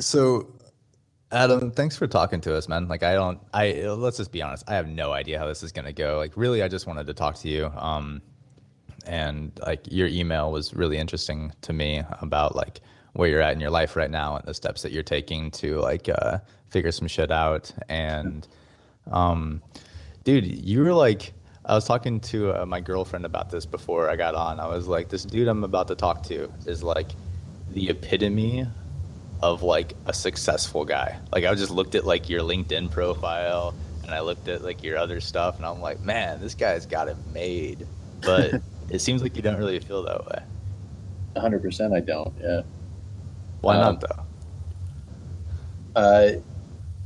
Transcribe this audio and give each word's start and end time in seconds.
So, 0.00 0.48
Adam, 1.30 1.70
thanks 1.70 1.96
for 1.96 2.06
talking 2.06 2.40
to 2.40 2.56
us, 2.56 2.68
man. 2.68 2.88
Like, 2.88 3.02
I 3.02 3.14
don't, 3.14 3.38
I 3.52 3.72
let's 3.72 4.16
just 4.16 4.32
be 4.32 4.42
honest. 4.42 4.64
I 4.66 4.74
have 4.74 4.88
no 4.88 5.12
idea 5.12 5.38
how 5.38 5.46
this 5.46 5.62
is 5.62 5.72
gonna 5.72 5.92
go. 5.92 6.16
Like, 6.16 6.32
really, 6.36 6.62
I 6.62 6.68
just 6.68 6.86
wanted 6.86 7.06
to 7.06 7.14
talk 7.14 7.36
to 7.36 7.48
you. 7.48 7.66
Um, 7.76 8.22
and 9.06 9.52
like 9.66 9.80
your 9.90 10.08
email 10.08 10.52
was 10.52 10.74
really 10.74 10.98
interesting 10.98 11.52
to 11.62 11.72
me 11.72 12.02
about 12.20 12.54
like 12.54 12.80
where 13.14 13.28
you're 13.28 13.40
at 13.40 13.52
in 13.52 13.60
your 13.60 13.70
life 13.70 13.96
right 13.96 14.10
now 14.10 14.36
and 14.36 14.46
the 14.46 14.54
steps 14.54 14.82
that 14.82 14.92
you're 14.92 15.02
taking 15.02 15.50
to 15.50 15.80
like 15.80 16.08
uh, 16.08 16.38
figure 16.70 16.92
some 16.92 17.08
shit 17.08 17.30
out. 17.30 17.72
And, 17.88 18.46
um, 19.10 19.62
dude, 20.24 20.46
you 20.46 20.82
were 20.82 20.92
like, 20.92 21.32
I 21.64 21.74
was 21.74 21.84
talking 21.84 22.20
to 22.20 22.62
uh, 22.62 22.66
my 22.66 22.80
girlfriend 22.80 23.24
about 23.24 23.50
this 23.50 23.66
before 23.66 24.08
I 24.08 24.16
got 24.16 24.34
on. 24.34 24.60
I 24.60 24.66
was 24.66 24.86
like, 24.86 25.08
this 25.08 25.24
dude 25.24 25.48
I'm 25.48 25.64
about 25.64 25.88
to 25.88 25.94
talk 25.94 26.22
to 26.24 26.50
is 26.66 26.82
like 26.82 27.10
the 27.72 27.90
epitome 27.90 28.66
of 29.42 29.62
like 29.62 29.94
a 30.06 30.12
successful 30.12 30.84
guy. 30.84 31.18
Like 31.32 31.44
I 31.44 31.54
just 31.54 31.70
looked 31.70 31.94
at 31.94 32.04
like 32.04 32.28
your 32.28 32.40
LinkedIn 32.40 32.90
profile 32.90 33.74
and 34.02 34.12
I 34.12 34.20
looked 34.20 34.48
at 34.48 34.62
like 34.62 34.82
your 34.82 34.98
other 34.98 35.20
stuff 35.20 35.56
and 35.56 35.66
I'm 35.66 35.80
like, 35.80 36.00
man, 36.00 36.40
this 36.40 36.54
guy's 36.54 36.86
got 36.86 37.08
it 37.08 37.16
made. 37.32 37.86
But 38.20 38.60
it 38.90 39.00
seems 39.00 39.22
like 39.22 39.36
you 39.36 39.42
don't 39.42 39.56
really 39.56 39.78
feel 39.80 40.02
that 40.02 40.26
way. 40.26 40.42
100% 41.36 41.96
I 41.96 42.00
don't. 42.00 42.34
Yeah. 42.40 42.62
Why 43.60 43.76
um, 43.76 43.80
not 43.80 44.00
though? 44.00 44.26
Uh, 45.96 46.32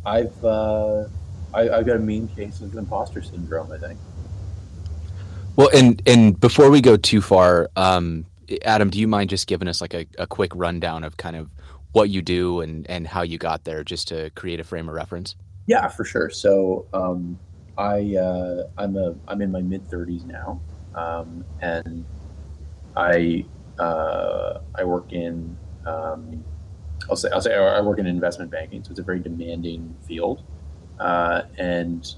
I've 0.06 0.44
uh, 0.44 1.04
I, 1.52 1.68
I've 1.70 1.86
got 1.86 1.96
a 1.96 2.00
mean 2.00 2.28
case 2.28 2.60
of 2.60 2.74
imposter 2.74 3.22
syndrome. 3.22 3.72
I 3.72 3.78
think. 3.78 3.98
Well, 5.56 5.70
and 5.74 6.02
and 6.06 6.38
before 6.38 6.70
we 6.70 6.80
go 6.80 6.96
too 6.96 7.20
far, 7.20 7.70
um, 7.76 8.26
Adam, 8.64 8.90
do 8.90 8.98
you 8.98 9.08
mind 9.08 9.30
just 9.30 9.46
giving 9.46 9.68
us 9.68 9.80
like 9.80 9.94
a, 9.94 10.06
a 10.18 10.26
quick 10.26 10.52
rundown 10.54 11.04
of 11.04 11.16
kind 11.16 11.36
of 11.36 11.48
what 11.94 12.10
you 12.10 12.20
do 12.20 12.60
and 12.60 12.88
and 12.90 13.06
how 13.06 13.22
you 13.22 13.38
got 13.38 13.64
there, 13.64 13.82
just 13.82 14.08
to 14.08 14.28
create 14.30 14.60
a 14.60 14.64
frame 14.64 14.88
of 14.88 14.94
reference? 14.94 15.36
Yeah, 15.66 15.88
for 15.88 16.04
sure. 16.04 16.28
So 16.28 16.86
um, 16.92 17.38
I 17.78 18.16
uh, 18.16 18.64
I'm 18.76 18.96
a 18.96 19.14
I'm 19.26 19.40
in 19.40 19.50
my 19.50 19.62
mid 19.62 19.88
30s 19.88 20.26
now, 20.26 20.60
um, 20.94 21.44
and 21.60 22.04
I 22.96 23.46
uh, 23.78 24.58
I 24.74 24.84
work 24.84 25.12
in 25.12 25.56
um, 25.86 26.44
I'll 27.08 27.16
say 27.16 27.28
I'll 27.32 27.40
say 27.40 27.54
I 27.54 27.80
work 27.80 27.98
in 27.98 28.06
investment 28.06 28.50
banking, 28.50 28.82
so 28.82 28.90
it's 28.90 29.00
a 29.00 29.04
very 29.04 29.20
demanding 29.20 29.96
field, 30.06 30.42
uh, 30.98 31.42
and 31.58 32.12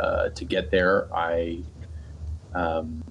uh, 0.00 0.30
to 0.30 0.44
get 0.44 0.70
there, 0.70 1.12
I 1.14 1.62
um, 2.54 3.04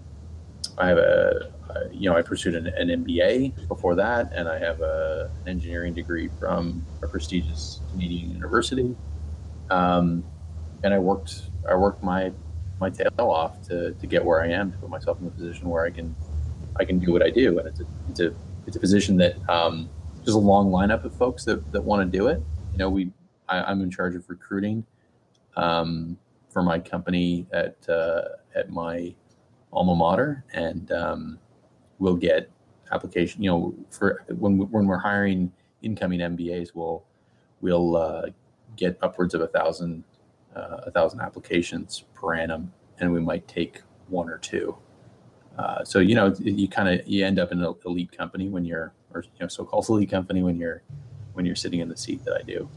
I 0.80 0.88
have 0.88 0.98
a, 0.98 1.52
you 1.92 2.10
know, 2.10 2.16
I 2.16 2.22
pursued 2.22 2.56
an, 2.56 2.68
an, 2.68 3.04
MBA 3.04 3.68
before 3.68 3.96
that, 3.96 4.32
and 4.34 4.48
I 4.48 4.58
have 4.60 4.82
a, 4.82 5.30
an 5.42 5.50
engineering 5.50 5.94
degree 5.94 6.30
from 6.40 6.86
a 7.04 7.08
prestigious 7.08 7.82
Canadian 7.92 8.32
university. 8.32 8.96
Um, 9.70 10.24
and 10.84 10.94
I 10.94 11.00
worked, 11.00 11.44
I 11.70 11.76
worked 11.76 12.02
my 12.02 12.32
my 12.80 12.90
tail 12.90 13.12
off 13.18 13.62
to, 13.68 13.92
to 13.92 14.08
get 14.08 14.24
where 14.24 14.42
I 14.42 14.48
am, 14.48 14.72
to 14.72 14.78
put 14.78 14.90
myself 14.90 15.20
in 15.20 15.28
a 15.28 15.30
position 15.30 15.70
where 15.70 15.86
I 15.86 15.90
can, 15.90 16.16
I 16.80 16.86
can 16.86 16.98
do 16.98 17.12
what 17.12 17.22
I 17.22 17.30
do, 17.30 17.60
and 17.60 17.68
it's 17.68 17.82
a, 17.82 17.86
it's 18.10 18.20
a, 18.22 18.34
it's 18.68 18.78
a 18.78 18.80
position 18.80 19.18
that 19.18 19.36
um, 19.50 19.90
there's 20.24 20.36
a 20.36 20.40
long 20.40 20.70
lineup 20.72 21.04
of 21.04 21.14
folks 21.16 21.44
that, 21.46 21.72
that 21.74 21.84
want 21.84 22.10
to 22.10 22.18
do 22.18 22.28
it. 22.28 22.42
You 22.72 22.78
know, 22.78 22.90
we, 22.90 23.12
I, 23.50 23.70
am 23.70 23.82
in 23.82 23.92
charge 23.92 24.16
of 24.16 24.30
recruiting 24.30 24.86
um, 25.58 26.18
for 26.50 26.64
my 26.64 26.80
company 26.80 27.48
at 27.52 27.78
uh, 27.90 28.22
at 28.56 28.70
my 28.70 29.14
alma 29.72 29.96
mater, 29.96 30.44
and 30.54 30.92
um, 30.92 31.40
we'll 32.00 32.16
get 32.16 32.50
application. 32.92 33.44
You 33.44 33.50
know, 33.50 33.76
for 33.90 34.24
when 34.30 34.58
when 34.58 34.88
we're 34.88 34.98
hiring 35.00 35.52
incoming 35.82 36.20
MBAs, 36.20 36.70
we'll 36.74 37.04
we'll 37.62 37.96
uh, 37.96 38.26
get 38.76 38.98
upwards 39.02 39.34
of 39.34 39.42
a 39.42 39.48
thousand 39.48 40.04
uh, 40.56 40.82
a 40.88 40.92
thousand 40.92 41.22
applications 41.22 42.04
per 42.14 42.34
annum, 42.34 42.72
and 43.00 43.12
we 43.12 43.20
might 43.20 43.48
take 43.48 43.82
one 44.08 44.30
or 44.30 44.38
two. 44.38 44.76
Uh, 45.58 45.84
so 45.84 46.00
you 46.00 46.16
know, 46.16 46.34
you 46.40 46.68
kind 46.68 46.90
of 46.90 47.08
you 47.08 47.26
end 47.26 47.40
up 47.40 47.52
in 47.52 47.62
an 47.62 47.76
elite 47.86 48.12
company 48.12 48.48
when 48.48 48.66
you're, 48.66 48.94
or 49.14 49.24
you 49.24 49.30
know, 49.42 49.48
so-called 49.48 49.86
elite 49.90 50.10
company 50.10 50.42
when 50.42 50.58
you're 50.58 50.82
when 51.34 51.46
you're 51.46 51.56
sitting 51.56 51.80
in 51.80 51.90
the 51.90 51.98
seat 51.98 52.24
that 52.26 52.36
I 52.36 52.42
do. 52.44 52.70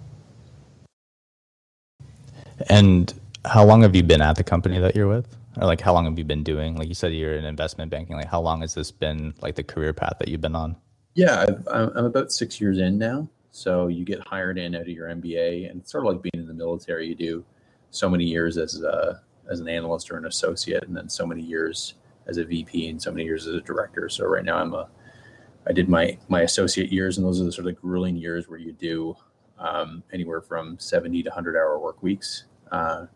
And 2.68 3.12
how 3.44 3.64
long 3.64 3.82
have 3.82 3.96
you 3.96 4.02
been 4.02 4.20
at 4.20 4.36
the 4.36 4.44
company 4.44 4.78
that 4.78 4.94
you're 4.94 5.08
with? 5.08 5.36
Or 5.60 5.66
like 5.66 5.80
how 5.80 5.92
long 5.92 6.04
have 6.04 6.18
you 6.18 6.24
been 6.24 6.42
doing 6.42 6.76
like 6.76 6.88
you 6.88 6.94
said 6.94 7.12
you're 7.12 7.34
in 7.34 7.44
investment 7.44 7.90
banking 7.90 8.16
like 8.16 8.28
how 8.28 8.40
long 8.40 8.60
has 8.60 8.74
this 8.74 8.90
been 8.90 9.34
like 9.40 9.54
the 9.54 9.62
career 9.62 9.92
path 9.92 10.14
that 10.18 10.28
you've 10.28 10.40
been 10.40 10.56
on? 10.56 10.76
Yeah 11.14 11.46
i 11.70 11.82
am 11.82 12.04
about 12.04 12.32
six 12.32 12.60
years 12.60 12.78
in 12.78 12.98
now 12.98 13.28
so 13.50 13.88
you 13.88 14.04
get 14.04 14.20
hired 14.26 14.58
in 14.58 14.74
out 14.74 14.82
of 14.82 14.88
your 14.88 15.08
mba 15.08 15.70
and 15.70 15.80
it's 15.80 15.92
sort 15.92 16.06
of 16.06 16.12
like 16.14 16.22
being 16.22 16.42
in 16.42 16.48
the 16.48 16.54
military. 16.54 17.06
You 17.08 17.14
do 17.14 17.44
so 17.90 18.08
many 18.08 18.24
years 18.24 18.56
as 18.56 18.80
a, 18.82 19.20
as 19.50 19.60
an 19.60 19.68
analyst 19.68 20.10
or 20.10 20.16
an 20.16 20.24
associate 20.24 20.84
and 20.84 20.96
then 20.96 21.08
so 21.08 21.26
many 21.26 21.42
years 21.42 21.94
as 22.26 22.38
a 22.38 22.44
vp 22.44 22.88
and 22.88 23.02
so 23.02 23.10
many 23.10 23.24
years 23.24 23.46
as 23.46 23.54
a 23.54 23.60
director. 23.60 24.08
So 24.08 24.26
right 24.26 24.44
now 24.44 24.56
i'm 24.56 24.72
a 24.74 24.88
i 25.66 25.72
did 25.72 25.88
my 25.88 26.16
my 26.28 26.42
associate 26.42 26.90
years 26.90 27.18
and 27.18 27.26
those 27.26 27.40
are 27.40 27.44
the 27.44 27.52
sort 27.52 27.66
of 27.66 27.80
grueling 27.80 28.16
years 28.16 28.48
where 28.48 28.58
you 28.58 28.72
do 28.72 29.16
um, 29.62 30.02
anywhere 30.12 30.40
from 30.40 30.78
70 30.78 31.22
to 31.22 31.30
100 31.30 31.56
hour 31.56 31.78
work 31.78 32.02
weeks. 32.02 32.44
Uh, 32.70 33.06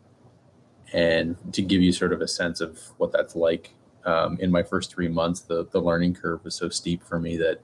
and 0.97 1.37
to 1.53 1.61
give 1.61 1.83
you 1.83 1.93
sort 1.93 2.12
of 2.12 2.23
a 2.23 2.27
sense 2.27 2.61
of 2.62 2.81
what 2.97 3.12
that's 3.12 3.37
like 3.37 3.75
um, 4.07 4.39
in 4.41 4.51
my 4.51 4.62
first 4.62 4.93
three 4.93 5.09
months 5.09 5.41
the, 5.41 5.67
the 5.67 5.81
learning 5.81 6.15
curve 6.15 6.43
was 6.43 6.55
so 6.55 6.69
steep 6.69 7.03
for 7.03 7.21
me 7.21 7.37
that 7.37 7.61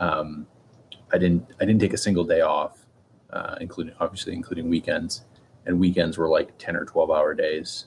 um, 0.00 0.46
i 1.12 1.18
didn't 1.18 1.46
i 1.60 1.64
didn't 1.64 1.80
take 1.80 1.92
a 1.92 1.98
single 1.98 2.24
day 2.24 2.40
off 2.40 2.86
uh, 3.32 3.56
including 3.60 3.94
obviously 4.00 4.32
including 4.32 4.68
weekends 4.68 5.24
and 5.66 5.78
weekends 5.78 6.16
were 6.16 6.28
like 6.28 6.56
10 6.58 6.74
or 6.74 6.84
12 6.84 7.10
hour 7.10 7.34
days 7.34 7.86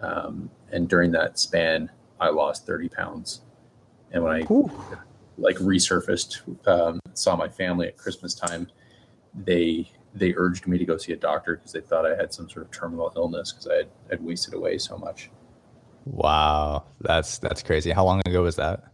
um, 0.00 0.48
and 0.70 0.88
during 0.88 1.10
that 1.10 1.38
span 1.38 1.90
i 2.20 2.28
lost 2.28 2.66
30 2.66 2.88
pounds 2.88 3.42
and 4.12 4.22
when 4.22 4.32
i 4.32 4.46
Ooh. 4.52 4.70
like 5.38 5.56
resurfaced 5.56 6.40
um, 6.68 7.00
saw 7.14 7.34
my 7.34 7.48
family 7.48 7.88
at 7.88 7.96
christmas 7.96 8.32
time 8.32 8.68
they 9.34 9.90
they 10.18 10.34
urged 10.36 10.66
me 10.66 10.78
to 10.78 10.84
go 10.84 10.96
see 10.96 11.12
a 11.12 11.16
doctor 11.16 11.56
because 11.56 11.72
they 11.72 11.80
thought 11.80 12.06
I 12.06 12.16
had 12.16 12.32
some 12.32 12.48
sort 12.48 12.66
of 12.66 12.72
terminal 12.72 13.12
illness 13.16 13.52
because 13.52 13.66
I 13.66 13.74
had, 13.76 13.88
had 14.10 14.24
wasted 14.24 14.54
away 14.54 14.78
so 14.78 14.96
much. 14.98 15.30
Wow, 16.04 16.84
that's 17.00 17.38
that's 17.38 17.62
crazy. 17.62 17.90
How 17.90 18.04
long 18.04 18.22
ago 18.26 18.42
was 18.42 18.56
that? 18.56 18.84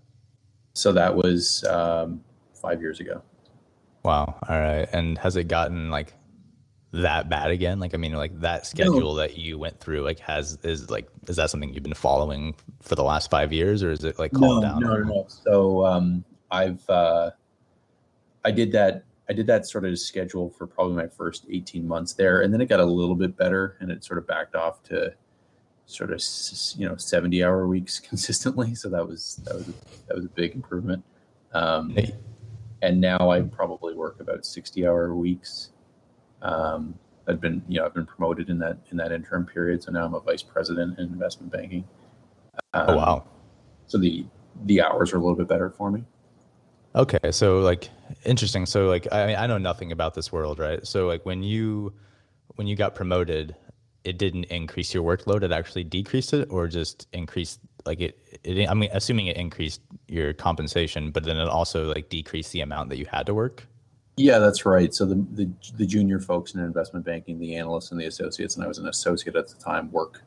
So 0.74 0.92
that 0.92 1.14
was 1.14 1.64
um, 1.64 2.22
five 2.54 2.80
years 2.80 3.00
ago. 3.00 3.22
Wow. 4.04 4.36
All 4.48 4.58
right. 4.58 4.88
And 4.92 5.16
has 5.18 5.36
it 5.36 5.44
gotten 5.44 5.90
like 5.90 6.14
that 6.92 7.28
bad 7.28 7.50
again? 7.50 7.80
Like, 7.80 7.94
I 7.94 7.96
mean, 7.96 8.12
like 8.12 8.40
that 8.40 8.66
schedule 8.66 9.14
no. 9.14 9.16
that 9.16 9.38
you 9.38 9.58
went 9.58 9.80
through, 9.80 10.02
like, 10.02 10.18
has 10.20 10.58
is 10.62 10.90
like 10.90 11.08
is 11.26 11.36
that 11.36 11.50
something 11.50 11.72
you've 11.72 11.82
been 11.82 11.94
following 11.94 12.54
for 12.80 12.94
the 12.94 13.04
last 13.04 13.30
five 13.30 13.52
years, 13.52 13.82
or 13.82 13.90
is 13.90 14.04
it 14.04 14.18
like 14.18 14.32
calmed 14.32 14.62
no, 14.62 14.68
down? 14.68 14.80
No, 14.80 14.96
no, 14.96 15.04
no. 15.04 15.26
So 15.28 15.86
um, 15.86 16.24
I've 16.50 16.88
uh, 16.90 17.30
I 18.44 18.50
did 18.50 18.72
that 18.72 19.04
I 19.28 19.32
did 19.32 19.46
that 19.46 19.66
sort 19.66 19.84
of 19.84 19.98
schedule 19.98 20.50
for 20.50 20.66
probably 20.66 20.96
my 20.96 21.08
first 21.08 21.46
18 21.50 21.86
months 21.86 22.12
there. 22.12 22.42
And 22.42 22.52
then 22.52 22.60
it 22.60 22.66
got 22.66 22.80
a 22.80 22.84
little 22.84 23.14
bit 23.14 23.36
better 23.36 23.76
and 23.80 23.90
it 23.90 24.04
sort 24.04 24.18
of 24.18 24.26
backed 24.26 24.54
off 24.54 24.82
to 24.84 25.14
sort 25.86 26.12
of, 26.12 26.22
you 26.76 26.86
know, 26.86 26.96
70 26.96 27.42
hour 27.42 27.66
weeks 27.66 27.98
consistently. 28.08 28.74
So 28.74 28.88
that 28.90 29.06
was, 29.06 29.40
that 29.44 29.54
was, 29.54 29.66
that 30.08 30.16
was 30.16 30.24
a 30.26 30.28
big 30.28 30.54
improvement. 30.54 31.02
Um, 31.52 31.96
and 32.82 33.00
now 33.00 33.30
I 33.30 33.40
probably 33.42 33.94
work 33.94 34.20
about 34.20 34.44
60 34.44 34.86
hour 34.86 35.14
weeks. 35.14 35.70
Um, 36.42 36.98
I've 37.26 37.40
been, 37.40 37.62
you 37.68 37.80
know, 37.80 37.86
I've 37.86 37.94
been 37.94 38.04
promoted 38.04 38.50
in 38.50 38.58
that, 38.58 38.76
in 38.90 38.98
that 38.98 39.10
interim 39.10 39.46
period. 39.46 39.82
So 39.82 39.92
now 39.92 40.04
I'm 40.04 40.14
a 40.14 40.20
vice 40.20 40.42
president 40.42 40.98
in 40.98 41.06
investment 41.06 41.50
banking. 41.50 41.84
Um, 42.74 42.84
oh, 42.88 42.96
wow. 42.96 43.24
So 43.86 43.96
the, 43.96 44.26
the 44.66 44.82
hours 44.82 45.14
are 45.14 45.16
a 45.16 45.20
little 45.20 45.36
bit 45.36 45.48
better 45.48 45.70
for 45.70 45.90
me. 45.90 46.04
Okay, 46.96 47.32
so 47.32 47.58
like 47.58 47.90
interesting. 48.24 48.66
So 48.66 48.86
like 48.86 49.08
I 49.12 49.26
mean, 49.26 49.36
I 49.36 49.46
know 49.46 49.58
nothing 49.58 49.90
about 49.90 50.14
this 50.14 50.30
world, 50.30 50.58
right? 50.58 50.86
So 50.86 51.06
like 51.06 51.26
when 51.26 51.42
you 51.42 51.92
when 52.54 52.66
you 52.66 52.76
got 52.76 52.94
promoted, 52.94 53.56
it 54.04 54.16
didn't 54.16 54.44
increase 54.44 54.94
your 54.94 55.02
workload; 55.02 55.42
it 55.42 55.50
actually 55.50 55.84
decreased 55.84 56.32
it, 56.32 56.48
or 56.50 56.68
just 56.68 57.08
increased 57.12 57.60
like 57.84 58.00
it. 58.00 58.38
it 58.44 58.68
I 58.68 58.74
mean, 58.74 58.90
assuming 58.92 59.26
it 59.26 59.36
increased 59.36 59.80
your 60.06 60.32
compensation, 60.32 61.10
but 61.10 61.24
then 61.24 61.36
it 61.36 61.48
also 61.48 61.92
like 61.92 62.10
decreased 62.10 62.52
the 62.52 62.60
amount 62.60 62.90
that 62.90 62.98
you 62.98 63.06
had 63.06 63.26
to 63.26 63.34
work. 63.34 63.66
Yeah, 64.16 64.38
that's 64.38 64.64
right. 64.64 64.94
So 64.94 65.04
the, 65.04 65.26
the 65.32 65.50
the 65.76 65.86
junior 65.86 66.20
folks 66.20 66.54
in 66.54 66.60
investment 66.60 67.04
banking, 67.04 67.40
the 67.40 67.56
analysts 67.56 67.90
and 67.90 68.00
the 68.00 68.06
associates, 68.06 68.54
and 68.54 68.64
I 68.64 68.68
was 68.68 68.78
an 68.78 68.86
associate 68.86 69.34
at 69.34 69.48
the 69.48 69.56
time, 69.56 69.90
work 69.90 70.22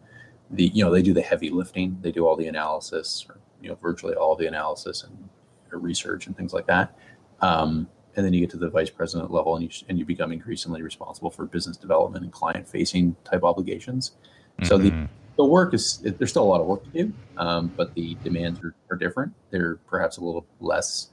the 0.50 0.68
you 0.68 0.84
know 0.84 0.92
they 0.92 1.02
do 1.02 1.14
the 1.14 1.22
heavy 1.22 1.50
lifting, 1.50 1.98
they 2.02 2.12
do 2.12 2.28
all 2.28 2.36
the 2.36 2.48
analysis, 2.48 3.26
or, 3.30 3.40
you 3.62 3.70
know 3.70 3.76
virtually 3.76 4.16
all 4.16 4.36
the 4.36 4.48
analysis 4.48 5.04
and 5.04 5.30
research 5.76 6.28
and 6.28 6.38
things 6.38 6.54
like 6.54 6.68
that. 6.68 6.98
Um, 7.42 7.88
and 8.16 8.26
then 8.26 8.34
you 8.34 8.40
get 8.40 8.50
to 8.52 8.58
the 8.58 8.70
vice 8.70 8.90
president 8.90 9.32
level 9.32 9.56
and 9.56 9.64
you, 9.64 9.70
and 9.90 10.00
you 10.00 10.06
become 10.06 10.32
increasingly 10.32 10.82
responsible 10.82 11.30
for 11.30 11.46
business 11.46 11.78
development 11.78 12.24
and 12.24 12.34
client 12.34 12.68
facing 12.68 13.16
type 13.24 13.44
obligations. 13.44 14.12
Mm-hmm. 14.60 14.66
So 14.66 14.78
the, 14.78 14.92
mm-hmm. 14.92 15.06
the 15.36 15.46
work 15.46 15.74
is, 15.74 16.00
there's 16.00 16.32
still 16.32 16.44
a 16.44 16.46
lot 16.46 16.62
of 16.62 16.68
work 16.68 16.84
to 16.86 16.90
do, 16.90 17.14
um, 17.38 17.72
but 17.76 17.94
the 17.94 18.16
demands 18.24 18.60
are, 18.62 18.74
are 18.90 18.98
different. 18.98 19.34
They're 19.52 19.76
perhaps 19.88 20.18
a 20.18 20.22
little 20.22 20.46
less, 20.60 21.10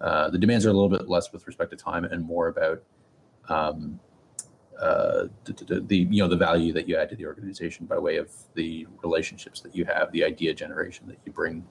uh, 0.00 0.30
the 0.30 0.38
demands 0.38 0.66
are 0.66 0.70
a 0.70 0.72
little 0.72 0.88
bit 0.88 1.08
less 1.08 1.32
with 1.32 1.46
respect 1.46 1.70
to 1.70 1.76
time 1.76 2.04
and 2.04 2.24
more 2.24 2.48
about 2.48 2.82
um, 3.48 4.00
uh, 4.80 5.26
the, 5.44 5.80
the, 5.86 5.96
you 5.96 6.22
know 6.22 6.28
the 6.28 6.36
value 6.36 6.72
that 6.72 6.88
you 6.88 6.96
add 6.96 7.08
to 7.08 7.16
the 7.16 7.26
organization 7.26 7.86
by 7.86 7.98
way 7.98 8.16
of 8.16 8.30
the 8.54 8.86
relationships 9.02 9.60
that 9.60 9.74
you 9.74 9.84
have, 9.84 10.12
the 10.12 10.22
idea 10.22 10.54
generation 10.54 11.06
that 11.08 11.18
you 11.24 11.32
bring, 11.32 11.64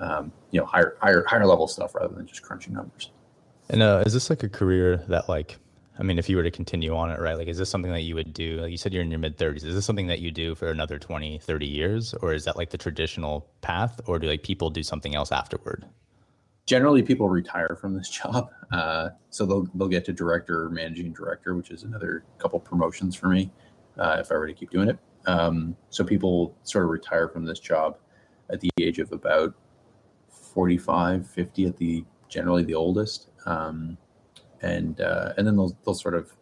um, 0.00 0.32
you 0.50 0.60
know, 0.60 0.66
higher 0.66 0.96
higher 1.00 1.24
higher 1.26 1.46
level 1.46 1.68
stuff 1.68 1.94
rather 1.94 2.14
than 2.14 2.26
just 2.26 2.42
crunching 2.42 2.74
numbers. 2.74 3.10
And 3.70 3.82
uh, 3.82 4.02
is 4.06 4.14
this 4.14 4.30
like 4.30 4.42
a 4.42 4.48
career 4.48 5.04
that 5.08 5.28
like, 5.28 5.58
I 5.98 6.02
mean, 6.02 6.18
if 6.18 6.28
you 6.28 6.36
were 6.36 6.42
to 6.42 6.50
continue 6.50 6.96
on 6.96 7.10
it, 7.10 7.20
right? 7.20 7.36
Like, 7.36 7.48
is 7.48 7.58
this 7.58 7.68
something 7.68 7.92
that 7.92 8.02
you 8.02 8.14
would 8.14 8.32
do? 8.32 8.60
Like 8.60 8.70
you 8.70 8.78
said, 8.78 8.94
you're 8.94 9.02
in 9.02 9.10
your 9.10 9.18
mid 9.18 9.36
30s. 9.36 9.64
Is 9.64 9.74
this 9.74 9.84
something 9.84 10.06
that 10.06 10.20
you 10.20 10.30
do 10.30 10.54
for 10.54 10.70
another 10.70 10.98
20, 10.98 11.38
30 11.38 11.66
years, 11.66 12.14
or 12.14 12.32
is 12.32 12.44
that 12.44 12.56
like 12.56 12.70
the 12.70 12.78
traditional 12.78 13.46
path, 13.60 14.00
or 14.06 14.18
do 14.18 14.28
like 14.28 14.42
people 14.42 14.70
do 14.70 14.82
something 14.82 15.14
else 15.14 15.32
afterward? 15.32 15.84
generally 16.68 17.02
people 17.02 17.30
retire 17.30 17.76
from 17.80 17.94
this 17.94 18.08
job 18.20 18.50
uh, 18.72 19.08
so 19.30 19.46
they'll, 19.46 19.66
they'll 19.74 19.88
get 19.88 20.04
to 20.04 20.12
director 20.12 20.64
or 20.66 20.70
managing 20.70 21.12
director 21.12 21.54
which 21.54 21.70
is 21.70 21.82
another 21.82 22.24
couple 22.36 22.60
promotions 22.60 23.16
for 23.16 23.28
me 23.28 23.50
uh, 23.98 24.18
if 24.20 24.30
i 24.30 24.34
were 24.34 24.46
to 24.46 24.52
keep 24.52 24.70
doing 24.70 24.88
it 24.88 24.98
um, 25.26 25.76
so 25.90 26.04
people 26.04 26.54
sort 26.62 26.84
of 26.84 26.90
retire 26.90 27.28
from 27.28 27.44
this 27.44 27.58
job 27.58 27.96
at 28.50 28.60
the 28.60 28.70
age 28.80 28.98
of 28.98 29.10
about 29.12 29.54
45 30.54 31.28
50 31.28 31.66
at 31.66 31.76
the 31.76 32.04
generally 32.28 32.64
the 32.64 32.74
oldest 32.74 33.28
um, 33.46 33.96
and 34.62 35.00
uh, 35.00 35.32
and 35.36 35.46
then 35.46 35.56
they'll, 35.56 35.76
they'll 35.84 35.94
sort 35.94 36.14
of 36.14 36.32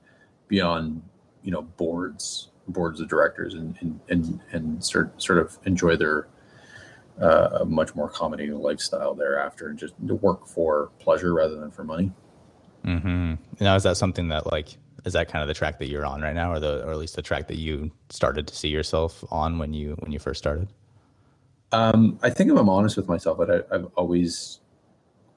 be 0.49 0.61
on 0.61 1.03
you 1.43 1.50
know 1.50 1.62
boards 1.62 2.50
boards 2.69 3.00
of 3.00 3.08
directors 3.08 3.55
and 3.55 3.76
and 3.81 4.00
and, 4.08 4.41
and 4.53 4.85
sort, 4.85 5.20
sort 5.23 5.38
of 5.38 5.58
enjoy 5.64 5.97
their 5.97 6.29
uh, 7.20 7.58
a 7.61 7.64
much 7.64 7.94
more 7.94 8.08
accommodating 8.08 8.55
lifestyle 8.55 9.14
thereafter 9.14 9.69
and 9.69 9.79
just 9.79 9.99
work 10.00 10.47
for 10.47 10.91
pleasure 10.99 11.32
rather 11.32 11.56
than 11.56 11.70
for 11.70 11.82
money. 11.82 12.12
Mm-hmm. 12.85 13.35
Now, 13.61 13.75
is 13.75 13.85
that 13.85 13.97
something 13.97 14.29
that 14.29 14.50
like 14.50 14.76
is 15.05 15.12
that 15.14 15.29
kind 15.29 15.43
of 15.43 15.49
the 15.49 15.55
track 15.55 15.79
that 15.79 15.88
you're 15.88 16.05
on 16.05 16.20
right 16.20 16.35
now, 16.35 16.52
or 16.52 16.61
the 16.61 16.85
or 16.85 16.91
at 16.91 16.99
least 16.99 17.17
the 17.17 17.23
track 17.23 17.49
that 17.49 17.56
you 17.56 17.91
started 18.11 18.47
to 18.49 18.56
see 18.56 18.69
yourself 18.69 19.25
on 19.31 19.59
when 19.59 19.73
you 19.73 19.97
when 20.00 20.12
you 20.12 20.19
first 20.19 20.38
started? 20.38 20.69
Um, 21.73 22.19
I 22.23 22.31
think 22.31 22.51
if 22.51 22.59
I'm 22.59 22.69
honest 22.69 22.97
with 22.97 23.09
myself, 23.09 23.41
I, 23.41 23.75
have 23.75 23.89
always 23.97 24.61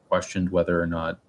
questioned 0.07 0.49
whether 0.49 0.81
or 0.81 0.85
not 0.85 1.19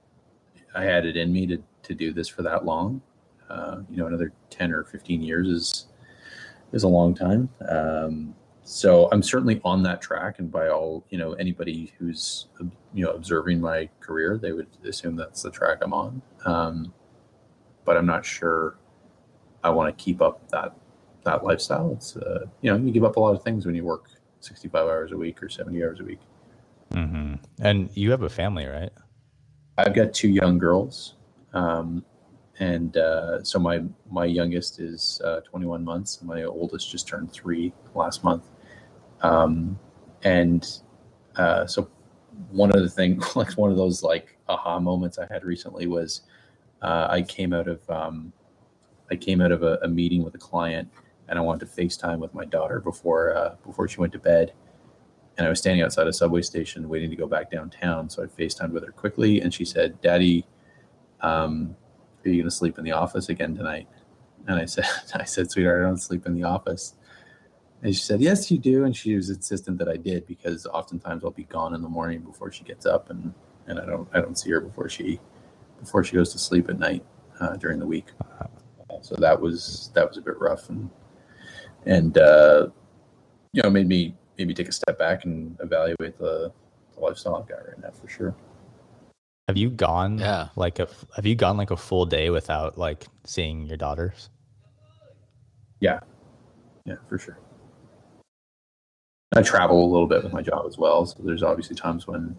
I 0.74 0.84
had 0.84 1.06
it 1.06 1.16
in 1.16 1.32
me 1.32 1.46
to 1.46 1.62
to 1.82 1.94
do 1.94 2.12
this 2.12 2.28
for 2.28 2.42
that 2.42 2.64
long. 2.64 3.00
Uh, 3.48 3.80
you 3.90 3.96
know, 3.96 4.06
another 4.06 4.32
ten 4.50 4.72
or 4.72 4.84
fifteen 4.84 5.22
years 5.22 5.48
is 5.48 5.86
is 6.72 6.82
a 6.82 6.88
long 6.88 7.14
time. 7.14 7.48
Um, 7.68 8.34
so 8.62 9.08
I'm 9.10 9.22
certainly 9.22 9.60
on 9.64 9.82
that 9.84 10.00
track, 10.00 10.38
and 10.38 10.52
by 10.52 10.68
all 10.68 11.04
you 11.10 11.18
know, 11.18 11.32
anybody 11.34 11.92
who's 11.98 12.46
you 12.94 13.04
know 13.04 13.10
observing 13.12 13.60
my 13.60 13.88
career, 14.00 14.38
they 14.38 14.52
would 14.52 14.68
assume 14.84 15.16
that's 15.16 15.42
the 15.42 15.50
track 15.50 15.78
I'm 15.82 15.92
on. 15.92 16.22
Um, 16.44 16.92
but 17.84 17.96
I'm 17.96 18.06
not 18.06 18.24
sure 18.24 18.76
I 19.64 19.70
want 19.70 19.96
to 19.96 20.04
keep 20.04 20.20
up 20.20 20.48
that 20.50 20.76
that 21.24 21.42
lifestyle. 21.42 21.92
It's 21.92 22.16
uh, 22.16 22.46
you 22.60 22.70
know 22.70 22.76
you 22.76 22.92
give 22.92 23.04
up 23.04 23.16
a 23.16 23.20
lot 23.20 23.34
of 23.34 23.42
things 23.42 23.66
when 23.66 23.74
you 23.74 23.84
work 23.84 24.10
65 24.40 24.88
hours 24.88 25.12
a 25.12 25.16
week 25.16 25.42
or 25.42 25.48
70 25.48 25.82
hours 25.82 26.00
a 26.00 26.04
week. 26.04 26.20
Mm-hmm. 26.92 27.34
And 27.60 27.90
you 27.94 28.10
have 28.10 28.22
a 28.22 28.28
family, 28.28 28.66
right? 28.66 28.92
I've 29.78 29.94
got 29.94 30.12
two 30.12 30.28
young 30.28 30.58
girls, 30.58 31.14
um, 31.54 32.04
and 32.58 32.96
uh, 32.96 33.42
so 33.42 33.58
my 33.58 33.82
my 34.10 34.24
youngest 34.24 34.80
is 34.80 35.20
uh, 35.24 35.40
21 35.40 35.84
months, 35.84 36.18
and 36.18 36.28
my 36.28 36.44
oldest 36.44 36.90
just 36.90 37.08
turned 37.08 37.32
three 37.32 37.72
last 37.94 38.24
month. 38.24 38.44
Um, 39.22 39.78
and 40.22 40.66
uh, 41.36 41.66
so 41.66 41.88
one 42.50 42.70
of 42.70 42.82
the 42.82 42.90
things, 42.90 43.24
like 43.36 43.52
one 43.52 43.70
of 43.70 43.76
those 43.76 44.02
like 44.02 44.36
aha 44.48 44.80
moments 44.80 45.18
I 45.18 45.26
had 45.32 45.44
recently 45.44 45.86
was 45.86 46.22
uh, 46.82 47.06
I 47.10 47.22
came 47.22 47.52
out 47.52 47.68
of 47.68 47.88
um, 47.88 48.32
I 49.10 49.16
came 49.16 49.40
out 49.40 49.52
of 49.52 49.62
a, 49.62 49.78
a, 49.82 49.88
meeting 49.88 50.22
with 50.22 50.34
a 50.34 50.38
client 50.38 50.88
and 51.30 51.38
I 51.38 51.42
wanted 51.42 51.66
to 51.66 51.82
FaceTime 51.82 52.18
with 52.18 52.34
my 52.34 52.44
daughter 52.44 52.80
before 52.80 53.34
uh, 53.34 53.54
before 53.64 53.88
she 53.88 53.98
went 53.98 54.12
to 54.12 54.18
bed. 54.18 54.52
And 55.38 55.46
I 55.46 55.48
was 55.48 55.60
standing 55.60 55.82
outside 55.82 56.06
a 56.06 56.12
subway 56.12 56.42
station 56.42 56.88
waiting 56.88 57.08
to 57.08 57.16
go 57.16 57.26
back 57.26 57.50
downtown. 57.50 58.10
So 58.10 58.22
I 58.22 58.26
FaceTimed 58.26 58.72
with 58.72 58.84
her 58.84 58.92
quickly 58.92 59.40
and 59.40 59.54
she 59.54 59.64
said, 59.64 59.98
Daddy, 60.02 60.44
um, 61.22 61.74
are 62.24 62.28
you 62.28 62.42
going 62.42 62.44
to 62.44 62.50
sleep 62.50 62.76
in 62.78 62.84
the 62.84 62.92
office 62.92 63.30
again 63.30 63.56
tonight? 63.56 63.88
And 64.48 64.58
I 64.58 64.66
said, 64.66 64.84
I 65.14 65.24
said, 65.24 65.50
sweetheart, 65.50 65.82
I 65.82 65.86
don't 65.86 66.02
sleep 66.02 66.26
in 66.26 66.34
the 66.34 66.42
office. 66.42 66.94
And 67.82 67.94
she 67.94 68.02
said, 68.02 68.20
Yes, 68.20 68.50
you 68.50 68.58
do. 68.58 68.84
And 68.84 68.94
she 68.94 69.14
was 69.14 69.30
insistent 69.30 69.78
that 69.78 69.88
I 69.88 69.96
did 69.96 70.26
because 70.26 70.66
oftentimes 70.66 71.24
I'll 71.24 71.30
be 71.30 71.44
gone 71.44 71.74
in 71.74 71.80
the 71.80 71.88
morning 71.88 72.20
before 72.20 72.52
she 72.52 72.64
gets 72.64 72.84
up 72.84 73.08
and, 73.08 73.32
and 73.66 73.78
I 73.78 73.86
don't 73.86 74.08
I 74.12 74.20
don't 74.20 74.36
see 74.36 74.50
her 74.50 74.60
before 74.60 74.88
she 74.88 75.20
before 75.78 76.04
she 76.04 76.16
goes 76.16 76.32
to 76.32 76.38
sleep 76.38 76.68
at 76.68 76.78
night 76.78 77.04
uh, 77.38 77.56
during 77.56 77.78
the 77.78 77.86
week. 77.86 78.08
So 79.00 79.14
that 79.16 79.40
was 79.40 79.90
that 79.94 80.06
was 80.06 80.18
a 80.18 80.20
bit 80.20 80.38
rough 80.38 80.68
and 80.68 80.90
and 81.86 82.16
uh, 82.18 82.68
you 83.52 83.62
know 83.62 83.70
made 83.70 83.88
me 83.88 84.14
made 84.38 84.48
me 84.48 84.54
take 84.54 84.68
a 84.68 84.72
step 84.72 84.98
back 84.98 85.24
and 85.24 85.56
evaluate 85.60 86.18
the, 86.18 86.52
the 86.94 87.00
lifestyle 87.00 87.36
I've 87.36 87.48
got 87.48 87.66
right 87.66 87.80
now 87.82 87.90
for 87.90 88.08
sure. 88.08 88.34
Have 89.48 89.56
you 89.56 89.70
gone 89.70 90.18
yeah. 90.18 90.48
like 90.56 90.78
a 90.78 90.88
have 91.16 91.26
you 91.26 91.34
gone 91.34 91.56
like 91.56 91.70
a 91.70 91.76
full 91.76 92.06
day 92.06 92.30
without 92.30 92.78
like 92.78 93.06
seeing 93.24 93.66
your 93.66 93.76
daughters? 93.76 94.30
Yeah. 95.80 96.00
Yeah, 96.84 96.96
for 97.08 97.18
sure. 97.18 97.38
I 99.34 99.42
travel 99.42 99.84
a 99.84 99.86
little 99.86 100.06
bit 100.06 100.24
with 100.24 100.32
my 100.32 100.42
job 100.42 100.66
as 100.66 100.76
well, 100.76 101.06
so 101.06 101.16
there's 101.22 101.42
obviously 101.42 101.76
times 101.76 102.06
when 102.06 102.36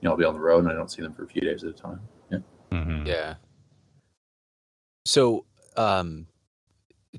you 0.00 0.06
know 0.06 0.10
I'll 0.12 0.16
be 0.16 0.24
on 0.24 0.34
the 0.34 0.40
road 0.40 0.64
and 0.64 0.68
I 0.68 0.74
don't 0.74 0.90
see 0.90 1.02
them 1.02 1.12
for 1.12 1.24
a 1.24 1.28
few 1.28 1.40
days 1.40 1.62
at 1.62 1.70
a 1.70 1.72
time. 1.72 2.00
Yeah. 2.30 2.38
Mm-hmm. 2.72 3.06
Yeah. 3.06 3.34
So, 5.06 5.44
um, 5.76 6.26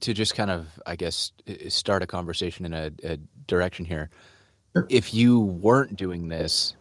to 0.01 0.13
just 0.13 0.35
kind 0.35 0.51
of, 0.51 0.67
I 0.85 0.95
guess, 0.95 1.31
start 1.69 2.03
a 2.03 2.07
conversation 2.07 2.65
in 2.65 2.73
a, 2.73 2.91
a 3.03 3.17
direction 3.47 3.85
here. 3.85 4.09
Sure. 4.75 4.87
If 4.89 5.13
you 5.13 5.39
weren't 5.39 5.95
doing 5.95 6.27
this, 6.27 6.75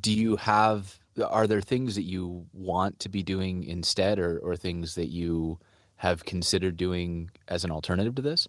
do 0.00 0.12
you 0.12 0.36
have? 0.36 0.98
Are 1.26 1.46
there 1.46 1.60
things 1.60 1.96
that 1.96 2.04
you 2.04 2.46
want 2.52 3.00
to 3.00 3.08
be 3.08 3.22
doing 3.22 3.64
instead, 3.64 4.18
or 4.18 4.38
or 4.38 4.56
things 4.56 4.94
that 4.94 5.08
you 5.08 5.58
have 5.96 6.24
considered 6.24 6.76
doing 6.76 7.30
as 7.48 7.64
an 7.64 7.70
alternative 7.70 8.14
to 8.14 8.22
this? 8.22 8.48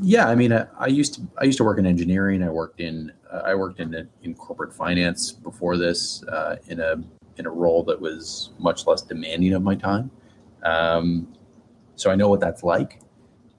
Yeah, 0.00 0.28
I 0.28 0.34
mean, 0.34 0.52
I, 0.52 0.66
I, 0.78 0.86
used 0.86 1.14
to 1.14 1.20
I 1.40 1.44
used 1.44 1.58
to 1.58 1.64
work 1.64 1.78
in 1.78 1.86
engineering. 1.86 2.42
I 2.42 2.50
worked 2.50 2.80
in 2.80 3.12
uh, 3.32 3.42
I 3.44 3.54
worked 3.54 3.80
in 3.80 4.08
in 4.22 4.34
corporate 4.34 4.72
finance 4.72 5.30
before 5.30 5.76
this 5.76 6.24
uh, 6.24 6.56
in 6.66 6.80
a 6.80 6.96
in 7.36 7.46
a 7.46 7.50
role 7.50 7.84
that 7.84 8.00
was 8.00 8.50
much 8.58 8.86
less 8.86 9.02
demanding 9.02 9.52
of 9.52 9.62
my 9.62 9.74
time. 9.74 10.10
Um, 10.64 11.36
so 11.96 12.10
I 12.10 12.14
know 12.14 12.28
what 12.28 12.40
that's 12.40 12.62
like. 12.62 13.00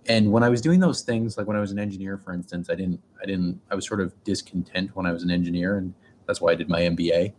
And 0.08 0.32
when 0.32 0.44
I 0.44 0.50
was 0.50 0.62
doing 0.62 0.80
those 0.80 1.02
things, 1.02 1.38
like 1.38 1.48
when 1.48 1.58
I 1.58 1.60
was 1.60 1.72
an 1.72 1.80
engineer, 1.80 2.18
for 2.18 2.34
instance, 2.34 2.70
I 2.70 2.76
didn't 2.76 3.02
I 3.22 3.26
didn't 3.26 3.60
I 3.72 3.76
was 3.76 3.88
sort 3.88 4.02
of 4.02 4.14
discontent 4.24 4.92
when 4.96 5.06
I 5.06 5.12
was 5.12 5.24
an 5.24 5.32
engineer, 5.32 5.78
and 5.78 5.94
that's 6.28 6.42
why 6.42 6.52
I 6.52 6.56
did 6.56 6.70
my 6.70 6.82
MBA 6.82 7.34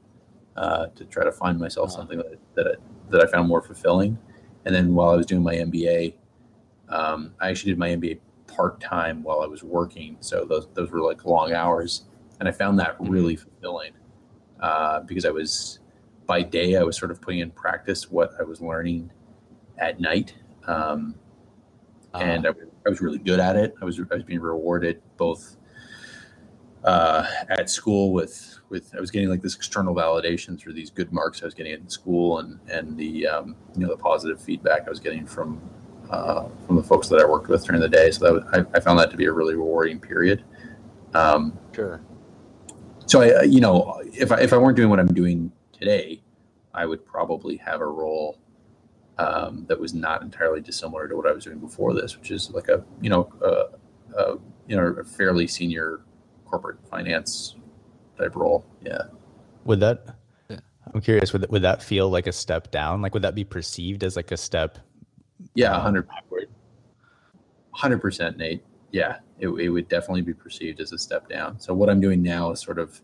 uh, 0.57 0.87
to 0.87 1.05
try 1.05 1.25
to 1.25 1.33
find 1.33 1.59
myself 1.59 1.91
uh-huh. 1.91 1.99
something 1.99 2.19
that 2.19 2.39
that 2.55 2.67
I, 2.67 2.75
that 3.11 3.23
I 3.23 3.27
found 3.31 3.49
more 3.49 3.63
fulfilling. 3.63 4.19
And 4.65 4.75
then 4.75 4.95
while 4.95 5.11
I 5.11 5.17
was 5.17 5.27
doing 5.27 5.45
my 5.45 5.55
MBA, 5.55 6.15
um, 6.89 7.35
I 7.41 7.51
actually 7.51 7.73
did 7.73 7.79
my 7.79 7.91
MBA 7.91 8.19
part 8.49 8.81
time 8.81 9.23
while 9.23 9.43
I 9.43 9.47
was 9.47 9.63
working. 9.63 10.17
So 10.21 10.45
those 10.45 10.69
those 10.75 10.91
were 10.91 11.01
like 11.01 11.25
long 11.25 11.53
hours, 11.53 12.07
and 12.41 12.49
I 12.49 12.53
found 12.53 12.79
that 12.81 12.99
mm-hmm. 12.99 13.11
really 13.11 13.37
fulfilling 13.37 13.93
uh, 14.61 15.01
because 15.01 15.25
I 15.25 15.31
was 15.31 15.79
by 16.27 16.43
day 16.43 16.77
I 16.77 16.83
was 16.83 16.97
sort 16.97 17.11
of 17.11 17.21
putting 17.21 17.41
in 17.41 17.51
practice 17.51 18.11
what 18.11 18.33
I 18.41 18.43
was 18.43 18.61
learning 18.61 19.11
at 19.79 20.01
night, 20.01 20.35
um, 20.67 21.15
uh-huh. 22.13 22.25
and 22.25 22.47
I, 22.47 22.51
I, 22.51 22.89
was 22.89 23.01
really 23.01 23.19
good 23.19 23.41
at 23.41 23.57
it. 23.57 23.75
I 23.81 23.85
was 23.85 24.01
I 24.01 24.15
was 24.15 24.25
being 24.25 24.41
rewarded 24.41 25.03
both 25.17 25.57
uh, 26.85 27.27
at 27.49 27.69
school 27.71 28.13
with 28.13 28.59
with 28.69 28.95
I 28.97 29.01
was 29.01 29.11
getting 29.11 29.29
like 29.29 29.43
this 29.43 29.55
external 29.55 29.95
validation 29.95 30.59
through 30.59 30.75
these 30.75 30.91
good 30.91 31.13
marks 31.13 31.43
I 31.43 31.45
was 31.45 31.55
getting 31.55 31.73
in 31.73 31.89
school 31.89 32.39
and 32.39 32.59
and 32.69 32.97
the 32.97 33.27
um, 33.27 33.57
you 33.75 33.87
know 33.87 33.89
the 33.89 33.97
positive 33.97 34.41
feedback 34.41 34.87
I 34.87 34.91
was 34.91 35.01
getting 35.01 35.27
from 35.27 35.61
uh, 36.11 36.49
from 36.67 36.77
the 36.77 36.83
folks 36.83 37.09
that 37.09 37.21
I 37.21 37.25
worked 37.25 37.49
with 37.49 37.65
during 37.65 37.81
the 37.81 37.89
day. 37.89 38.11
So 38.11 38.25
that 38.25 38.33
was, 38.33 38.45
I, 38.53 38.77
I, 38.77 38.81
found 38.81 38.99
that 39.01 39.11
to 39.11 39.17
be 39.17 39.25
a 39.25 39.33
really 39.33 39.55
rewarding 39.55 39.99
period. 39.99 40.45
Um, 41.15 41.59
sure. 41.75 42.01
So 43.07 43.23
I, 43.23 43.43
you 43.43 43.61
know, 43.61 44.01
if 44.13 44.31
I, 44.31 44.41
if 44.41 44.53
I 44.53 44.57
weren't 44.57 44.77
doing 44.77 44.89
what 44.89 45.01
I'm 45.01 45.13
doing 45.13 45.51
today, 45.73 46.23
I 46.75 46.87
would 46.87 47.05
probably 47.05 47.57
have 47.57 47.81
a 47.81 47.87
role 47.87 48.39
um, 49.19 49.65
that 49.69 49.79
was 49.79 49.95
not 49.95 50.23
entirely 50.23 50.61
dissimilar 50.61 51.09
to 51.09 51.17
what 51.17 51.27
I 51.27 51.33
was 51.33 51.45
doing 51.45 51.59
before 51.59 51.95
this, 51.95 52.17
which 52.19 52.31
is 52.31 52.51
like 52.51 52.69
a 52.69 52.85
you 53.01 53.11
know 53.11 53.33
a, 53.43 54.19
a 54.19 54.39
you 54.67 54.77
know 54.77 54.87
a 55.01 55.05
fairly 55.05 55.47
senior 55.47 56.01
corporate 56.45 56.79
finance 56.89 57.57
type 58.19 58.37
role. 58.37 58.65
Yeah. 58.83 59.03
Would 59.65 59.81
that? 59.81 60.17
I'm 60.95 61.01
curious. 61.01 61.33
Would 61.33 61.51
would 61.51 61.63
that 61.63 61.83
feel 61.83 62.09
like 62.09 62.27
a 62.27 62.33
step 62.33 62.71
down? 62.71 63.03
Like, 63.03 63.13
would 63.13 63.23
that 63.23 63.35
be 63.35 63.45
perceived 63.45 64.05
as 64.05 64.15
like 64.17 64.31
a 64.31 64.37
step 64.37 64.79
yeah, 65.55 65.79
hundred 65.81 66.09
hundred 67.71 68.01
percent, 68.01 68.37
Nate. 68.39 68.65
Yeah, 68.91 69.19
it, 69.39 69.49
it 69.49 69.69
would 69.69 69.89
definitely 69.89 70.23
be 70.23 70.35
perceived 70.35 70.81
as 70.81 70.93
a 70.93 70.99
step 70.99 71.29
down. 71.29 71.61
So 71.61 71.75
what 71.75 71.91
I'm 71.91 72.01
doing 72.01 72.23
now 72.23 72.51
is 72.53 72.61
sort 72.61 72.79
of 72.79 73.01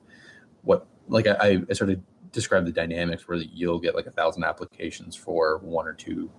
what 0.62 0.86
like 1.08 1.26
I, 1.26 1.62
I 1.68 1.72
sort 1.72 1.90
of 1.90 2.00
describe 2.32 2.64
the 2.64 2.72
dynamics 2.72 3.28
where 3.28 3.38
you'll 3.38 3.78
get 3.78 3.94
like 3.94 4.06
a 4.06 4.10
thousand 4.10 4.44
applications 4.44 5.14
for 5.14 5.58
one 5.58 5.86
or 5.86 5.92
two 5.92 6.30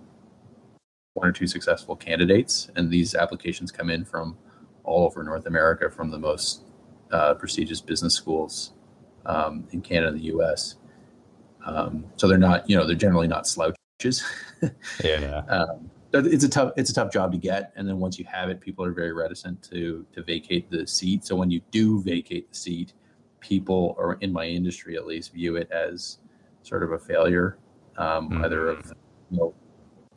one 1.14 1.28
or 1.28 1.32
two 1.32 1.46
successful 1.46 1.94
candidates 1.94 2.70
and 2.76 2.90
these 2.90 3.14
applications 3.14 3.70
come 3.70 3.88
in 3.88 4.04
from 4.04 4.36
all 4.82 5.04
over 5.06 5.22
north 5.22 5.46
america 5.46 5.88
from 5.90 6.10
the 6.10 6.18
most 6.18 6.62
uh, 7.12 7.34
prestigious 7.34 7.80
business 7.80 8.14
schools 8.14 8.72
um, 9.26 9.66
in 9.70 9.80
canada 9.80 10.08
and 10.08 10.20
the 10.20 10.24
us 10.24 10.76
um, 11.64 12.04
so 12.16 12.28
they're 12.28 12.38
not 12.38 12.68
you 12.68 12.76
know 12.76 12.86
they're 12.86 12.96
generally 12.96 13.28
not 13.28 13.46
slouches. 13.46 14.24
Yeah. 15.02 15.42
um, 15.48 15.90
but 16.10 16.26
it's 16.26 16.44
a 16.44 16.48
tough 16.48 16.72
it's 16.76 16.90
a 16.90 16.94
tough 16.94 17.12
job 17.12 17.32
to 17.32 17.38
get 17.38 17.72
and 17.76 17.88
then 17.88 17.98
once 17.98 18.18
you 18.18 18.24
have 18.26 18.48
it 18.48 18.60
people 18.60 18.84
are 18.84 18.92
very 18.92 19.12
reticent 19.12 19.62
to 19.70 20.06
to 20.12 20.22
vacate 20.22 20.70
the 20.70 20.86
seat. 20.86 21.24
So 21.24 21.34
when 21.34 21.50
you 21.50 21.60
do 21.70 22.02
vacate 22.02 22.50
the 22.50 22.56
seat 22.56 22.92
people 23.44 23.94
or 23.98 24.14
in 24.22 24.32
my 24.32 24.46
industry 24.46 24.96
at 24.96 25.06
least 25.06 25.32
view 25.34 25.56
it 25.56 25.70
as 25.70 26.18
sort 26.62 26.82
of 26.82 26.92
a 26.92 26.98
failure 26.98 27.58
um, 27.98 28.30
Mhm. 28.30 28.44
either 28.44 28.68
of 28.68 28.92
you 29.30 29.38
know 29.38 29.54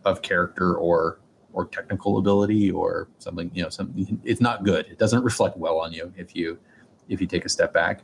of 0.05 0.21
character 0.21 0.75
or 0.75 1.19
or 1.53 1.65
technical 1.65 2.17
ability 2.17 2.71
or 2.71 3.09
something 3.17 3.51
you 3.53 3.63
know 3.63 3.69
something 3.69 4.19
it's 4.23 4.41
not 4.41 4.63
good. 4.63 4.85
It 4.87 4.97
doesn't 4.97 5.23
reflect 5.23 5.57
well 5.57 5.79
on 5.79 5.91
you 5.91 6.13
if 6.15 6.35
you 6.35 6.57
if 7.09 7.19
you 7.21 7.27
take 7.27 7.45
a 7.45 7.49
step 7.49 7.73
back. 7.73 8.01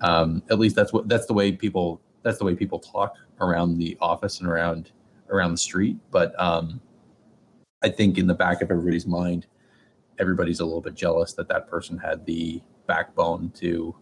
Um, 0.00 0.42
at 0.50 0.58
least 0.58 0.74
that's 0.74 0.92
what 0.92 1.08
that's 1.08 1.26
the 1.26 1.34
way 1.34 1.52
people 1.52 2.00
that's 2.22 2.38
the 2.38 2.44
way 2.44 2.54
people 2.54 2.78
talk 2.80 3.16
around 3.40 3.78
the 3.78 3.96
office 4.00 4.40
and 4.40 4.48
around 4.48 4.90
around 5.30 5.52
the 5.52 5.58
street. 5.58 5.96
But 6.10 6.38
um, 6.40 6.80
i 7.82 7.88
think 7.88 8.18
in 8.18 8.26
the 8.26 8.34
back 8.34 8.62
of 8.62 8.70
everybody's 8.70 9.06
mind 9.06 9.46
everybody's 10.18 10.60
a 10.60 10.64
little 10.64 10.80
bit 10.80 10.94
jealous 10.94 11.34
that 11.34 11.48
that 11.48 11.68
person 11.68 11.98
had 11.98 12.24
the 12.24 12.62
backbone 12.86 13.50
to 13.50 13.94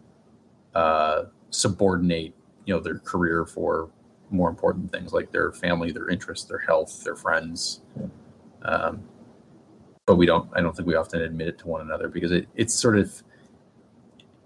uh, 0.75 1.25
subordinate 1.50 2.35
you 2.64 2.75
know 2.75 2.81
their 2.81 2.99
career 2.99 3.45
for 3.45 3.91
more 4.31 4.49
important 4.49 4.91
things 4.91 5.12
like 5.12 5.31
their 5.31 5.52
family 5.52 5.93
their 5.93 6.09
interests 6.09 6.47
their 6.47 6.59
health 6.59 7.02
their 7.05 7.17
friends. 7.17 7.83
Um, 8.62 9.02
but 10.07 10.17
we 10.17 10.26
don't 10.26 10.49
i 10.55 10.61
don't 10.61 10.76
think 10.76 10.87
we 10.88 10.97
often 10.97 11.21
admit 11.21 11.47
it 11.49 11.59
to 11.59 11.69
one 11.69 11.81
another 11.81 12.09
because 12.09 12.33
it, 12.33 12.49
it's 12.57 12.75
sort 12.75 12.99
of 12.99 13.23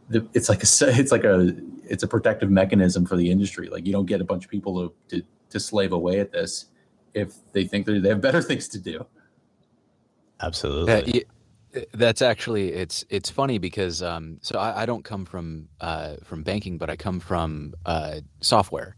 the, 0.08 0.26
it's 0.34 0.48
like 0.48 0.62
a 0.62 0.66
it's 1.00 1.12
like 1.12 1.24
a 1.24 1.56
it's 1.84 2.02
a 2.02 2.08
protective 2.08 2.50
mechanism 2.50 3.06
for 3.06 3.16
the 3.16 3.30
industry. 3.30 3.68
Like 3.68 3.86
you 3.86 3.92
don't 3.92 4.06
get 4.06 4.20
a 4.20 4.24
bunch 4.24 4.44
of 4.44 4.50
people 4.50 4.88
to 4.88 5.16
to, 5.16 5.26
to 5.50 5.60
slave 5.60 5.92
away 5.92 6.20
at 6.20 6.32
this 6.32 6.66
if 7.14 7.34
they 7.52 7.64
think 7.64 7.86
they 7.86 7.98
they 7.98 8.08
have 8.10 8.20
better 8.20 8.42
things 8.50 8.68
to 8.68 8.78
do. 8.78 9.06
Absolutely. 10.40 10.92
Yeah, 10.92 11.02
y- 11.14 11.35
that's 11.92 12.22
actually 12.22 12.72
it's 12.72 13.04
it's 13.10 13.30
funny 13.30 13.58
because 13.58 14.02
um, 14.02 14.38
so 14.42 14.58
I, 14.58 14.82
I 14.82 14.86
don't 14.86 15.04
come 15.04 15.24
from 15.24 15.68
uh, 15.80 16.16
from 16.24 16.42
banking, 16.42 16.78
but 16.78 16.90
I 16.90 16.96
come 16.96 17.20
from 17.20 17.74
uh, 17.84 18.20
software, 18.40 18.96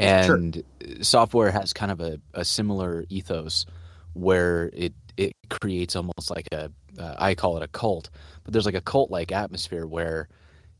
Sure. 0.00 0.36
and 0.36 0.62
software 1.00 1.50
has 1.50 1.72
kind 1.72 1.90
of 1.92 2.00
a, 2.00 2.18
a 2.34 2.44
similar 2.44 3.04
ethos 3.08 3.66
where 4.14 4.70
it 4.72 4.94
it 5.16 5.32
creates 5.50 5.96
almost 5.96 6.30
like 6.30 6.48
a 6.52 6.70
uh, 6.98 7.14
I 7.18 7.34
call 7.34 7.56
it 7.56 7.62
a 7.62 7.68
cult, 7.68 8.10
but 8.44 8.52
there's 8.52 8.66
like 8.66 8.74
a 8.74 8.80
cult 8.80 9.10
like 9.10 9.32
atmosphere 9.32 9.86
where 9.86 10.28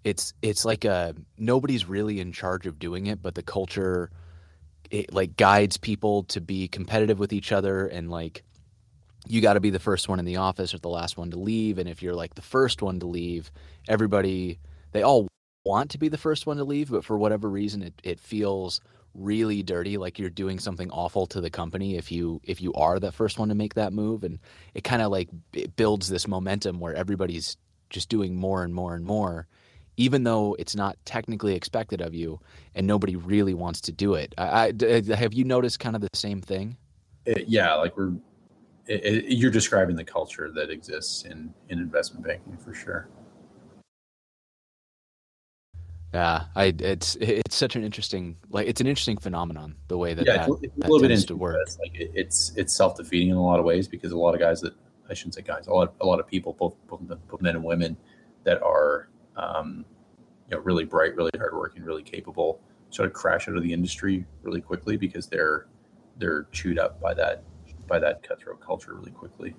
it's 0.04 0.32
it's 0.42 0.64
like 0.64 0.84
a 0.84 1.14
nobody's 1.38 1.86
really 1.88 2.20
in 2.20 2.32
charge 2.32 2.66
of 2.66 2.78
doing 2.78 3.06
it, 3.06 3.22
but 3.22 3.34
the 3.34 3.42
culture 3.42 4.10
it 4.90 5.12
like 5.12 5.36
guides 5.36 5.76
people 5.76 6.22
to 6.24 6.40
be 6.40 6.68
competitive 6.68 7.18
with 7.18 7.32
each 7.32 7.52
other 7.52 7.86
and 7.86 8.10
like 8.10 8.42
you 9.26 9.40
got 9.40 9.54
to 9.54 9.60
be 9.60 9.70
the 9.70 9.78
first 9.78 10.08
one 10.08 10.18
in 10.18 10.24
the 10.24 10.36
office 10.36 10.74
or 10.74 10.78
the 10.78 10.88
last 10.88 11.16
one 11.16 11.30
to 11.30 11.38
leave 11.38 11.78
and 11.78 11.88
if 11.88 12.02
you're 12.02 12.14
like 12.14 12.34
the 12.34 12.42
first 12.42 12.82
one 12.82 13.00
to 13.00 13.06
leave 13.06 13.50
everybody 13.88 14.58
they 14.92 15.02
all 15.02 15.28
want 15.64 15.90
to 15.90 15.98
be 15.98 16.08
the 16.08 16.18
first 16.18 16.46
one 16.46 16.56
to 16.56 16.64
leave 16.64 16.90
but 16.90 17.04
for 17.04 17.18
whatever 17.18 17.48
reason 17.48 17.82
it, 17.82 17.94
it 18.02 18.20
feels 18.20 18.80
really 19.14 19.62
dirty 19.62 19.96
like 19.96 20.18
you're 20.18 20.28
doing 20.28 20.58
something 20.58 20.90
awful 20.90 21.26
to 21.26 21.40
the 21.40 21.50
company 21.50 21.96
if 21.96 22.12
you 22.12 22.40
if 22.44 22.60
you 22.60 22.72
are 22.74 23.00
the 23.00 23.10
first 23.10 23.38
one 23.38 23.48
to 23.48 23.54
make 23.54 23.74
that 23.74 23.92
move 23.92 24.22
and 24.24 24.38
it 24.74 24.84
kind 24.84 25.02
of 25.02 25.10
like 25.10 25.28
it 25.54 25.74
builds 25.76 26.08
this 26.08 26.28
momentum 26.28 26.78
where 26.78 26.94
everybody's 26.94 27.56
just 27.88 28.08
doing 28.08 28.36
more 28.36 28.62
and 28.62 28.74
more 28.74 28.94
and 28.94 29.04
more 29.04 29.46
even 29.96 30.24
though 30.24 30.54
it's 30.58 30.76
not 30.76 30.96
technically 31.04 31.54
expected 31.54 32.00
of 32.00 32.14
you 32.14 32.38
and 32.74 32.86
nobody 32.86 33.16
really 33.16 33.54
wants 33.54 33.80
to 33.82 33.92
do 33.92 34.14
it. 34.14 34.34
I, 34.36 34.72
I 34.80 35.14
have 35.14 35.32
you 35.32 35.44
noticed 35.44 35.80
kind 35.80 35.96
of 35.96 36.02
the 36.02 36.10
same 36.12 36.40
thing? 36.42 36.76
It, 37.24 37.48
yeah, 37.48 37.74
like 37.74 37.96
we're 37.96 38.12
it, 38.86 39.04
it, 39.04 39.36
you're 39.36 39.50
describing 39.50 39.96
the 39.96 40.04
culture 40.04 40.50
that 40.52 40.70
exists 40.70 41.24
in 41.24 41.52
in 41.68 41.78
investment 41.78 42.26
banking 42.26 42.56
for 42.56 42.74
sure. 42.74 43.08
Yeah, 46.14 46.44
I 46.54 46.74
it's 46.78 47.16
it's 47.16 47.54
such 47.54 47.76
an 47.76 47.84
interesting 47.84 48.36
like 48.48 48.68
it's 48.68 48.80
an 48.80 48.86
interesting 48.86 49.18
phenomenon 49.18 49.76
the 49.88 49.98
way 49.98 50.14
that 50.14 50.26
yeah, 50.26 50.46
that, 50.46 50.48
it's, 50.48 50.62
it's 50.62 50.76
a 50.76 50.88
little 50.88 51.08
bit 51.08 51.26
to 51.26 51.36
work. 51.36 51.56
Like 51.78 51.94
it, 51.94 52.10
it's 52.14 52.52
it's 52.56 52.74
self 52.74 52.96
defeating 52.96 53.30
in 53.30 53.36
a 53.36 53.42
lot 53.42 53.58
of 53.58 53.64
ways 53.64 53.88
because 53.88 54.12
a 54.12 54.16
lot 54.18 54.34
of 54.34 54.40
guys 54.40 54.60
that 54.60 54.74
I 55.10 55.14
shouldn't 55.14 55.34
say 55.34 55.42
guys, 55.42 55.66
a 55.66 55.72
lot 55.72 55.94
a 56.00 56.06
lot 56.06 56.20
of 56.20 56.26
people, 56.26 56.54
both 56.54 56.74
both, 56.88 57.00
both 57.28 57.42
men 57.42 57.56
and 57.56 57.64
women, 57.64 57.96
that 58.44 58.62
are 58.62 59.08
um, 59.36 59.84
you 60.48 60.56
know 60.56 60.62
really 60.62 60.84
bright, 60.84 61.14
really 61.16 61.32
hardworking, 61.36 61.82
really 61.82 62.02
capable, 62.02 62.60
sort 62.90 63.06
of 63.08 63.12
crash 63.12 63.48
out 63.48 63.56
of 63.56 63.62
the 63.62 63.72
industry 63.72 64.24
really 64.42 64.60
quickly 64.60 64.96
because 64.96 65.26
they're 65.26 65.66
they're 66.18 66.44
chewed 66.52 66.78
up 66.78 67.00
by 67.00 67.12
that 67.12 67.42
by 67.86 67.98
that 67.98 68.22
cutthroat 68.22 68.60
culture 68.60 68.94
really 68.94 69.12
quickly. 69.12 69.54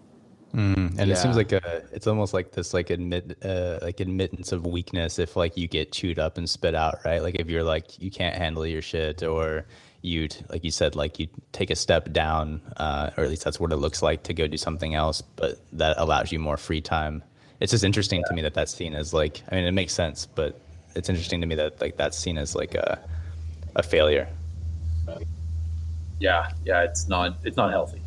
Mm, 0.54 0.98
and 0.98 1.12
it 1.12 1.18
seems 1.18 1.36
like 1.36 1.52
a, 1.52 1.84
it's 1.92 2.08
almost 2.08 2.34
like 2.34 2.52
this 2.52 2.74
like 2.74 2.90
admit 2.90 3.38
uh, 3.44 3.80
like 3.82 4.00
admittance 4.00 4.52
of 4.52 4.66
weakness 4.66 5.20
if 5.20 5.36
like 5.36 5.58
you 5.58 5.68
get 5.68 5.92
chewed 5.92 6.20
up 6.20 6.38
and 6.38 6.50
spit 6.50 6.74
out, 6.74 7.00
right? 7.04 7.22
Like 7.22 7.36
if 7.36 7.50
you're 7.50 7.64
like 7.64 8.02
you 8.02 8.10
can't 8.10 8.36
handle 8.36 8.66
your 8.66 8.82
shit 8.82 9.24
or 9.24 9.66
you'd 10.02 10.36
like 10.50 10.64
you 10.64 10.72
said 10.72 10.96
like 10.96 11.20
you 11.20 11.28
take 11.52 11.70
a 11.70 11.76
step 11.76 12.12
down 12.14 12.62
uh, 12.78 13.10
or 13.18 13.26
at 13.26 13.30
least 13.30 13.44
that's 13.44 13.60
what 13.60 13.74
it 13.74 13.78
looks 13.78 14.02
like 14.02 14.24
to 14.24 14.34
go 14.34 14.48
do 14.48 14.58
something 14.58 14.96
else, 14.96 15.22
but 15.22 15.60
that 15.74 15.98
allows 15.98 16.32
you 16.32 16.40
more 16.40 16.58
free 16.58 16.82
time. 16.82 17.22
It's 17.60 17.72
just 17.72 17.84
interesting 17.84 18.24
to 18.28 18.34
me 18.34 18.42
that 18.44 18.54
that's 18.54 18.74
seen 18.74 18.96
as 18.96 19.14
like 19.14 19.44
I 19.52 19.56
mean 19.56 19.66
it 19.66 19.74
makes 19.74 19.94
sense, 19.94 20.26
but 20.26 20.60
it's 20.96 21.10
interesting 21.10 21.42
to 21.42 21.48
me 21.48 21.56
that 21.56 21.82
like 21.82 21.98
that's 21.98 22.18
seen 22.18 22.38
as 22.38 22.56
like 22.56 22.74
a 22.74 23.00
a 23.76 23.84
failure. 23.84 24.30
Yeah, 26.20 26.50
yeah, 26.66 26.84
it's 26.84 27.08
not 27.08 27.38
it's 27.44 27.58
not 27.58 27.72
healthy. 27.72 28.02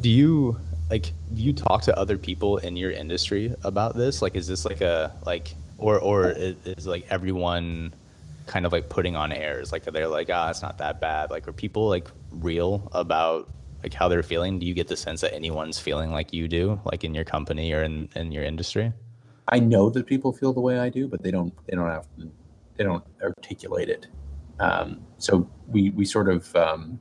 Do 0.00 0.10
you 0.10 0.58
like 0.90 1.12
do 1.34 1.42
you 1.42 1.52
talk 1.52 1.82
to 1.82 1.98
other 1.98 2.18
people 2.18 2.58
in 2.58 2.76
your 2.76 2.90
industry 2.90 3.54
about 3.64 3.96
this? 3.96 4.22
Like 4.22 4.36
is 4.36 4.46
this 4.46 4.64
like 4.64 4.80
a 4.80 5.14
like 5.26 5.54
or 5.78 5.98
or 5.98 6.30
is, 6.30 6.56
is 6.64 6.86
like 6.86 7.06
everyone 7.10 7.94
kind 8.46 8.66
of 8.66 8.72
like 8.72 8.90
putting 8.90 9.16
on 9.16 9.32
airs 9.32 9.72
like 9.72 9.84
they're 9.84 10.06
like 10.06 10.28
ah 10.30 10.50
it's 10.50 10.60
not 10.60 10.76
that 10.76 11.00
bad 11.00 11.30
like 11.30 11.48
are 11.48 11.52
people 11.52 11.88
like 11.88 12.08
real 12.30 12.90
about 12.92 13.48
like 13.82 13.94
how 13.94 14.06
they're 14.06 14.22
feeling 14.22 14.58
do 14.58 14.66
you 14.66 14.74
get 14.74 14.86
the 14.86 14.96
sense 14.98 15.22
that 15.22 15.32
anyone's 15.32 15.78
feeling 15.78 16.10
like 16.10 16.30
you 16.30 16.46
do 16.46 16.78
like 16.84 17.04
in 17.04 17.14
your 17.14 17.24
company 17.24 17.72
or 17.72 17.82
in, 17.82 18.06
in 18.14 18.30
your 18.32 18.44
industry 18.44 18.92
I 19.48 19.58
know 19.58 19.90
that 19.90 20.06
people 20.06 20.32
feel 20.32 20.52
the 20.52 20.60
way 20.60 20.78
I 20.78 20.88
do, 20.88 21.06
but 21.06 21.22
they 21.22 21.30
don't. 21.30 21.52
They 21.66 21.76
don't 21.76 21.88
have. 21.88 22.06
They 22.76 22.84
don't 22.84 23.04
articulate 23.22 23.88
it. 23.88 24.06
Um, 24.58 25.04
so 25.18 25.48
we 25.68 25.90
we 25.90 26.04
sort 26.04 26.28
of, 26.28 26.54
um, 26.56 26.98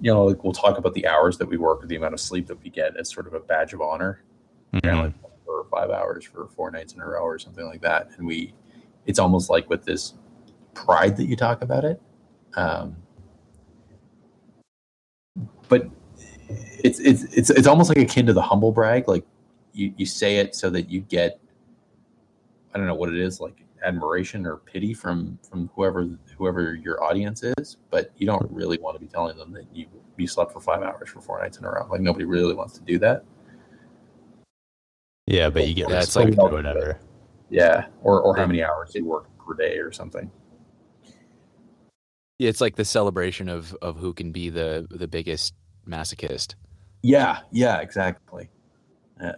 you 0.00 0.12
know, 0.12 0.24
like 0.24 0.44
we'll 0.44 0.52
talk 0.52 0.78
about 0.78 0.94
the 0.94 1.06
hours 1.06 1.38
that 1.38 1.46
we 1.46 1.56
work, 1.56 1.82
or 1.82 1.86
the 1.86 1.96
amount 1.96 2.14
of 2.14 2.20
sleep 2.20 2.46
that 2.48 2.62
we 2.62 2.70
get 2.70 2.96
as 2.96 3.10
sort 3.10 3.26
of 3.26 3.34
a 3.34 3.40
badge 3.40 3.72
of 3.72 3.80
honor. 3.80 4.22
You 4.72 4.80
know, 4.84 5.02
like 5.02 5.14
four 5.44 5.54
or 5.60 5.66
five 5.70 5.90
hours 5.90 6.24
for 6.24 6.48
four 6.48 6.70
nights 6.70 6.94
in 6.94 7.00
a 7.00 7.06
row, 7.06 7.22
or 7.22 7.38
something 7.38 7.64
like 7.64 7.80
that. 7.82 8.10
And 8.16 8.26
we, 8.26 8.52
it's 9.06 9.18
almost 9.18 9.50
like 9.50 9.70
with 9.70 9.84
this 9.84 10.14
pride 10.74 11.16
that 11.16 11.26
you 11.26 11.36
talk 11.36 11.62
about 11.62 11.84
it. 11.84 12.00
Um, 12.56 12.96
but 15.68 15.88
it's 16.48 16.98
it's 17.00 17.24
it's 17.24 17.50
it's 17.50 17.66
almost 17.66 17.88
like 17.88 17.98
akin 17.98 18.26
to 18.26 18.32
the 18.32 18.42
humble 18.42 18.72
brag. 18.72 19.08
Like 19.08 19.24
you, 19.72 19.92
you 19.96 20.06
say 20.06 20.36
it 20.38 20.54
so 20.54 20.70
that 20.70 20.90
you 20.90 21.00
get 21.00 21.40
I 22.74 22.78
don't 22.78 22.86
know 22.86 22.94
what 22.94 23.08
it 23.08 23.16
is 23.16 23.40
like 23.40 23.64
admiration 23.84 24.46
or 24.46 24.56
pity 24.56 24.94
from 24.94 25.38
from 25.48 25.70
whoever 25.74 26.08
whoever 26.36 26.74
your 26.74 27.02
audience 27.02 27.42
is, 27.42 27.76
but 27.90 28.10
you 28.16 28.26
don't 28.26 28.50
really 28.50 28.78
want 28.78 28.96
to 28.96 29.00
be 29.00 29.06
telling 29.06 29.36
them 29.36 29.52
that 29.52 29.66
you 29.72 29.86
you 30.16 30.26
slept 30.26 30.52
for 30.52 30.60
five 30.60 30.82
hours 30.82 31.08
for 31.10 31.20
four 31.20 31.40
nights 31.42 31.58
in 31.58 31.64
a 31.64 31.70
row. 31.70 31.86
Like 31.90 32.00
nobody 32.00 32.24
really 32.24 32.54
wants 32.54 32.74
to 32.74 32.80
do 32.82 32.98
that. 33.00 33.24
yeah 35.26 35.48
but 35.48 35.66
you 35.66 35.74
get 35.74 35.88
that's 35.88 36.08
it's 36.08 36.16
like- 36.16 36.36
whatever 36.36 36.98
Yeah, 37.50 37.86
or 38.02 38.20
or 38.22 38.36
how 38.36 38.46
many 38.46 38.62
hours 38.62 38.94
you 38.94 39.04
work 39.04 39.26
per 39.38 39.54
day 39.54 39.78
or 39.78 39.92
something. 39.92 40.30
Yeah, 42.38 42.48
it's 42.48 42.60
like 42.60 42.76
the 42.76 42.84
celebration 42.84 43.48
of 43.48 43.74
of 43.80 43.96
who 43.96 44.12
can 44.12 44.32
be 44.32 44.50
the 44.50 44.86
the 44.90 45.06
biggest 45.06 45.54
masochist. 45.86 46.54
Yeah, 47.02 47.40
yeah, 47.52 47.80
exactly. 47.80 48.48
Yeah. 49.20 49.36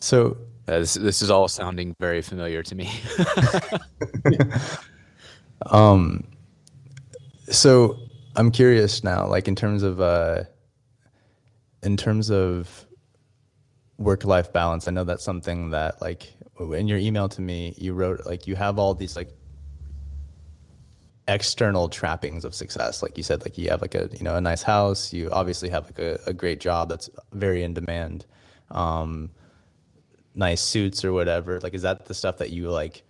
So 0.00 0.36
Uh, 0.68 0.80
this 0.80 0.94
this 0.94 1.22
is 1.22 1.30
all 1.30 1.48
sounding 1.48 1.94
very 1.98 2.22
familiar 2.22 2.62
to 2.62 2.74
me. 2.74 2.90
Um, 5.66 6.24
so 7.50 7.98
I'm 8.36 8.52
curious 8.52 9.02
now, 9.02 9.26
like 9.26 9.48
in 9.48 9.56
terms 9.56 9.82
of 9.82 10.00
uh, 10.00 10.44
in 11.82 11.96
terms 11.96 12.30
of 12.30 12.86
work-life 13.98 14.52
balance. 14.52 14.86
I 14.86 14.92
know 14.92 15.04
that's 15.04 15.24
something 15.24 15.70
that, 15.70 16.00
like, 16.00 16.32
in 16.60 16.86
your 16.86 16.98
email 16.98 17.28
to 17.30 17.40
me, 17.40 17.74
you 17.76 17.94
wrote 17.94 18.24
like 18.26 18.46
you 18.46 18.54
have 18.56 18.78
all 18.78 18.94
these 18.94 19.16
like 19.16 19.30
external 21.26 21.90
trappings 21.90 22.42
of 22.42 22.54
success 22.54 23.02
like 23.02 23.18
you 23.18 23.22
said 23.22 23.42
like 23.42 23.58
you 23.58 23.68
have 23.68 23.82
like 23.82 23.94
a 23.94 24.08
you 24.14 24.24
know 24.24 24.36
a 24.36 24.40
nice 24.40 24.62
house 24.62 25.12
you 25.12 25.28
obviously 25.30 25.68
have 25.68 25.84
like 25.84 25.98
a, 25.98 26.18
a 26.26 26.32
great 26.32 26.58
job 26.58 26.88
that's 26.88 27.10
very 27.34 27.62
in 27.62 27.74
demand 27.74 28.24
um 28.70 29.28
nice 30.34 30.60
suits 30.60 31.04
or 31.04 31.12
whatever 31.12 31.60
like 31.60 31.74
is 31.74 31.82
that 31.82 32.06
the 32.06 32.14
stuff 32.14 32.38
that 32.38 32.50
you 32.50 32.70
like 32.70 33.02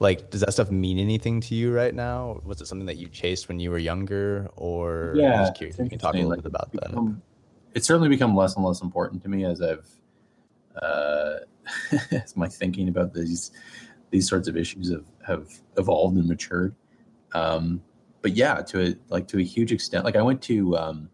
like 0.00 0.30
does 0.30 0.40
that 0.40 0.52
stuff 0.52 0.70
mean 0.70 0.98
anything 0.98 1.40
to 1.42 1.54
you 1.54 1.72
right 1.72 1.94
now? 1.94 2.40
Was 2.44 2.60
it 2.60 2.66
something 2.66 2.86
that 2.86 2.96
you 2.96 3.08
chased 3.08 3.48
when 3.48 3.60
you 3.60 3.70
were 3.70 3.78
younger 3.78 4.50
or 4.56 5.12
yeah 5.14 5.34
I'm 5.34 5.46
just 5.46 5.54
curious 5.54 5.78
if 5.78 5.84
you 5.84 5.90
can 5.90 5.98
talk 5.98 6.14
a 6.14 6.16
little 6.16 6.30
like, 6.30 6.42
bit 6.42 6.46
about 6.46 6.70
it's 6.72 6.92
that 6.92 7.16
it's 7.74 7.86
certainly 7.86 8.08
become 8.08 8.34
less 8.34 8.56
and 8.56 8.64
less 8.64 8.80
important 8.82 9.22
to 9.22 9.28
me 9.28 9.44
as 9.44 9.60
i've 9.62 9.88
uh 10.82 11.34
as 12.10 12.36
my 12.36 12.48
thinking 12.48 12.88
about 12.88 13.12
these 13.12 13.52
these 14.10 14.28
sorts 14.28 14.48
of 14.48 14.56
issues 14.56 14.90
have 14.90 15.04
have 15.24 15.48
evolved 15.76 16.16
and 16.16 16.26
matured. 16.26 16.74
Um 17.32 17.80
but 18.22 18.32
yeah 18.32 18.56
to 18.62 18.86
a 18.86 18.94
like 19.08 19.28
to 19.28 19.38
a 19.38 19.42
huge 19.42 19.70
extent 19.70 20.04
like 20.04 20.16
i 20.16 20.22
went 20.22 20.42
to 20.42 20.76
um 20.76 21.08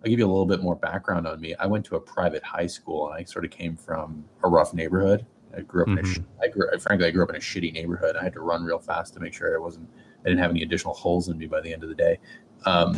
i'll 0.00 0.10
give 0.10 0.18
you 0.18 0.26
a 0.26 0.28
little 0.28 0.46
bit 0.46 0.62
more 0.62 0.76
background 0.76 1.26
on 1.26 1.40
me. 1.40 1.54
I 1.56 1.66
went 1.66 1.84
to 1.86 1.96
a 1.96 2.00
private 2.00 2.42
high 2.42 2.66
school 2.66 3.08
and 3.08 3.20
i 3.20 3.24
sort 3.24 3.44
of 3.44 3.50
came 3.50 3.76
from 3.76 4.24
a 4.42 4.48
rough 4.48 4.72
neighborhood. 4.74 5.26
I 5.56 5.62
grew 5.62 5.82
up 5.82 5.88
in 5.88 5.98
a 5.98 6.02
sh- 6.06 6.20
i 6.42 6.48
grew 6.48 6.66
frankly 6.78 7.06
i 7.06 7.10
grew 7.10 7.22
up 7.22 7.30
in 7.30 7.36
a 7.36 7.40
shitty 7.40 7.72
neighborhood. 7.72 8.16
I 8.16 8.22
had 8.22 8.32
to 8.34 8.40
run 8.40 8.64
real 8.64 8.78
fast 8.78 9.14
to 9.14 9.20
make 9.20 9.34
sure 9.34 9.54
i 9.54 9.58
wasn't 9.58 9.88
i 10.24 10.28
didn't 10.28 10.40
have 10.40 10.50
any 10.50 10.62
additional 10.62 10.94
holes 10.94 11.28
in 11.28 11.38
me 11.38 11.46
by 11.46 11.60
the 11.60 11.72
end 11.72 11.82
of 11.82 11.88
the 11.88 11.94
day. 11.94 12.18
Um 12.66 12.96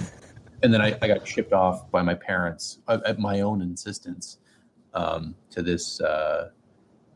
and 0.63 0.73
then 0.73 0.81
I, 0.81 0.97
I 1.01 1.09
got 1.09 1.27
shipped 1.27 1.53
off 1.53 1.91
by 1.91 2.03
my 2.03 2.15
parents 2.15 2.81
at, 2.89 3.05
at 3.07 3.19
my 3.19 3.41
own 3.41 3.63
insistence 3.63 4.39
um, 4.95 5.35
to 5.51 5.63
this 5.63 6.01
uh, 6.01 6.51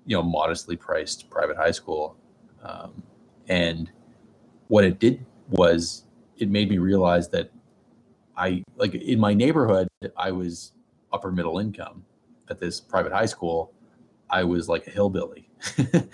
you 0.07 0.17
know 0.17 0.23
modestly 0.23 0.77
priced 0.77 1.31
private 1.31 1.57
high 1.57 1.71
school. 1.71 2.17
Um, 2.63 3.03
and 3.49 3.91
what 4.69 4.85
it 4.85 4.99
did 4.99 5.25
was 5.51 6.05
it 6.39 6.49
made 6.49 6.71
me 6.71 6.79
realize 6.79 7.29
that 7.31 7.51
i 8.37 8.63
like 8.77 8.95
in 8.95 9.19
my 9.19 9.35
neighborhood 9.35 9.89
i 10.17 10.31
was 10.31 10.73
upper 11.13 11.31
middle 11.31 11.59
income 11.59 12.05
at 12.51 12.59
this 12.59 12.81
private 12.81 13.13
high 13.13 13.27
school. 13.27 13.73
I 14.29 14.45
was 14.45 14.69
like 14.69 14.87
a 14.87 14.91
hillbilly. 14.91 15.49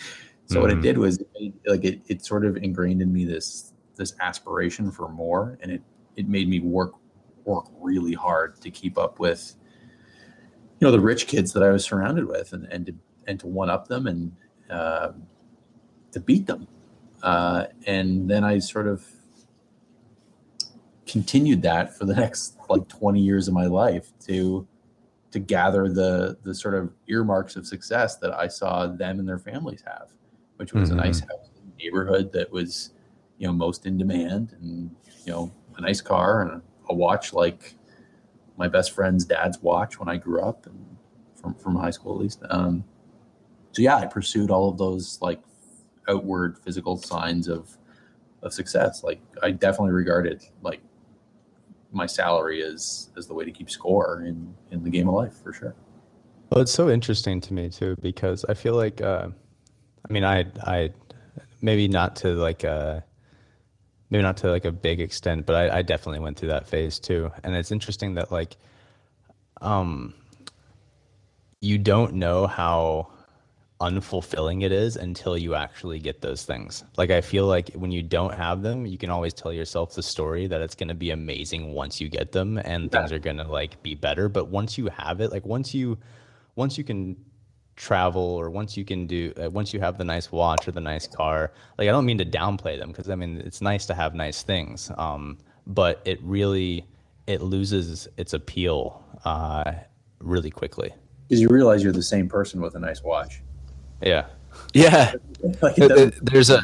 So 0.47 0.61
what 0.61 0.71
it 0.73 0.79
Mhm. 0.79 0.83
did 0.83 0.99
was 0.99 1.19
it 1.19 1.29
made, 1.39 1.55
like 1.65 1.85
it, 1.85 2.00
it 2.09 2.25
sort 2.27 2.45
of 2.45 2.57
ingrained 2.57 3.03
in 3.03 3.12
me 3.12 3.25
this 3.25 3.73
this 3.95 4.15
aspiration 4.19 4.91
for 4.91 5.09
more 5.09 5.57
and 5.62 5.71
it 5.71 5.81
it 6.17 6.29
made 6.29 6.49
me 6.49 6.59
work 6.59 6.95
work 7.45 7.67
really 7.81 8.15
hard 8.15 8.61
to 8.62 8.69
keep 8.69 8.99
up 8.99 9.21
with 9.21 9.55
you 10.81 10.87
know 10.87 10.91
the 10.91 10.99
rich 10.99 11.29
kids 11.29 11.53
that 11.53 11.62
I 11.62 11.71
was 11.71 11.85
surrounded 11.85 12.27
with 12.27 12.53
and 12.53 12.65
and 12.67 12.85
to 12.87 12.95
and 13.29 13.39
to 13.39 13.47
one 13.47 13.71
up 13.71 13.87
them 13.87 14.09
and 14.09 14.33
um 14.71 15.23
to 16.11 16.19
beat 16.19 16.49
them. 16.49 16.67
Uh, 17.23 17.67
and 17.87 18.29
then 18.29 18.43
I 18.43 18.59
sort 18.59 18.89
of 18.89 19.07
continued 21.11 21.62
that 21.62 21.97
for 21.97 22.05
the 22.05 22.14
next 22.25 22.57
like 22.69 22.87
20 22.88 23.21
years 23.21 23.49
of 23.49 23.55
my 23.55 23.67
life 23.67 24.12
to 24.26 24.67
to 25.33 25.38
gather 25.38 25.88
the 25.88 26.37
the 26.43 26.55
sort 26.55 26.75
of 26.75 26.93
earmarks 27.09 27.57
of 27.57 27.67
success 27.67 28.17
that 28.17 28.33
I 28.33 28.49
saw 28.49 28.87
them 28.87 29.19
and 29.19 29.29
their 29.29 29.38
families 29.38 29.83
have 29.87 30.09
which 30.57 30.73
was 30.73 30.90
Mhm. 30.90 30.93
a 30.93 30.97
nice 30.97 31.21
house 31.21 31.49
in 31.57 31.71
the 31.71 31.85
neighborhood 31.85 32.33
that 32.33 32.50
was 32.50 32.90
you 33.38 33.47
know 33.47 33.52
most 33.52 33.87
in 33.87 33.97
demand 33.99 34.55
and 34.61 34.90
you 35.25 35.33
know 35.33 35.50
a 35.76 35.81
nice 35.81 36.00
car 36.00 36.43
and 36.43 36.62
a 36.90 36.95
watch 36.95 37.33
like 37.33 37.75
my 38.59 38.69
best 38.69 38.90
friend's 38.93 39.25
dad's 39.25 39.62
watch 39.62 39.99
when 39.99 40.09
I 40.09 40.17
grew 40.17 40.43
up 40.43 40.67
and 40.67 40.97
from 41.35 41.55
from 41.55 41.75
high 41.76 41.90
school 41.93 42.12
at 42.14 42.21
least. 42.21 42.43
Um, 42.50 42.85
so 43.73 43.81
yeah, 43.83 43.97
I 43.97 44.07
pursued 44.07 44.50
all 44.50 44.69
of 44.69 44.76
those 44.76 45.19
like 45.23 45.40
outward 46.09 46.59
physical 46.59 46.97
signs 46.99 47.49
of 47.49 47.79
of 48.43 48.52
success. 48.52 49.02
Like 49.02 49.21
I 49.43 49.50
definitely 49.52 49.93
regarded 49.93 50.43
like 50.62 50.81
my 51.93 52.07
salary 52.07 52.63
as 52.63 53.11
as 53.17 53.27
the 53.27 53.35
way 53.35 53.45
to 53.45 53.51
keep 53.51 53.71
score 53.71 54.23
in 54.23 54.55
in 54.71 54.85
the 54.85 54.91
game 54.91 55.09
of 55.09 55.15
life 55.15 55.35
for 55.43 55.53
sure. 55.53 55.75
Well, 56.51 56.63
it's 56.63 56.73
so 56.73 56.91
interesting 56.91 57.41
to 57.43 57.55
me 57.55 57.69
too 57.71 57.97
because 58.00 58.45
I 58.45 58.55
feel 58.55 58.75
like, 58.75 59.00
uh, 59.00 59.29
I 60.09 60.13
mean, 60.13 60.25
I, 60.25 60.47
I, 60.63 60.91
maybe 61.63 61.87
not 61.87 62.17
to 62.17 62.35
like 62.35 62.65
a, 62.65 63.05
maybe 64.11 64.23
not 64.23 64.37
to 64.39 64.50
like 64.50 64.65
a 64.65 64.73
big 64.73 65.00
extent, 65.00 65.47
but 65.47 65.55
I, 65.55 65.79
I 65.79 65.83
definitely 65.83 66.19
went 66.19 66.37
through 66.37 66.49
that 66.49 66.67
phase 66.67 66.99
too. 66.99 67.31
And 67.45 67.55
it's 67.55 67.71
interesting 67.71 68.15
that 68.15 68.33
like, 68.33 68.57
um, 69.61 70.13
you 71.61 71.79
don't 71.79 72.15
know 72.15 72.49
how 72.49 73.13
unfulfilling 73.80 74.62
it 74.62 74.73
is 74.73 74.97
until 74.97 75.36
you 75.38 75.54
actually 75.54 75.99
get 75.99 76.21
those 76.21 76.45
things. 76.45 76.84
Like 76.99 77.10
I 77.10 77.21
feel 77.21 77.47
like 77.47 77.71
when 77.75 77.90
you 77.90 78.02
don't 78.02 78.34
have 78.34 78.62
them, 78.62 78.84
you 78.86 78.99
can 78.99 79.10
always 79.10 79.32
tell 79.32 79.52
yourself 79.52 79.95
the 79.95 80.02
story 80.02 80.47
that 80.47 80.60
it's 80.60 80.75
going 80.75 80.88
to 80.88 80.95
be 80.95 81.10
amazing 81.10 81.73
once 81.73 82.00
you 82.00 82.08
get 82.08 82.32
them 82.32 82.58
and 82.58 82.84
Yeah. 82.84 83.00
things 83.00 83.12
are 83.12 83.19
going 83.19 83.38
to 83.38 83.45
like 83.45 83.82
be 83.82 83.95
better, 83.95 84.28
but 84.28 84.49
once 84.49 84.76
you 84.76 84.88
have 84.88 85.21
it, 85.21 85.32
like 85.32 85.47
once 85.47 85.75
you 85.75 85.99
once 86.56 86.76
you 86.76 86.84
can 86.84 87.16
travel 87.76 88.23
or 88.23 88.50
once 88.50 88.76
you 88.76 88.84
can 88.84 89.06
do 89.06 89.32
uh, 89.43 89.49
once 89.50 89.73
you 89.73 89.80
have 89.80 89.97
the 89.97 90.04
nice 90.04 90.30
watch 90.30 90.69
or 90.69 90.73
the 90.73 90.80
nice 90.80 91.06
car, 91.06 91.52
like 91.78 91.88
I 91.88 91.90
don't 91.93 92.04
mean 92.04 92.19
to 92.19 92.26
downplay 92.26 92.78
them 92.78 92.88
because 92.90 93.08
I 93.08 93.14
mean 93.14 93.38
it's 93.38 93.62
nice 93.62 93.86
to 93.86 93.95
have 93.95 94.14
nice 94.14 94.43
things. 94.43 94.90
Um 94.99 95.38
but 95.66 96.02
it 96.04 96.21
really 96.23 96.84
it 97.26 97.40
loses 97.40 98.08
its 98.19 98.34
appeal 98.34 99.02
uh 99.25 99.73
really 100.19 100.50
quickly. 100.50 100.93
Because 101.28 101.40
you 101.40 101.49
realize 101.49 101.82
you're 101.82 101.93
the 101.95 102.02
same 102.02 102.28
person 102.28 102.60
with 102.60 102.75
a 102.75 102.78
nice 102.78 103.02
watch. 103.02 103.40
Yeah. 104.02 104.26
Yeah. 104.75 105.13
like 105.63 105.78
it 105.78 105.89
Th- 105.89 105.91
th- 105.91 106.15
there's 106.23 106.50
a 106.50 106.63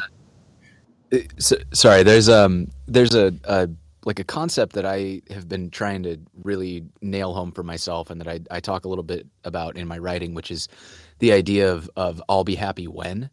s 1.11 1.53
sorry 1.73 2.03
there's 2.03 2.29
um 2.29 2.67
there's 2.87 3.15
a, 3.15 3.33
a 3.45 3.69
like 4.05 4.19
a 4.19 4.23
concept 4.23 4.73
that 4.73 4.85
i 4.85 5.21
have 5.29 5.47
been 5.47 5.69
trying 5.69 6.03
to 6.03 6.17
really 6.43 6.83
nail 7.01 7.33
home 7.33 7.51
for 7.51 7.63
myself 7.63 8.09
and 8.09 8.19
that 8.21 8.27
I, 8.27 8.39
I 8.51 8.59
talk 8.59 8.85
a 8.85 8.89
little 8.89 9.03
bit 9.03 9.25
about 9.43 9.77
in 9.77 9.87
my 9.87 9.97
writing 9.97 10.33
which 10.33 10.51
is 10.51 10.67
the 11.19 11.31
idea 11.31 11.71
of 11.71 11.89
of 11.95 12.21
i'll 12.29 12.43
be 12.43 12.55
happy 12.55 12.87
when 12.87 13.29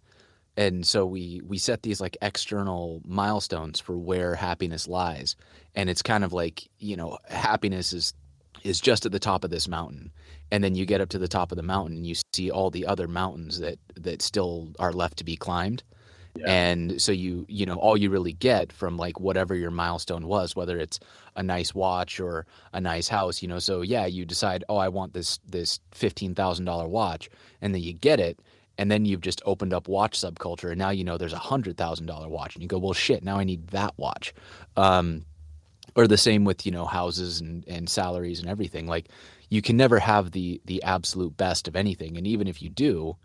and 0.56 0.86
so 0.86 1.04
we 1.04 1.40
we 1.44 1.58
set 1.58 1.82
these 1.82 2.00
like 2.00 2.16
external 2.22 3.02
milestones 3.04 3.80
for 3.80 3.98
where 3.98 4.34
happiness 4.34 4.86
lies 4.88 5.36
and 5.74 5.90
it's 5.90 6.02
kind 6.02 6.24
of 6.24 6.32
like 6.32 6.68
you 6.78 6.96
know 6.96 7.18
happiness 7.28 7.92
is 7.92 8.14
is 8.64 8.81
just 8.81 9.07
at 9.07 9.12
the 9.12 9.18
top 9.18 9.44
of 9.44 9.50
this 9.50 9.68
mountain 9.68 10.11
and 10.50 10.64
then 10.64 10.74
you 10.74 10.85
get 10.87 11.00
up 11.00 11.09
to 11.11 11.18
the 11.18 11.29
top 11.29 11.53
of 11.53 11.57
the 11.57 11.62
mountain 11.62 11.96
and 11.96 12.07
you 12.07 12.14
see 12.33 12.50
all 12.50 12.70
the 12.70 12.87
other 12.87 13.07
mountains 13.07 13.61
that 13.61 13.79
that 13.94 14.22
still 14.22 14.68
are 14.79 14.92
left 14.92 15.16
to 15.18 15.24
be 15.24 15.37
climbed 15.37 15.83
Yeah. 16.37 16.50
and 16.50 17.00
so 17.00 17.12
you 17.12 17.44
you 17.48 17.66
know 17.66 17.77
all 17.77 17.96
you 17.96 18.11
really 18.11 18.33
get 18.33 18.72
from 18.72 18.96
like 18.96 19.20
whatever 19.20 19.55
your 19.55 19.70
milestone 19.70 20.27
was 20.27 20.57
whether 20.57 20.79
it's 20.79 20.98
a 21.37 21.42
nice 21.42 21.74
watch 21.74 22.18
or 22.20 22.46
a 22.72 22.81
nice 22.81 23.07
house 23.09 23.42
you 23.42 23.48
know 23.48 23.59
so 23.61 23.83
yeah 23.83 24.07
you 24.07 24.24
decide 24.24 24.64
oh 24.68 24.79
i 24.79 24.88
want 24.88 25.12
this 25.12 25.38
this 25.48 25.79
$15000 25.92 26.88
watch 26.88 27.29
and 27.62 27.74
then 27.74 27.83
you 27.83 27.92
get 27.92 28.18
it 28.18 28.38
and 28.77 28.90
then 28.90 29.05
you've 29.05 29.20
just 29.20 29.40
opened 29.46 29.72
up 29.72 29.87
watch 29.87 30.18
subculture 30.18 30.70
and 30.70 30.79
now 30.79 30.90
you 30.90 31.05
know 31.05 31.16
there's 31.16 31.33
a 31.33 31.37
$100000 31.37 32.29
watch 32.29 32.55
and 32.57 32.62
you 32.62 32.68
go 32.68 32.79
well 32.79 32.92
shit 32.94 33.22
now 33.22 33.38
i 33.38 33.44
need 33.44 33.68
that 33.68 33.92
watch 33.96 34.35
um, 34.77 35.24
or 35.96 36.07
the 36.07 36.18
same 36.18 36.44
with 36.44 36.66
you 36.66 36.72
know 36.72 36.87
houses 36.87 37.40
and, 37.40 37.64
and 37.68 37.88
salaries 37.88 38.40
and 38.40 38.48
everything 38.48 38.87
like 38.87 39.09
you 39.50 39.62
can 39.62 39.76
never 39.76 39.98
have 39.98 40.33
the 40.33 40.61
the 40.64 40.83
absolute 40.83 41.37
best 41.37 41.68
of 41.68 41.76
anything. 41.76 42.16
And 42.16 42.26
even 42.26 42.48
if 42.48 42.62
you 42.62 42.70
do 42.70 43.16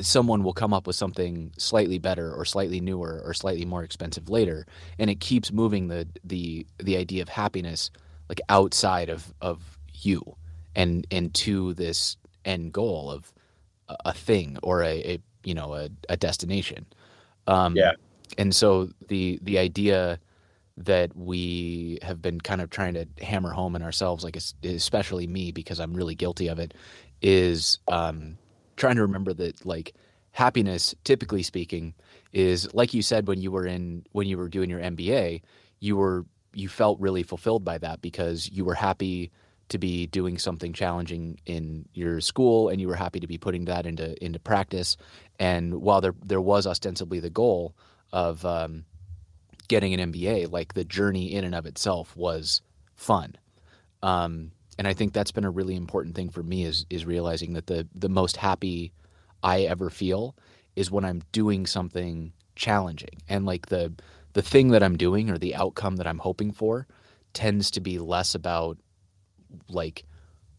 someone 0.00 0.42
will 0.42 0.54
come 0.54 0.72
up 0.72 0.86
with 0.86 0.96
something 0.96 1.52
slightly 1.58 1.98
better 1.98 2.32
or 2.34 2.44
slightly 2.44 2.80
newer 2.80 3.22
or 3.24 3.34
slightly 3.34 3.64
more 3.64 3.84
expensive 3.84 4.28
later. 4.28 4.66
And 4.98 5.10
it 5.10 5.20
keeps 5.20 5.52
moving 5.52 5.88
the 5.88 6.08
the 6.24 6.66
the 6.78 6.96
idea 6.96 7.22
of 7.22 7.28
happiness 7.28 7.90
like 8.28 8.40
outside 8.48 9.08
of 9.10 9.32
of 9.40 9.78
you 9.92 10.36
and 10.74 11.06
and 11.10 11.32
to 11.34 11.74
this 11.74 12.16
end 12.44 12.72
goal 12.72 13.10
of 13.10 13.32
a, 13.88 13.96
a 14.06 14.12
thing 14.14 14.58
or 14.62 14.82
a, 14.82 15.14
a 15.14 15.18
you 15.44 15.54
know 15.54 15.74
a, 15.74 15.90
a 16.08 16.16
destination. 16.16 16.86
Um 17.46 17.74
Yeah. 17.76 17.92
and 18.38 18.54
so 18.54 18.88
the 19.08 19.38
the 19.42 19.58
idea 19.58 20.18
that 20.76 21.14
we 21.16 21.98
have 22.02 22.22
been 22.22 22.40
kind 22.40 22.60
of 22.60 22.70
trying 22.70 22.94
to 22.94 23.06
hammer 23.22 23.50
home 23.50 23.76
in 23.76 23.82
ourselves 23.82 24.24
like 24.24 24.38
especially 24.64 25.26
me 25.26 25.52
because 25.52 25.78
i'm 25.78 25.94
really 25.94 26.14
guilty 26.14 26.48
of 26.48 26.58
it 26.58 26.74
is 27.20 27.78
um 27.88 28.36
trying 28.76 28.96
to 28.96 29.02
remember 29.02 29.32
that 29.32 29.64
like 29.66 29.94
happiness 30.32 30.94
typically 31.04 31.42
speaking 31.42 31.94
is 32.32 32.72
like 32.74 32.94
you 32.94 33.02
said 33.02 33.28
when 33.28 33.40
you 33.40 33.50
were 33.50 33.66
in 33.66 34.04
when 34.12 34.26
you 34.26 34.38
were 34.38 34.48
doing 34.48 34.70
your 34.70 34.80
MBA 34.80 35.42
you 35.80 35.96
were 35.96 36.24
you 36.54 36.68
felt 36.68 36.98
really 37.00 37.22
fulfilled 37.22 37.64
by 37.64 37.78
that 37.78 38.00
because 38.02 38.50
you 38.50 38.64
were 38.64 38.74
happy 38.74 39.30
to 39.68 39.78
be 39.78 40.06
doing 40.06 40.38
something 40.38 40.72
challenging 40.72 41.38
in 41.46 41.88
your 41.94 42.20
school 42.20 42.68
and 42.68 42.80
you 42.80 42.88
were 42.88 42.94
happy 42.94 43.20
to 43.20 43.26
be 43.26 43.38
putting 43.38 43.64
that 43.66 43.86
into 43.86 44.22
into 44.24 44.38
practice. 44.38 44.96
And 45.38 45.80
while 45.80 46.00
there 46.00 46.14
there 46.24 46.40
was 46.40 46.66
ostensibly 46.66 47.20
the 47.20 47.30
goal 47.30 47.74
of 48.12 48.44
um, 48.44 48.84
getting 49.68 49.94
an 49.94 50.12
MBA 50.12 50.50
like 50.50 50.74
the 50.74 50.84
journey 50.84 51.32
in 51.32 51.44
and 51.44 51.54
of 51.54 51.66
itself 51.66 52.16
was 52.16 52.62
fun. 52.94 53.36
Um, 54.02 54.52
and 54.78 54.88
I 54.88 54.94
think 54.94 55.12
that's 55.12 55.32
been 55.32 55.44
a 55.44 55.50
really 55.50 55.76
important 55.76 56.14
thing 56.14 56.30
for 56.30 56.42
me 56.42 56.64
is 56.64 56.86
is 56.90 57.04
realizing 57.04 57.52
that 57.54 57.66
the 57.66 57.86
the 57.94 58.08
most 58.08 58.36
happy 58.36 58.92
I 59.42 59.62
ever 59.62 59.90
feel 59.90 60.36
is 60.76 60.90
when 60.90 61.04
I'm 61.04 61.22
doing 61.32 61.66
something 61.66 62.32
challenging. 62.56 63.22
And 63.28 63.44
like 63.44 63.66
the 63.66 63.92
the 64.32 64.42
thing 64.42 64.68
that 64.68 64.82
I'm 64.82 64.96
doing 64.96 65.30
or 65.30 65.38
the 65.38 65.54
outcome 65.54 65.96
that 65.96 66.06
I'm 66.06 66.18
hoping 66.18 66.52
for 66.52 66.86
tends 67.34 67.70
to 67.72 67.80
be 67.80 67.98
less 67.98 68.34
about 68.34 68.78
like 69.68 70.04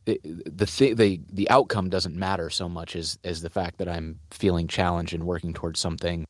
the 0.06 0.20
the 0.24 0.66
th- 0.66 0.98
the 0.98 1.22
the 1.32 1.50
outcome 1.50 1.89
doesn't 1.89 2.16
matter 2.16 2.50
so 2.50 2.70
much 2.70 2.96
as 2.96 3.18
as 3.24 3.42
the 3.42 3.50
fact 3.50 3.78
that 3.78 3.89
I'm 3.89 4.20
feeling 4.32 4.68
challenged 4.68 5.13
and 5.13 5.26
working 5.26 5.54
towards 5.54 5.80
something 5.80 6.26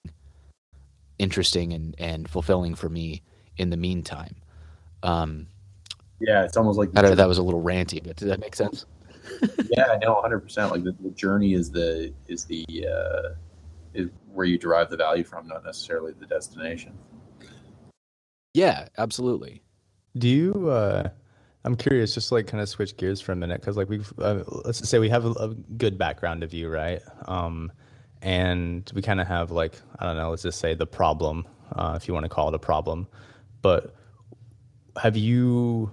interesting 1.23 1.73
and 1.73 1.95
and 1.97 2.29
fulfilling 2.29 2.75
for 2.75 2.89
me 2.89 3.23
in 3.57 3.69
the 3.69 3.77
meantime. 3.77 4.35
Um, 5.01 5.47
yeah, 6.19 6.43
it's 6.43 6.57
almost 6.57 6.77
like 6.77 6.89
I 6.95 7.01
don't 7.01 7.11
know, 7.11 7.15
that 7.15 7.27
was 7.27 7.37
a 7.37 7.43
little 7.43 7.63
ranty, 7.63 8.03
but 8.03 8.17
does 8.17 8.27
that 8.27 8.39
make 8.39 8.55
sense? 8.55 8.85
yeah, 9.71 9.97
no, 10.01 10.21
hundred 10.21 10.41
percent. 10.41 10.71
Like 10.71 10.83
the, 10.83 10.95
the, 11.01 11.09
journey 11.11 11.53
is 11.53 11.71
the 11.71 12.13
is 12.27 12.45
the 12.45 12.65
uh, 12.69 13.29
is 13.93 14.09
where 14.31 14.45
you 14.45 14.57
derive 14.57 14.89
the 14.89 14.97
value 14.97 15.23
from, 15.23 15.47
not 15.47 15.63
necessarily 15.65 16.13
the 16.19 16.25
destination. 16.25 16.97
Yeah, 18.53 18.87
absolutely. 18.97 19.63
Do 20.17 20.27
you? 20.27 20.69
Uh, 20.69 21.09
I'm 21.65 21.75
curious, 21.75 22.13
just 22.13 22.31
like 22.31 22.47
kind 22.47 22.61
of 22.61 22.67
switch 22.67 22.97
gears 22.97 23.21
for 23.21 23.31
a 23.31 23.35
minute, 23.35 23.61
because 23.61 23.77
like 23.77 23.89
we've 23.89 24.11
uh, 24.19 24.43
let's 24.65 24.79
just 24.79 24.91
say 24.91 24.99
we 24.99 25.09
have 25.09 25.25
a, 25.25 25.31
a, 25.31 25.49
good 25.77 25.97
background 25.97 26.43
of 26.43 26.53
you, 26.53 26.69
right? 26.69 27.01
Um, 27.25 27.71
and 28.23 28.89
we 28.95 29.01
kind 29.01 29.21
of 29.21 29.27
have 29.27 29.51
like 29.51 29.79
I 29.99 30.05
don't 30.05 30.15
know, 30.15 30.31
let's 30.31 30.41
just 30.41 30.59
say 30.59 30.73
the 30.73 30.87
problem, 30.87 31.45
uh, 31.75 31.93
if 31.95 32.07
you 32.07 32.13
want 32.13 32.23
to 32.23 32.29
call 32.29 32.47
it 32.47 32.55
a 32.55 32.59
problem. 32.59 33.07
But 33.61 33.93
have 34.99 35.15
you? 35.17 35.91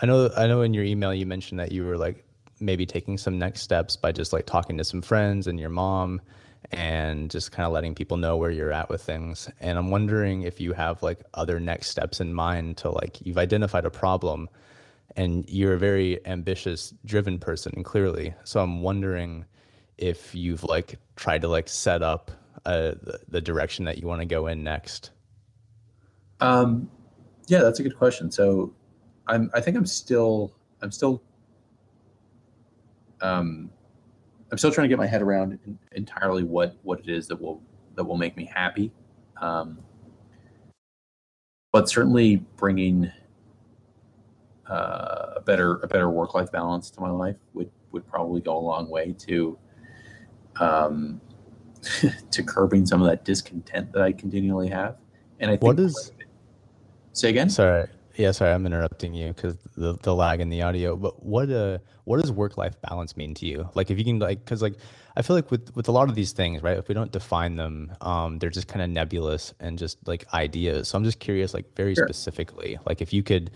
I 0.00 0.06
know 0.06 0.30
I 0.36 0.46
know 0.46 0.62
in 0.62 0.74
your 0.74 0.84
email 0.84 1.14
you 1.14 1.26
mentioned 1.26 1.60
that 1.60 1.70
you 1.70 1.84
were 1.84 1.98
like 1.98 2.24
maybe 2.60 2.86
taking 2.86 3.18
some 3.18 3.38
next 3.38 3.60
steps 3.60 3.94
by 3.96 4.10
just 4.10 4.32
like 4.32 4.46
talking 4.46 4.78
to 4.78 4.84
some 4.84 5.02
friends 5.02 5.46
and 5.46 5.60
your 5.60 5.68
mom 5.68 6.20
and 6.72 7.30
just 7.30 7.52
kind 7.52 7.66
of 7.66 7.72
letting 7.72 7.94
people 7.94 8.16
know 8.16 8.36
where 8.36 8.50
you're 8.50 8.72
at 8.72 8.88
with 8.88 9.02
things. 9.02 9.48
And 9.60 9.78
I'm 9.78 9.90
wondering 9.90 10.42
if 10.42 10.60
you 10.60 10.72
have 10.72 11.02
like 11.02 11.20
other 11.34 11.60
next 11.60 11.88
steps 11.88 12.20
in 12.20 12.34
mind 12.34 12.78
to 12.78 12.90
like 12.90 13.24
you've 13.24 13.38
identified 13.38 13.84
a 13.84 13.90
problem 13.90 14.48
and 15.16 15.48
you're 15.48 15.74
a 15.74 15.78
very 15.78 16.24
ambitious, 16.26 16.92
driven 17.04 17.38
person 17.38 17.72
and 17.76 17.84
clearly. 17.84 18.34
So 18.44 18.60
I'm 18.60 18.82
wondering 18.82 19.44
if 19.98 20.34
you've 20.34 20.64
like 20.64 20.98
tried 21.16 21.42
to 21.42 21.48
like 21.48 21.68
set 21.68 22.02
up 22.02 22.30
uh, 22.64 22.94
the, 23.02 23.20
the 23.28 23.40
direction 23.40 23.84
that 23.84 23.98
you 23.98 24.06
want 24.06 24.20
to 24.20 24.26
go 24.26 24.46
in 24.46 24.62
next. 24.62 25.10
Um, 26.40 26.90
yeah, 27.48 27.60
that's 27.60 27.80
a 27.80 27.82
good 27.82 27.96
question. 27.96 28.30
So 28.30 28.74
I'm, 29.26 29.50
I 29.54 29.60
think 29.60 29.76
I'm 29.76 29.86
still, 29.86 30.54
I'm 30.82 30.92
still, 30.92 31.22
um, 33.20 33.70
I'm 34.50 34.58
still 34.58 34.70
trying 34.70 34.84
to 34.84 34.88
get 34.88 34.98
my 34.98 35.06
head 35.06 35.20
around 35.20 35.58
entirely 35.92 36.42
what 36.42 36.76
what 36.82 37.00
it 37.00 37.08
is 37.10 37.26
that 37.28 37.40
will 37.40 37.62
that 37.96 38.04
will 38.04 38.16
make 38.16 38.36
me 38.36 38.44
happy. 38.44 38.92
Um, 39.40 39.78
but 41.72 41.88
certainly 41.88 42.36
bringing 42.56 43.12
uh, 44.70 45.34
a 45.36 45.40
better 45.44 45.76
a 45.76 45.88
better 45.88 46.08
work 46.10 46.34
life 46.34 46.50
balance 46.50 46.90
to 46.90 47.00
my 47.00 47.10
life 47.10 47.36
would 47.52 47.70
would 47.92 48.06
probably 48.06 48.40
go 48.40 48.56
a 48.56 48.60
long 48.60 48.88
way 48.88 49.14
to 49.18 49.58
um, 50.60 51.20
to 52.30 52.42
curbing 52.42 52.86
some 52.86 53.00
of 53.02 53.08
that 53.08 53.24
discontent 53.24 53.92
that 53.92 54.02
I 54.02 54.12
continually 54.12 54.68
have. 54.68 54.96
And 55.40 55.50
I 55.50 55.54
think 55.54 55.62
what 55.62 55.78
is 55.80 56.12
say 57.12 57.30
again? 57.30 57.50
Sorry, 57.50 57.86
yeah, 58.16 58.32
sorry, 58.32 58.52
I'm 58.52 58.66
interrupting 58.66 59.14
you 59.14 59.32
because 59.32 59.56
the, 59.76 59.94
the 60.02 60.14
lag 60.14 60.40
in 60.40 60.50
the 60.50 60.62
audio. 60.62 60.96
But 60.96 61.24
what 61.24 61.50
uh 61.50 61.78
what 62.04 62.20
does 62.20 62.32
work 62.32 62.56
life 62.56 62.80
balance 62.80 63.16
mean 63.16 63.34
to 63.34 63.46
you? 63.46 63.68
Like, 63.74 63.90
if 63.90 63.98
you 63.98 64.04
can 64.04 64.18
like, 64.18 64.44
because 64.44 64.60
like 64.60 64.74
I 65.16 65.22
feel 65.22 65.36
like 65.36 65.50
with 65.50 65.74
with 65.76 65.88
a 65.88 65.92
lot 65.92 66.08
of 66.08 66.14
these 66.14 66.32
things, 66.32 66.62
right? 66.62 66.76
If 66.76 66.88
we 66.88 66.94
don't 66.94 67.12
define 67.12 67.56
them, 67.56 67.92
um, 68.00 68.38
they're 68.38 68.50
just 68.50 68.66
kind 68.66 68.82
of 68.82 68.90
nebulous 68.90 69.54
and 69.60 69.78
just 69.78 70.06
like 70.08 70.26
ideas. 70.34 70.88
So 70.88 70.98
I'm 70.98 71.04
just 71.04 71.20
curious, 71.20 71.54
like 71.54 71.74
very 71.76 71.94
sure. 71.94 72.06
specifically, 72.06 72.78
like 72.86 73.00
if 73.00 73.12
you 73.12 73.22
could, 73.22 73.50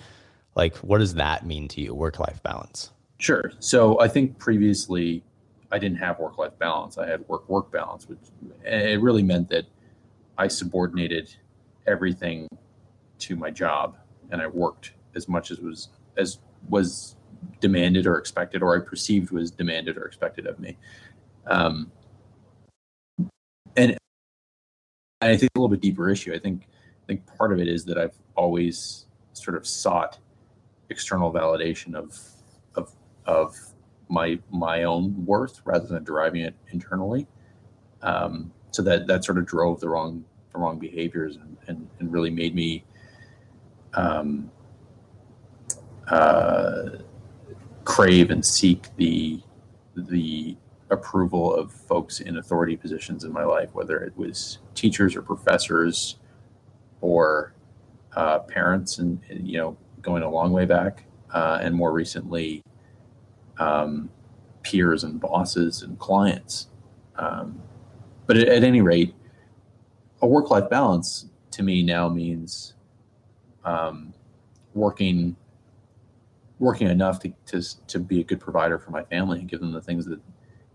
like, 0.55 0.77
what 0.77 0.99
does 0.99 1.15
that 1.15 1.45
mean 1.45 1.67
to 1.69 1.81
you? 1.81 1.95
Work 1.95 2.21
life 2.21 2.43
balance. 2.43 2.91
Sure. 3.19 3.53
So 3.59 4.01
I 4.01 4.09
think 4.09 4.39
previously 4.39 5.25
I 5.73 5.79
didn't 5.79 5.99
have 5.99 6.19
work 6.19 6.37
life 6.37 6.57
balance. 6.59 6.99
I 6.99 7.09
had 7.09 7.27
work 7.29 7.49
work 7.49 7.73
balance, 7.73 8.07
which 8.09 8.21
it 8.63 9.01
really 9.01 9.23
meant 9.23 9.49
that 9.49 9.65
I 10.37 10.47
subordinated 10.49 11.35
everything 11.87 12.47
to 13.21 13.37
my 13.37 13.51
job 13.51 13.97
and 14.31 14.41
I 14.41 14.47
worked 14.47 14.93
as 15.15 15.29
much 15.29 15.51
as 15.51 15.61
was 15.61 15.89
as 16.17 16.39
was 16.69 17.17
demanded 17.61 18.07
or 18.07 18.19
expected, 18.19 18.63
or 18.63 18.77
I 18.77 18.81
perceived 18.85 19.31
was 19.31 19.51
demanded 19.51 19.97
or 19.97 20.05
expected 20.05 20.47
of 20.47 20.61
me. 20.61 20.77
Um, 21.47 21.91
and 23.77 23.97
I 25.23 25.37
think 25.37 25.51
a 25.55 25.59
little 25.59 25.69
bit 25.69 25.81
deeper 25.81 26.11
issue. 26.11 26.35
I 26.35 26.39
think 26.39 26.69
I 27.03 27.07
think 27.07 27.27
part 27.39 27.53
of 27.53 27.59
it 27.59 27.69
is 27.69 27.85
that 27.87 27.99
I've 27.99 28.17
always 28.37 29.07
sort 29.33 29.57
of 29.57 29.67
sought 29.67 30.19
external 30.91 31.33
validation 31.33 31.95
of 31.95 32.19
of 32.75 32.93
of 33.25 33.57
my 34.13 34.39
my 34.51 34.85
own 34.85 35.25
worth 35.25 35.63
rather 35.65 35.87
than 35.87 36.05
deriving 36.05 36.43
it 36.43 36.55
internally. 36.71 37.27
Um, 38.03 38.53
so 38.71 38.83
that 38.83 39.07
that 39.07 39.25
sort 39.25 39.39
of 39.39 39.47
drove 39.47 39.81
the 39.81 39.89
wrong 39.89 40.25
the 40.53 40.59
wrong 40.59 40.79
behaviors 40.79 41.37
and, 41.37 41.57
and, 41.67 41.89
and 41.99 42.13
really 42.13 42.31
made 42.31 42.55
me 42.55 42.85
um, 43.95 44.51
uh, 46.09 46.91
crave 47.85 48.31
and 48.31 48.45
seek 48.45 48.95
the 48.97 49.41
the 49.97 50.57
approval 50.91 51.55
of 51.55 51.73
folks 51.73 52.21
in 52.21 52.37
authority 52.37 52.77
positions 52.77 53.25
in 53.25 53.33
my 53.33 53.45
life, 53.45 53.71
whether 53.73 53.99
it 53.99 54.15
was 54.17 54.59
teachers 54.75 55.17
or 55.17 55.23
professors 55.23 56.17
or 57.01 57.55
uh, 58.15 58.41
parents, 58.41 58.99
and, 58.99 59.21
and, 59.31 59.49
you 59.49 59.57
know, 59.57 59.77
going 60.03 60.23
a 60.23 60.29
long 60.29 60.53
way 60.53 60.67
back, 60.67 61.05
uh, 61.33 61.59
and 61.63 61.75
more 61.75 61.93
recently, 61.93 62.63
um, 63.59 64.11
peers 64.63 65.05
and 65.05 65.21
bosses 65.21 65.83
and 65.83 65.99
clients. 65.99 66.69
Um, 67.17 67.61
but 68.27 68.37
at, 68.37 68.49
at, 68.49 68.65
any 68.65 68.81
rate, 68.81 69.15
a 70.23 70.27
work-life 70.27 70.71
balance 70.71 71.27
to 71.51 71.63
me 71.63 71.83
now 71.83 72.09
means 72.09 72.75
um, 73.65 74.13
working 74.75 75.37
working 76.59 76.89
enough 76.89 77.19
to, 77.19 77.33
to 77.47 77.61
to 77.89 77.99
be 77.99 78.21
a 78.21 78.25
good 78.25 78.41
provider 78.41 78.79
for 78.79 78.93
my 78.93 79.03
family 79.05 79.41
and 79.41 79.49
give 79.49 79.61
them 79.61 79.73
the 79.73 79.81
things 79.81 80.07
that 80.07 80.21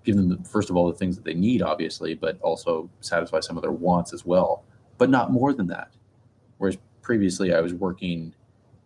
give 0.04 0.16
them 0.16 0.30
the, 0.30 0.38
first 0.44 0.70
of 0.70 0.76
all 0.76 0.92
the 0.92 0.98
things 0.98 1.16
that 1.16 1.24
they 1.24 1.34
need 1.34 1.62
obviously 1.62 2.14
but 2.14 2.40
also 2.42 2.90
satisfy 3.00 3.40
some 3.40 3.58
of 3.58 3.62
their 3.62 3.72
wants 3.72 4.14
as 4.14 4.26
well 4.26 4.66
but 4.98 5.10
not 5.10 5.32
more 5.32 5.54
than 5.54 5.66
that 5.66 5.92
whereas 6.58 6.78
previously 7.02 7.54
i 7.54 7.62
was 7.62 7.74
working 7.74 8.34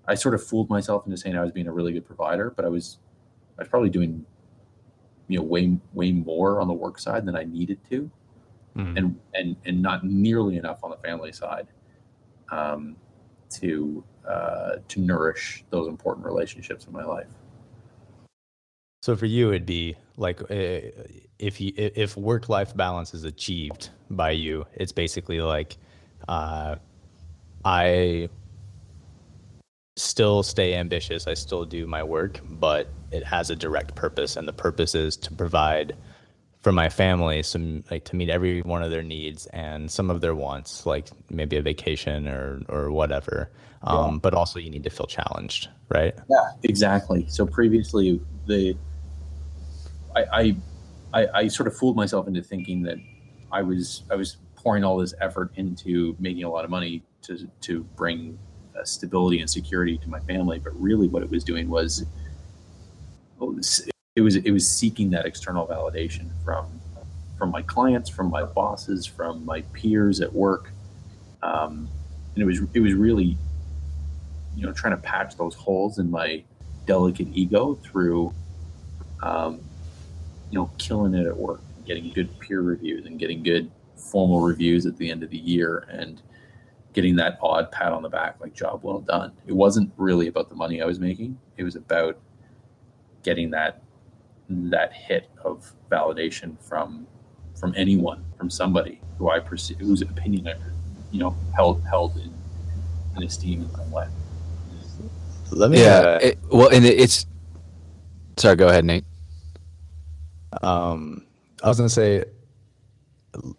i 0.08 0.14
sort 0.14 0.36
of 0.36 0.44
fooled 0.44 0.70
myself 0.70 1.06
into 1.06 1.18
saying 1.18 1.36
i 1.36 1.42
was 1.42 1.52
being 1.52 1.68
a 1.68 1.72
really 1.72 1.92
good 1.92 2.06
provider 2.06 2.52
but 2.56 2.66
i 2.66 2.70
was 2.70 3.00
was 3.62 3.70
probably 3.70 3.90
doing 3.90 4.26
you 5.28 5.38
know 5.38 5.44
way 5.44 5.78
way 5.94 6.12
more 6.12 6.60
on 6.62 6.68
the 6.68 6.74
work 6.74 7.00
side 7.00 7.26
than 7.26 7.36
i 7.36 7.44
needed 7.44 7.80
to 7.90 8.10
mm. 8.76 8.98
and 8.98 9.20
and 9.34 9.56
and 9.66 9.82
not 9.82 10.04
nearly 10.04 10.58
enough 10.58 10.84
on 10.84 10.92
the 10.92 10.98
family 10.98 11.32
side 11.32 11.68
um, 12.52 12.96
to 13.50 14.04
uh, 14.28 14.76
to 14.88 15.00
nourish 15.00 15.64
those 15.70 15.88
important 15.88 16.26
relationships 16.26 16.86
in 16.86 16.94
my 16.94 17.04
life. 17.04 17.28
So 19.02 19.16
for 19.16 19.26
you, 19.26 19.50
it'd 19.50 19.66
be 19.66 19.96
like 20.18 20.42
uh, 20.42 20.82
if 21.40 21.60
you 21.60 21.74
if 21.76 22.16
work 22.16 22.50
life 22.50 22.76
balance 22.76 23.14
is 23.14 23.24
achieved 23.24 23.90
by 24.10 24.32
you, 24.32 24.66
it's 24.76 24.92
basically 24.92 25.42
like 25.42 25.78
uh, 26.28 26.76
I 27.66 28.30
still 29.96 30.44
stay 30.44 30.76
ambitious. 30.76 31.28
I 31.28 31.34
still 31.34 31.66
do 31.66 31.86
my 31.88 32.04
work, 32.04 32.40
but 32.50 32.90
it 33.12 33.24
has 33.24 33.50
a 33.50 33.56
direct 33.56 33.96
purpose, 33.96 34.36
and 34.36 34.48
the 34.48 34.54
purpose 34.54 34.96
is 34.96 35.18
to 35.18 35.34
provide 35.34 35.96
for 36.62 36.72
my 36.72 36.90
family 36.90 37.42
some 37.42 37.84
like 37.90 38.06
to 38.06 38.16
meet 38.16 38.30
every 38.30 38.62
one 38.62 38.84
of 38.84 38.92
their 38.92 39.02
needs 39.02 39.48
and 39.48 39.90
some 39.90 40.12
of 40.12 40.22
their 40.22 40.36
wants 40.36 40.86
like 40.86 41.08
maybe 41.30 41.58
a 41.58 41.62
vacation 41.62 42.28
or 42.28 42.62
or 42.70 42.92
whatever. 42.92 43.52
Um, 43.84 44.20
but 44.20 44.36
also 44.36 44.60
you 44.60 44.70
need 44.70 44.84
to 44.84 44.92
feel 44.92 45.08
challenged 45.08 45.68
right? 45.90 46.14
Yeah 46.30 46.52
exactly. 46.64 47.26
So 47.28 47.46
previously 47.46 48.22
the 48.48 48.76
I, 50.16 50.26
I 50.32 50.56
i 51.14 51.28
i 51.34 51.48
sort 51.48 51.68
of 51.68 51.76
fooled 51.76 51.96
myself 51.96 52.28
into 52.28 52.42
thinking 52.42 52.82
that 52.84 52.98
i 53.52 53.62
was 53.62 54.04
i 54.10 54.16
was 54.16 54.38
pouring 54.56 54.84
all 54.84 54.98
this 54.98 55.14
effort 55.22 55.52
into 55.56 56.16
making 56.20 56.44
a 56.44 56.50
lot 56.50 56.64
of 56.64 56.72
money 56.72 57.04
to 57.24 57.48
to 57.62 57.84
bring 57.96 58.38
uh, 58.80 58.84
stability 58.84 59.40
and 59.40 59.50
security 59.50 59.98
to 59.98 60.10
my 60.10 60.20
family 60.22 60.60
but 60.60 60.72
really 60.80 61.08
what 61.08 61.24
it 61.24 61.30
was 61.30 61.44
doing 61.44 61.70
was 61.70 62.06
it 64.16 64.22
was 64.22 64.36
it 64.36 64.52
was 64.52 64.68
seeking 64.68 65.10
that 65.10 65.26
external 65.26 65.66
validation 65.68 66.30
from 66.44 66.82
from 67.42 67.50
my 67.50 67.64
clients, 67.64 68.08
from 68.08 68.30
my 68.30 68.44
bosses, 68.44 69.04
from 69.04 69.44
my 69.46 69.62
peers 69.74 70.22
at 70.22 70.32
work, 70.32 70.70
um, 71.42 71.90
and 72.36 72.44
it 72.44 72.46
was 72.46 72.62
it 72.76 72.80
was 72.80 72.94
really 72.94 73.36
you 74.56 74.66
know 74.66 74.72
trying 74.72 74.96
to 74.96 75.02
patch 75.02 75.36
those 75.38 75.56
holes 75.56 75.98
in 75.98 76.12
my 76.12 76.44
delicate 76.86 77.28
ego 77.34 77.74
through 77.84 78.32
um, 79.24 79.60
you 80.52 80.60
know 80.60 80.70
killing 80.78 81.16
it 81.16 81.26
at 81.26 81.36
work, 81.36 81.62
getting 81.86 82.12
good 82.12 82.30
peer 82.40 82.62
reviews 82.62 83.06
and 83.06 83.18
getting 83.18 83.42
good 83.42 83.72
formal 83.96 84.42
reviews 84.42 84.86
at 84.86 84.98
the 84.98 85.10
end 85.10 85.24
of 85.24 85.30
the 85.30 85.38
year, 85.38 85.88
and 85.90 86.22
getting 86.94 87.16
that 87.16 87.38
odd 87.42 87.72
pat 87.72 87.92
on 87.94 88.02
the 88.04 88.10
back, 88.10 88.36
like 88.42 88.54
job 88.54 88.82
well 88.84 89.00
done. 89.00 89.32
It 89.48 89.54
wasn't 89.54 89.92
really 89.98 90.28
about 90.28 90.50
the 90.50 90.56
money 90.56 90.82
I 90.82 90.86
was 90.86 91.00
making. 91.00 91.38
It 91.58 91.64
was 91.64 91.76
about 91.76 92.18
getting 93.24 93.52
that 93.52 93.82
that 94.50 94.92
hit 94.94 95.30
of 95.44 95.72
validation 95.90 96.62
from 96.62 97.08
from 97.56 97.74
anyone, 97.78 98.24
from 98.38 98.50
somebody 98.50 99.00
who 99.18 99.30
I 99.30 99.40
perceive 99.40 99.78
whose 99.80 100.02
opinion 100.02 100.48
I 100.48 100.56
you 101.12 101.20
know 101.20 101.36
held 101.56 101.84
held 101.84 102.16
in, 102.18 102.34
in 103.16 103.24
esteem 103.24 103.62
in 103.62 103.72
some 103.72 103.92
way. 103.92 104.08
Let 105.52 105.70
me. 105.72 105.82
Yeah. 105.82 105.90
uh, 106.00 106.20
it- 106.22 106.40
well, 106.52 106.70
and 106.70 106.86
it, 106.86 107.00
it's. 107.00 107.26
Sorry. 108.38 108.56
Go 108.56 108.68
ahead, 108.70 108.86
Nate. 108.86 109.04
Um, 110.62 111.26
I 111.64 111.68
was 111.68 111.78
gonna 111.78 111.90
say, 111.90 112.24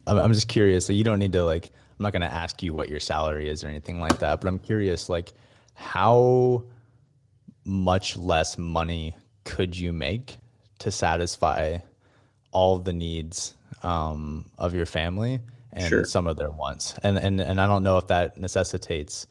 I'm, 0.06 0.18
I'm 0.18 0.32
just 0.32 0.48
curious. 0.48 0.86
So 0.86 0.92
you 0.92 1.04
don't 1.04 1.18
need 1.18 1.32
to 1.32 1.44
like. 1.44 1.70
I'm 2.02 2.04
not 2.04 2.12
gonna 2.12 2.26
ask 2.26 2.64
you 2.64 2.74
what 2.74 2.88
your 2.88 2.98
salary 2.98 3.48
is 3.48 3.62
or 3.62 3.68
anything 3.68 4.00
like 4.00 4.18
that. 4.18 4.40
But 4.40 4.48
I'm 4.48 4.58
curious, 4.58 5.08
like, 5.08 5.32
how 5.74 6.64
much 7.64 8.16
less 8.16 8.58
money 8.58 9.14
could 9.44 9.78
you 9.78 9.92
make 9.92 10.38
to 10.80 10.90
satisfy 10.90 11.78
all 12.50 12.80
the 12.80 12.92
needs 12.92 13.54
um, 13.84 14.46
of 14.58 14.74
your 14.74 14.84
family 14.84 15.38
and 15.72 15.88
Sure. 15.88 16.04
some 16.04 16.26
of 16.26 16.36
their 16.36 16.50
wants? 16.50 16.98
And 17.04 17.16
and 17.18 17.40
and 17.40 17.60
I 17.60 17.68
don't 17.68 17.84
know 17.84 17.98
if 17.98 18.08
that 18.08 18.36
necessitates 18.36 19.28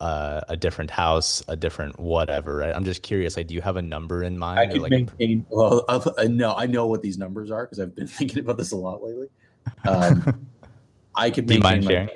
uh, 0.00 0.40
a 0.48 0.56
different 0.56 0.90
house, 0.90 1.44
a 1.46 1.54
different 1.54 2.00
whatever. 2.00 2.56
Right? 2.56 2.74
I'm 2.74 2.84
just 2.84 3.04
curious. 3.04 3.36
Like, 3.36 3.46
do 3.46 3.54
you 3.54 3.60
have 3.60 3.76
a 3.76 3.82
number 3.82 4.24
in 4.24 4.36
mind? 4.36 4.58
I 4.58 4.66
could 4.66 4.82
like, 4.82 4.90
maintain. 4.90 5.46
Well, 5.48 5.84
I've- 5.88 6.10
I 6.18 6.24
know 6.24 6.54
I 6.56 6.66
know 6.66 6.88
what 6.88 7.02
these 7.02 7.18
numbers 7.18 7.52
are 7.52 7.64
because 7.64 7.78
I've 7.78 7.94
been 7.94 8.08
thinking 8.18 8.40
about 8.40 8.56
this 8.56 8.72
a 8.72 8.76
lot 8.76 9.00
lately. 9.00 9.28
Um, 9.86 10.48
I 11.16 11.30
could 11.30 11.46
Do 11.46 11.54
you 11.54 11.60
maintain 11.60 11.84
mind 11.84 12.10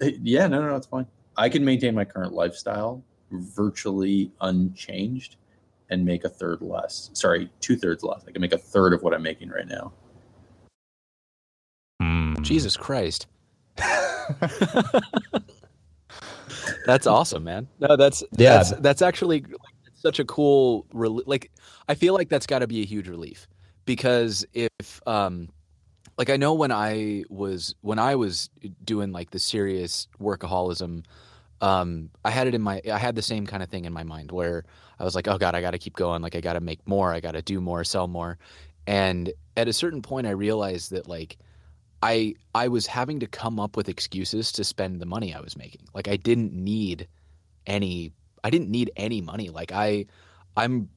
my. 0.00 0.08
Yeah, 0.22 0.46
no, 0.46 0.60
no, 0.60 0.68
no, 0.68 0.76
it's 0.76 0.86
fine. 0.86 1.06
I 1.36 1.48
can 1.48 1.64
maintain 1.64 1.94
my 1.94 2.04
current 2.04 2.32
lifestyle 2.32 3.02
virtually 3.30 4.30
unchanged 4.40 5.36
and 5.90 6.04
make 6.04 6.24
a 6.24 6.28
third 6.28 6.60
less. 6.60 7.10
Sorry, 7.12 7.50
two 7.60 7.76
thirds 7.76 8.02
less. 8.02 8.24
I 8.26 8.32
can 8.32 8.40
make 8.40 8.52
a 8.52 8.58
third 8.58 8.92
of 8.92 9.02
what 9.02 9.14
I'm 9.14 9.22
making 9.22 9.50
right 9.50 9.66
now. 9.68 9.92
Hmm. 12.00 12.34
Jesus 12.42 12.76
Christ. 12.76 13.26
that's 16.86 17.06
awesome, 17.06 17.44
man. 17.44 17.68
No, 17.80 17.96
that's 17.96 18.22
Yeah. 18.36 18.56
That's, 18.56 18.70
that's 18.80 19.02
actually 19.02 19.42
like, 19.42 19.56
such 19.94 20.18
a 20.18 20.24
cool. 20.24 20.86
rel- 20.92 21.22
Like, 21.26 21.50
I 21.88 21.94
feel 21.94 22.14
like 22.14 22.28
that's 22.28 22.46
got 22.46 22.60
to 22.60 22.66
be 22.66 22.82
a 22.82 22.86
huge 22.86 23.08
relief 23.08 23.46
because 23.84 24.44
if, 24.54 24.70
um, 25.06 25.48
like 26.18 26.30
I 26.30 26.36
know 26.36 26.54
when 26.54 26.72
I 26.72 27.24
was 27.28 27.74
when 27.82 27.98
I 27.98 28.14
was 28.14 28.48
doing 28.84 29.12
like 29.12 29.30
the 29.30 29.38
serious 29.38 30.08
workaholism, 30.20 31.04
um, 31.60 32.10
I 32.24 32.30
had 32.30 32.46
it 32.46 32.54
in 32.54 32.62
my 32.62 32.80
I 32.90 32.98
had 32.98 33.14
the 33.14 33.22
same 33.22 33.46
kind 33.46 33.62
of 33.62 33.68
thing 33.68 33.84
in 33.84 33.92
my 33.92 34.02
mind 34.02 34.32
where 34.32 34.64
I 34.98 35.04
was 35.04 35.14
like, 35.14 35.28
oh 35.28 35.38
god, 35.38 35.54
I 35.54 35.60
got 35.60 35.72
to 35.72 35.78
keep 35.78 35.94
going. 35.94 36.22
Like 36.22 36.34
I 36.34 36.40
got 36.40 36.54
to 36.54 36.60
make 36.60 36.86
more. 36.86 37.12
I 37.12 37.20
got 37.20 37.32
to 37.32 37.42
do 37.42 37.60
more, 37.60 37.84
sell 37.84 38.08
more. 38.08 38.38
And 38.86 39.32
at 39.56 39.68
a 39.68 39.72
certain 39.72 40.00
point, 40.00 40.26
I 40.26 40.30
realized 40.30 40.90
that 40.92 41.06
like 41.06 41.36
I 42.02 42.34
I 42.54 42.68
was 42.68 42.86
having 42.86 43.20
to 43.20 43.26
come 43.26 43.60
up 43.60 43.76
with 43.76 43.88
excuses 43.88 44.52
to 44.52 44.64
spend 44.64 45.00
the 45.00 45.06
money 45.06 45.34
I 45.34 45.40
was 45.40 45.56
making. 45.56 45.82
Like 45.92 46.08
I 46.08 46.16
didn't 46.16 46.52
need 46.52 47.08
any 47.66 48.12
I 48.42 48.48
didn't 48.48 48.70
need 48.70 48.90
any 48.96 49.20
money. 49.20 49.50
Like 49.50 49.72
I 49.72 50.06
I'm 50.56 50.88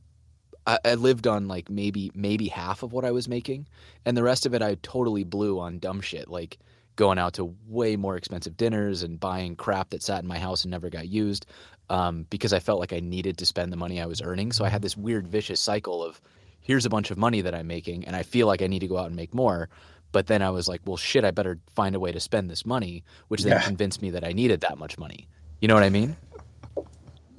I, 0.70 0.78
I 0.86 0.94
lived 0.94 1.26
on 1.26 1.48
like 1.48 1.70
maybe 1.70 2.12
maybe 2.14 2.48
half 2.48 2.84
of 2.84 2.94
what 2.94 3.06
I 3.06 3.12
was 3.12 3.28
making, 3.28 3.68
and 4.06 4.16
the 4.16 4.24
rest 4.24 4.46
of 4.46 4.54
it 4.54 4.62
I 4.62 4.76
totally 4.84 5.24
blew 5.24 5.60
on 5.60 5.80
dumb 5.80 6.00
shit 6.02 6.30
like 6.30 6.60
going 6.96 7.18
out 7.18 7.34
to 7.34 7.56
way 7.68 7.96
more 7.96 8.18
expensive 8.18 8.58
dinners 8.58 9.04
and 9.04 9.20
buying 9.20 9.56
crap 9.56 9.90
that 9.90 10.04
sat 10.04 10.22
in 10.22 10.28
my 10.28 10.38
house 10.38 10.64
and 10.66 10.72
never 10.72 10.90
got 10.90 11.08
used 11.08 11.46
um, 11.90 12.26
because 12.30 12.52
I 12.52 12.60
felt 12.60 12.80
like 12.80 12.92
I 12.92 13.00
needed 13.00 13.38
to 13.38 13.46
spend 13.46 13.72
the 13.72 13.78
money 13.78 14.02
I 14.02 14.06
was 14.06 14.22
earning. 14.22 14.52
So 14.52 14.66
I 14.66 14.70
had 14.70 14.82
this 14.82 14.98
weird 14.98 15.26
vicious 15.26 15.62
cycle 15.62 16.04
of 16.04 16.22
here's 16.60 16.86
a 16.86 16.90
bunch 16.90 17.10
of 17.10 17.18
money 17.18 17.42
that 17.42 17.56
I'm 17.56 17.68
making, 17.68 18.06
and 18.06 18.16
I 18.16 18.24
feel 18.24 18.48
like 18.48 18.62
I 18.62 18.68
need 18.68 18.80
to 18.80 18.88
go 18.88 18.98
out 18.98 19.08
and 19.08 19.16
make 19.16 19.34
more. 19.34 19.70
But 20.12 20.28
then 20.28 20.42
I 20.42 20.50
was 20.50 20.68
like, 20.68 20.82
well, 20.86 20.98
shit, 20.98 21.24
I 21.24 21.32
better 21.32 21.58
find 21.76 21.96
a 21.96 22.00
way 22.00 22.12
to 22.12 22.20
spend 22.20 22.50
this 22.50 22.66
money, 22.66 23.04
which 23.28 23.44
then 23.44 23.54
Yeah. 23.54 23.60
convinced 23.62 24.02
me 24.02 24.12
that 24.12 24.24
I 24.24 24.34
needed 24.34 24.62
that 24.62 24.78
much 24.78 24.98
money. 24.98 25.28
You 25.62 25.68
know 25.68 25.76
what 25.76 25.84
I 25.84 25.90
mean? 25.90 26.18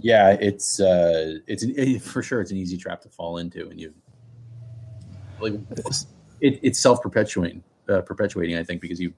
Yeah, 0.03 0.37
it's 0.41 0.81
uh, 0.81 1.39
it's 1.47 1.63
an, 1.63 1.75
it, 1.77 2.03
for 2.03 2.23
sure 2.23 2.41
it's 2.41 2.51
an 2.51 2.57
easy 2.57 2.77
trap 2.77 3.01
to 3.03 3.09
fall 3.09 3.39
into, 3.39 3.69
and 3.69 3.81
you 3.81 3.93
like 5.39 5.55
it, 6.41 6.61
it's 6.63 6.79
self 6.79 7.03
perpetuating, 7.03 7.63
uh, 7.89 8.01
perpetuating. 8.03 8.57
I 8.57 8.65
think 8.65 8.81
because 8.81 9.01
you, 9.01 9.13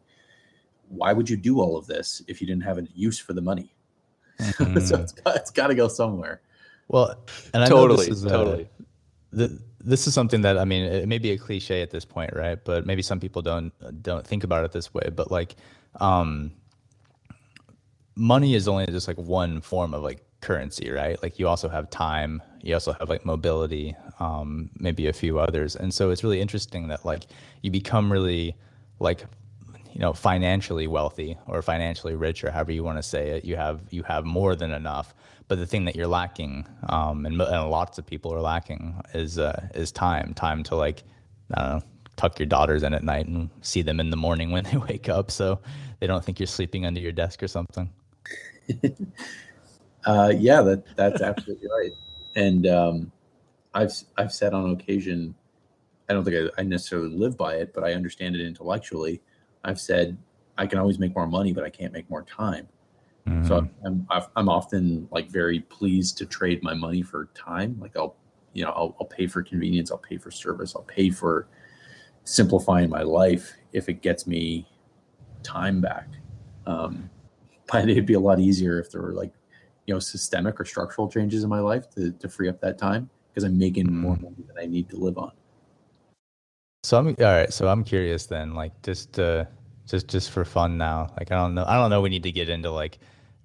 why 0.88 1.12
would 1.12 1.28
you 1.28 1.36
do 1.36 1.60
all 1.60 1.76
of 1.76 1.86
this 1.86 2.22
if 2.26 2.40
you 2.40 2.46
didn't 2.46 2.64
have 2.64 2.78
a 2.78 2.86
use 2.94 3.18
for 3.18 3.32
the 3.32 3.40
money? 3.40 3.74
so 4.38 4.54
Mhm. 4.54 5.00
it's 5.02 5.12
got, 5.12 5.36
it's 5.36 5.50
got 5.50 5.66
to 5.68 5.74
go 5.74 5.88
somewhere. 5.88 6.40
Well, 6.88 7.24
and 7.54 7.62
I 7.62 7.68
know 7.68 7.76
totally, 7.76 8.06
this 8.06 8.18
is, 8.18 8.26
uh, 8.26 8.30
totally. 8.30 8.68
th- 9.36 9.50
this 9.80 10.06
is 10.06 10.14
something 10.14 10.42
that 10.42 10.58
I 10.58 10.64
mean, 10.64 10.84
it 10.84 11.08
may 11.08 11.18
be 11.18 11.30
a 11.30 11.38
cliche 11.38 11.80
at 11.82 11.90
this 11.90 12.04
point, 12.04 12.34
right? 12.34 12.62
But 12.62 12.86
maybe 12.86 13.02
some 13.02 13.20
people 13.20 13.42
don't 13.42 13.72
don't 14.02 14.26
think 14.26 14.44
about 14.44 14.64
it 14.64 14.72
this 14.72 14.92
way. 14.92 15.10
But 15.14 15.30
like, 15.30 15.56
um, 16.00 16.52
money 18.14 18.54
is 18.54 18.68
only 18.68 18.86
just 18.86 19.08
like 19.08 19.18
one 19.18 19.60
form 19.60 19.94
of 19.94 20.02
like 20.02 20.24
currency, 20.42 20.90
right? 20.90 21.20
Like 21.22 21.38
you 21.38 21.48
also 21.48 21.68
have 21.68 21.88
time, 21.88 22.42
you 22.60 22.74
also 22.74 22.92
have 22.92 23.08
like 23.08 23.24
mobility, 23.24 23.96
um, 24.20 24.70
maybe 24.78 25.06
a 25.06 25.12
few 25.12 25.38
others, 25.38 25.76
and 25.76 25.92
so 25.94 26.10
it's 26.10 26.22
really 26.22 26.40
interesting 26.40 26.88
that 26.88 27.04
like 27.04 27.24
you 27.62 27.70
become 27.70 28.12
really 28.12 28.56
like 28.98 29.24
you 29.92 30.00
know 30.00 30.12
financially 30.12 30.86
wealthy 30.86 31.38
or 31.46 31.62
financially 31.62 32.14
rich 32.14 32.44
or 32.44 32.50
however 32.50 32.72
you 32.72 32.84
want 32.84 32.98
to 32.98 33.02
say 33.02 33.30
it. 33.30 33.44
You 33.44 33.56
have 33.56 33.80
you 33.90 34.02
have 34.02 34.24
more 34.24 34.54
than 34.54 34.72
enough. 34.72 35.14
But 35.48 35.58
the 35.58 35.66
thing 35.66 35.84
that 35.84 35.96
you're 35.96 36.06
lacking 36.06 36.66
um, 36.88 37.26
and, 37.26 37.38
and 37.40 37.70
lots 37.70 37.98
of 37.98 38.06
people 38.06 38.32
are 38.32 38.40
lacking 38.40 39.00
is 39.14 39.38
uh, 39.38 39.68
is 39.74 39.92
time. 39.92 40.34
Time 40.34 40.62
to 40.64 40.76
like 40.76 41.02
i 41.54 41.60
don't 41.60 41.70
know 41.70 41.82
tuck 42.16 42.38
your 42.38 42.46
daughters 42.46 42.82
in 42.82 42.94
at 42.94 43.02
night 43.02 43.26
and 43.26 43.50
see 43.62 43.82
them 43.82 43.98
in 43.98 44.10
the 44.10 44.16
morning 44.16 44.50
when 44.50 44.64
they 44.64 44.76
wake 44.88 45.08
up 45.08 45.30
so 45.30 45.58
they 46.00 46.06
don't 46.06 46.24
think 46.24 46.38
you're 46.38 46.46
sleeping 46.46 46.86
under 46.86 47.00
your 47.00 47.12
desk 47.12 47.42
or 47.42 47.48
something 47.48 47.90
Uh, 50.04 50.32
yeah, 50.36 50.60
that 50.62 50.84
that's 50.96 51.20
absolutely 51.22 51.68
right. 51.68 51.92
And 52.34 52.66
um, 52.66 53.12
I've 53.74 53.92
I've 54.16 54.32
said 54.32 54.52
on 54.54 54.70
occasion, 54.70 55.34
I 56.08 56.12
don't 56.14 56.24
think 56.24 56.50
I, 56.56 56.60
I 56.60 56.64
necessarily 56.64 57.10
live 57.14 57.36
by 57.36 57.54
it, 57.56 57.72
but 57.72 57.84
I 57.84 57.94
understand 57.94 58.34
it 58.34 58.44
intellectually. 58.44 59.20
I've 59.64 59.80
said 59.80 60.16
I 60.58 60.66
can 60.66 60.78
always 60.78 60.98
make 60.98 61.14
more 61.14 61.26
money, 61.26 61.52
but 61.52 61.64
I 61.64 61.70
can't 61.70 61.92
make 61.92 62.08
more 62.10 62.22
time. 62.22 62.68
So 63.42 63.60
Mhm. 63.60 63.70
I'm 63.84 64.06
I've- 64.10 64.26
I'm 64.36 64.48
often 64.48 65.08
like 65.10 65.30
very 65.30 65.60
pleased 65.60 66.18
to 66.18 66.26
trade 66.26 66.62
my 66.62 66.74
money 66.74 67.02
for 67.02 67.26
time. 67.34 67.78
Like 67.80 67.96
I'll 67.96 68.16
you 68.52 68.64
know 68.64 68.70
I'll, 68.70 68.96
I'll 69.00 69.06
pay 69.06 69.26
for 69.26 69.42
convenience, 69.42 69.90
I'll 69.90 69.98
pay 69.98 70.16
for 70.16 70.30
service, 70.30 70.74
I'll 70.76 70.82
pay 70.82 71.10
for 71.10 71.46
simplifying 72.24 72.90
my 72.90 73.02
life 73.02 73.54
if 73.72 73.88
it 73.88 74.02
gets 74.02 74.26
me 74.26 74.66
time 75.42 75.80
back. 75.80 76.08
Um, 76.66 77.10
but 77.72 77.88
it'd 77.88 78.06
be 78.06 78.14
a 78.14 78.20
lot 78.20 78.38
easier 78.40 78.78
if 78.80 78.90
there 78.90 79.02
were 79.02 79.12
like 79.14 79.32
you 79.86 79.94
know 79.94 80.00
systemic 80.00 80.60
or 80.60 80.64
structural 80.64 81.08
changes 81.08 81.44
in 81.44 81.50
my 81.50 81.60
life 81.60 81.90
to, 81.90 82.12
to 82.12 82.28
free 82.28 82.48
up 82.48 82.60
that 82.60 82.78
time 82.78 83.10
because 83.28 83.44
I'm 83.44 83.58
making 83.58 83.92
more 83.92 84.16
money 84.16 84.44
than 84.46 84.58
I 84.58 84.66
need 84.66 84.88
to 84.90 84.96
live 84.96 85.18
on. 85.18 85.32
So 86.84 86.98
I'm 86.98 87.08
all 87.08 87.14
right. 87.18 87.52
So 87.52 87.68
I'm 87.68 87.84
curious 87.84 88.26
then, 88.26 88.54
like 88.54 88.80
just 88.82 89.18
uh, 89.18 89.44
just 89.86 90.08
just 90.08 90.30
for 90.30 90.44
fun 90.44 90.76
now. 90.76 91.12
Like 91.18 91.32
I 91.32 91.36
don't 91.36 91.54
know. 91.54 91.64
I 91.66 91.76
don't 91.76 91.90
know. 91.90 92.00
We 92.00 92.10
need 92.10 92.24
to 92.24 92.32
get 92.32 92.48
into 92.48 92.70
like 92.70 92.98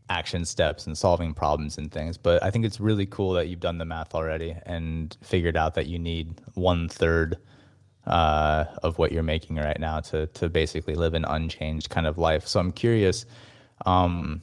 action 0.10 0.46
steps 0.46 0.88
and 0.88 0.98
solving 0.98 1.34
problems 1.34 1.78
and 1.78 1.92
things, 1.92 2.18
but 2.18 2.42
I 2.42 2.50
think 2.50 2.66
it's 2.66 2.80
really 2.80 3.06
cool 3.06 3.34
that 3.34 3.48
you've 3.48 3.60
done 3.60 3.78
the 3.78 3.86
math 3.86 4.16
already 4.16 4.56
and 4.66 5.16
figured 5.22 5.58
out 5.58 5.76
that 5.76 5.88
you 5.88 6.00
need 6.00 6.40
one 6.54 6.88
third 6.88 7.38
uh, 8.06 8.66
of 8.84 8.98
what 8.98 9.12
you're 9.12 9.22
making 9.22 9.58
right 9.58 9.80
now 9.80 10.00
to 10.00 10.28
to 10.28 10.50
basically 10.50 10.96
live 10.96 11.14
an 11.14 11.26
unchanged 11.26 11.90
kind 11.90 12.08
of 12.08 12.18
life. 12.18 12.48
So 12.48 12.60
I'm 12.60 12.72
curious. 12.72 13.26
Um, 13.86 14.42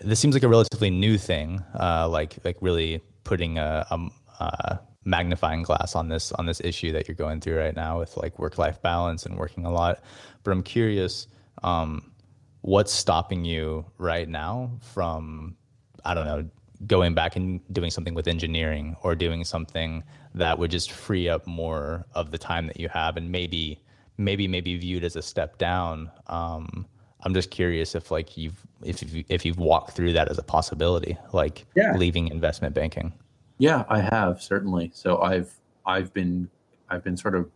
this 0.00 0.20
seems 0.20 0.34
like 0.34 0.42
a 0.42 0.48
relatively 0.48 0.90
new 0.90 1.18
thing, 1.18 1.62
uh, 1.78 2.08
like 2.08 2.38
like 2.44 2.56
really 2.60 3.02
putting 3.24 3.58
a, 3.58 3.86
a, 3.90 4.08
a 4.40 4.80
magnifying 5.04 5.62
glass 5.62 5.94
on 5.94 6.08
this 6.08 6.32
on 6.32 6.46
this 6.46 6.60
issue 6.60 6.92
that 6.92 7.08
you're 7.08 7.14
going 7.14 7.40
through 7.40 7.58
right 7.58 7.76
now 7.76 7.98
with 7.98 8.16
like 8.16 8.38
work 8.38 8.58
life 8.58 8.80
balance 8.82 9.26
and 9.26 9.36
working 9.36 9.64
a 9.64 9.72
lot. 9.72 10.02
But 10.42 10.52
I'm 10.52 10.62
curious, 10.62 11.26
um, 11.62 12.12
what's 12.60 12.92
stopping 12.92 13.44
you 13.44 13.84
right 13.98 14.28
now 14.28 14.70
from 14.80 15.56
I 16.04 16.14
don't 16.14 16.26
know 16.26 16.48
going 16.86 17.14
back 17.14 17.36
and 17.36 17.60
doing 17.72 17.90
something 17.90 18.14
with 18.14 18.28
engineering 18.28 18.96
or 19.02 19.14
doing 19.14 19.44
something 19.44 20.04
that 20.34 20.58
would 20.58 20.70
just 20.70 20.92
free 20.92 21.28
up 21.28 21.46
more 21.46 22.04
of 22.14 22.30
the 22.30 22.38
time 22.38 22.66
that 22.66 22.78
you 22.78 22.88
have 22.88 23.16
and 23.16 23.32
maybe 23.32 23.82
maybe 24.18 24.46
maybe 24.46 24.76
viewed 24.76 25.04
as 25.04 25.16
a 25.16 25.22
step 25.22 25.58
down. 25.58 26.10
Um, 26.26 26.86
I'm 27.22 27.34
just 27.34 27.50
curious 27.50 27.94
if 27.94 28.10
like 28.10 28.36
you've 28.36 28.60
if 28.82 29.12
you 29.12 29.24
if 29.28 29.44
you've 29.44 29.58
walked 29.58 29.92
through 29.92 30.12
that 30.12 30.28
as 30.28 30.38
a 30.38 30.42
possibility, 30.42 31.16
like 31.32 31.64
Yeah. 31.74 31.96
leaving 31.96 32.28
investment 32.28 32.74
banking. 32.74 33.12
Yeah, 33.58 33.84
I 33.88 34.00
have 34.00 34.42
certainly. 34.42 34.90
So 34.94 35.20
I've 35.22 35.58
I've 35.86 36.12
been 36.12 36.48
I've 36.90 37.02
been 37.02 37.16
sort 37.16 37.34
of 37.34 37.50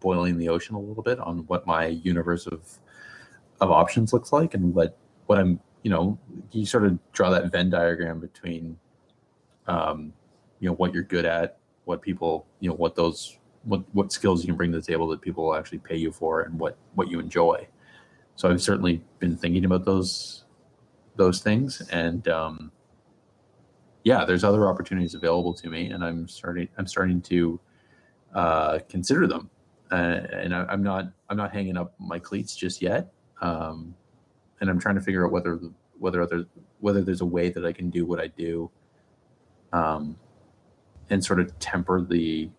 boiling 0.00 0.36
the 0.36 0.48
ocean 0.48 0.74
a 0.74 0.80
little 0.80 1.02
bit 1.02 1.18
on 1.20 1.38
what 1.46 1.66
my 1.66 1.86
universe 1.86 2.46
of 2.46 2.60
of 3.60 3.70
options 3.70 4.12
looks 4.12 4.32
like 4.32 4.54
and 4.54 4.74
what 4.74 4.98
what 5.26 5.38
I'm, 5.38 5.60
you 5.84 5.90
know, 5.90 6.18
you 6.50 6.66
sort 6.66 6.84
of 6.84 6.98
draw 7.12 7.30
that 7.30 7.50
Venn 7.52 7.70
diagram 7.70 8.18
between, 8.20 8.76
um, 9.68 10.12
you 10.60 10.68
know, 10.68 10.74
what 10.74 10.92
you're 10.92 11.02
good 11.04 11.24
at, 11.24 11.58
what 11.84 12.02
people, 12.02 12.46
you 12.60 12.68
know, 12.68 12.74
what 12.74 12.94
those, 12.96 13.38
what 13.62 13.82
what 13.94 14.12
skills 14.12 14.42
you 14.42 14.48
can 14.48 14.56
bring 14.56 14.72
to 14.72 14.80
the 14.80 14.84
table 14.84 15.06
that 15.08 15.20
people 15.22 15.44
will 15.44 15.54
actually 15.54 15.78
pay 15.78 15.96
you 15.96 16.10
for, 16.10 16.42
and 16.42 16.58
what 16.58 16.76
what 16.94 17.08
you 17.10 17.20
enjoy. 17.20 17.66
So 18.36 18.50
I've 18.50 18.62
certainly 18.62 19.02
been 19.18 19.36
thinking 19.36 19.64
about 19.64 19.84
those 19.84 20.44
those 21.16 21.40
things, 21.40 21.80
and 21.92 22.26
um, 22.28 22.72
yeah, 24.02 24.24
there's 24.24 24.44
other 24.44 24.68
opportunities 24.68 25.14
available 25.14 25.54
to 25.54 25.68
me, 25.68 25.90
and 25.90 26.04
I'm 26.04 26.28
starting 26.28 26.68
I'm 26.76 26.86
starting 26.86 27.20
to 27.22 27.60
uh, 28.34 28.78
consider 28.88 29.26
them. 29.26 29.50
Uh, 29.90 30.20
and 30.32 30.54
I, 30.54 30.72
am 30.72 30.82
not 30.82 31.12
I'm 31.28 31.36
not 31.36 31.52
hanging 31.52 31.76
up 31.76 31.94
my 31.98 32.18
cleats 32.18 32.56
just 32.56 32.82
yet. 32.82 33.12
Um, 33.40 33.94
and 34.60 34.70
I'm 34.70 34.78
trying 34.78 34.94
to 34.96 35.00
figure 35.00 35.24
out 35.24 35.32
whether 35.32 35.60
whether 35.98 36.22
other 36.22 36.46
whether 36.80 37.02
there's 37.02 37.20
a 37.20 37.26
way 37.26 37.48
that 37.50 37.64
I 37.64 37.72
can 37.72 37.90
do 37.90 38.04
what 38.04 38.20
I 38.20 38.26
do, 38.28 38.70
um, 39.72 40.16
and 41.10 41.24
sort 41.24 41.40
of 41.40 41.58
temper 41.58 42.02
the 42.02 42.50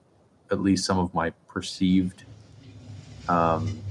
at 0.51 0.61
least 0.61 0.85
some 0.85 0.99
of 0.99 1.13
my 1.13 1.31
perceived 1.47 2.23
um, 3.27 3.81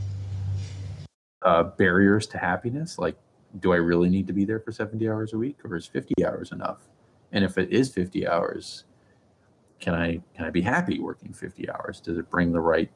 uh, 1.44 1.62
barriers 1.62 2.26
to 2.28 2.38
happiness. 2.38 2.98
Like, 2.98 3.16
do 3.60 3.72
I 3.72 3.76
really 3.76 4.08
need 4.08 4.26
to 4.26 4.32
be 4.32 4.44
there 4.44 4.58
for 4.58 4.72
70 4.72 5.08
hours 5.08 5.32
a 5.32 5.38
week, 5.38 5.58
or 5.64 5.76
is 5.76 5.86
50 5.86 6.24
hours 6.24 6.50
enough? 6.50 6.88
And 7.32 7.44
if 7.44 7.58
it 7.58 7.70
is 7.70 7.92
50 7.92 8.26
hours, 8.26 8.84
can 9.80 9.94
I 9.94 10.22
can 10.34 10.44
I 10.44 10.50
be 10.50 10.62
happy 10.62 10.98
working 11.00 11.32
50 11.32 11.70
hours? 11.70 12.00
Does 12.00 12.18
it 12.18 12.30
bring 12.30 12.52
the 12.52 12.60
right 12.60 12.90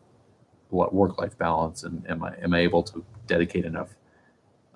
work 0.71 1.19
life 1.19 1.37
balance? 1.37 1.83
And 1.85 2.09
am 2.09 2.25
I 2.25 2.35
am 2.43 2.55
I 2.55 2.61
able 2.61 2.83
to 2.85 3.05
dedicate 3.27 3.65
enough 3.65 3.97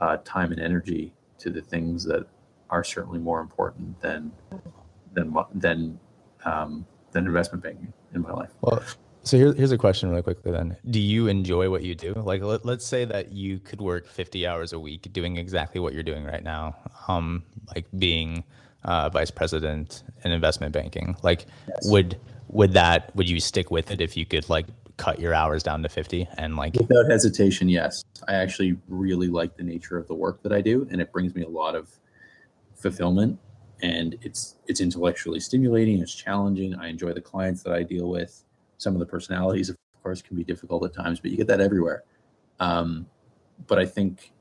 uh, 0.01 0.19
time 0.25 0.53
and 0.53 0.61
energy 0.61 1.15
to 1.39 1.51
the 1.51 1.61
things 1.61 2.05
that 2.05 2.27
are 2.71 2.85
certainly 2.85 3.19
more 3.19 3.41
important 3.41 4.01
than 4.01 4.33
than 5.13 5.35
than 5.55 5.99
um, 6.45 6.87
than 7.13 7.27
investment 7.27 7.63
banking 7.63 7.93
in 8.15 8.23
my 8.23 8.33
life. 8.33 8.51
Well, 8.61 8.83
so 9.25 9.37
here, 9.37 9.53
here's 9.55 9.73
a 9.73 9.79
question 9.79 10.11
really 10.11 10.23
quickly 10.23 10.53
then. 10.53 10.77
Do 10.91 11.01
you 11.01 11.29
enjoy 11.29 11.71
what 11.71 11.83
you 11.83 11.95
do? 11.95 12.13
Like, 12.15 12.43
let, 12.43 12.65
let's 12.65 12.87
say 12.87 13.05
that 13.05 13.33
you 13.33 13.59
could 13.59 13.81
work 13.81 14.07
50 14.07 14.47
hours 14.47 14.73
a 14.73 14.81
week 14.81 15.13
doing 15.13 15.37
exactly 15.37 15.81
what 15.81 15.95
you're 15.95 16.03
doing 16.03 16.25
right 16.25 16.43
now, 16.43 16.77
um, 17.09 17.43
like 17.75 17.87
being 17.99 18.45
uh, 18.85 19.09
vice 19.11 19.31
president 19.31 20.03
in 20.25 20.33
investment 20.33 20.73
banking. 20.73 21.17
Like, 21.23 21.47
yes. 21.69 21.89
would 21.89 22.19
would 22.49 22.73
that 22.75 23.15
would 23.17 23.29
you 23.29 23.41
stick 23.41 23.71
with 23.71 23.91
it 23.91 24.01
if 24.01 24.17
you 24.17 24.27
could 24.27 24.49
like 24.49 24.67
cut 24.99 25.19
your 25.19 25.35
hours 25.35 25.63
down 25.63 25.83
to 25.83 25.89
50 25.89 26.29
and 26.37 26.55
like 26.57 26.75
without 26.75 27.11
hesitation 27.11 27.69
yes 27.69 28.05
i 28.29 28.35
actually 28.35 28.77
really 28.89 29.29
like 29.29 29.57
the 29.57 29.63
nature 29.63 29.97
of 29.97 30.07
the 30.07 30.15
work 30.15 30.43
that 30.43 30.53
i 30.53 30.61
do 30.61 30.87
and 30.91 31.01
it 31.01 31.11
brings 31.13 31.35
me 31.35 31.43
a 31.43 31.49
lot 31.49 31.75
of 31.75 31.89
fulfillment 32.75 33.39
and 33.81 34.17
it's 34.21 34.57
it's 34.67 34.81
intellectually 34.81 35.41
stimulating 35.41 35.99
it's 36.01 36.15
challenging 36.15 36.75
i 36.75 36.89
enjoy 36.89 37.13
the 37.13 37.21
clients 37.21 37.63
that 37.63 37.73
i 37.73 37.83
deal 37.83 38.09
with 38.09 38.45
some 38.83 38.95
of 38.95 39.01
the 39.01 39.07
personalities 39.07 39.69
of 39.69 39.77
course 40.03 40.21
can 40.21 40.37
be 40.37 40.45
difficult 40.45 40.85
at 40.85 40.93
times 40.93 41.21
but 41.21 41.31
you 41.31 41.37
get 41.37 41.47
that 41.47 41.61
everywhere. 41.61 42.03
Um, 42.61 43.07
but 43.67 43.79
i 43.79 43.87
think 43.87 44.33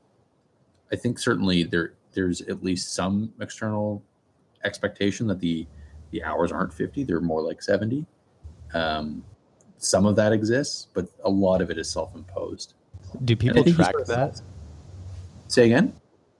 i 0.92 0.96
think 0.96 1.18
certainly 1.18 1.62
there 1.62 1.94
there's 2.12 2.40
at 2.42 2.62
least 2.62 2.94
some 2.94 3.32
external 3.40 4.02
expectation 4.64 5.26
that 5.26 5.40
the 5.40 5.66
the 6.10 6.22
hours 6.22 6.52
aren't 6.52 6.72
50 6.72 7.04
they're 7.04 7.20
more 7.20 7.42
like 7.42 7.62
70 7.62 8.06
um, 8.74 9.24
some 9.78 10.06
of 10.06 10.16
that 10.16 10.32
exists 10.32 10.88
but 10.94 11.06
a 11.24 11.30
lot 11.30 11.60
of 11.60 11.70
it 11.70 11.78
is 11.78 11.90
self-imposed. 11.90 12.74
Do 13.24 13.36
people 13.36 13.64
track 13.64 13.94
that? 14.06 14.40
Say 15.48 15.66
again? 15.66 15.92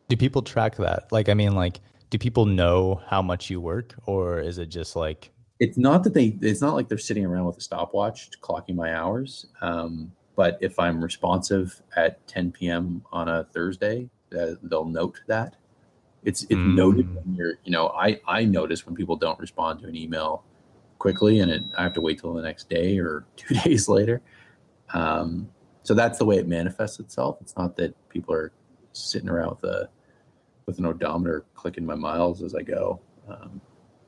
Do 0.09 0.17
people 0.17 0.41
track 0.43 0.77
that? 0.77 1.11
Like 1.11 1.29
i 1.29 1.35
mean 1.35 1.55
like 1.55 1.81
do 2.11 2.19
people 2.19 2.47
know 2.47 3.01
how 3.07 3.23
much 3.23 3.51
you 3.51 3.61
work 3.61 3.95
or 4.07 4.41
is 4.41 4.59
it 4.59 4.67
just 4.67 4.97
like 4.97 5.31
it's 5.63 5.79
not 5.79 6.03
that 6.05 6.15
they 6.15 6.37
it's 6.41 6.61
not 6.61 6.75
like 6.75 6.89
they're 6.89 6.99
sitting 6.99 7.25
around 7.25 7.45
with 7.47 7.57
a 7.57 7.61
stopwatch 7.61 8.31
clocking 8.41 8.75
my 8.75 8.95
hours 8.95 9.47
um, 9.61 10.11
but 10.37 10.59
if 10.61 10.79
i'm 10.79 11.03
responsive 11.03 11.83
at 11.97 12.27
10 12.27 12.53
p.m 12.53 13.03
on 13.13 13.29
a 13.29 13.45
thursday 13.45 14.09
uh, 14.39 14.55
they'll 14.65 14.85
note 14.85 15.21
that. 15.27 15.57
It's 16.25 16.43
it's 16.45 16.55
mm. 16.55 16.75
noted 16.75 17.13
when 17.15 17.35
you're 17.35 17.55
you 17.65 17.73
know 17.73 17.89
i 17.89 18.21
i 18.29 18.45
notice 18.45 18.87
when 18.87 18.95
people 18.95 19.17
don't 19.17 19.39
respond 19.41 19.81
to 19.81 19.89
an 19.89 19.97
email 19.97 20.45
quickly 20.99 21.41
and 21.41 21.51
it, 21.51 21.63
i 21.77 21.83
have 21.83 21.95
to 21.95 22.01
wait 22.01 22.21
till 22.21 22.33
the 22.33 22.43
next 22.43 22.69
day 22.69 22.99
or 22.99 23.25
two 23.37 23.55
days 23.55 23.89
later. 23.89 24.23
Um, 24.95 25.49
so 25.83 25.95
that's 25.95 26.19
the 26.19 26.25
way 26.25 26.37
it 26.37 26.47
manifests 26.47 27.01
itself. 27.01 27.39
It's 27.41 27.57
not 27.57 27.77
that 27.77 27.97
people 28.09 28.35
are 28.35 28.53
sitting 28.93 29.29
around 29.29 29.51
with 29.51 29.65
a 29.65 29.89
with 30.67 30.79
an 30.79 30.87
odometer 30.87 31.45
clicking 31.55 31.85
my 31.85 31.97
miles 31.97 32.41
as 32.43 32.55
i 32.55 32.63
go. 32.63 33.01
Um, 33.29 33.61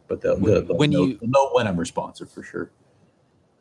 but 0.08 0.20
they'll, 0.20 0.38
they'll, 0.38 0.62
they'll 0.62 0.76
when 0.76 0.90
know, 0.90 1.04
you 1.04 1.18
know 1.22 1.50
when 1.52 1.66
i'm 1.66 1.78
responsive 1.78 2.30
for 2.30 2.42
sure. 2.42 2.70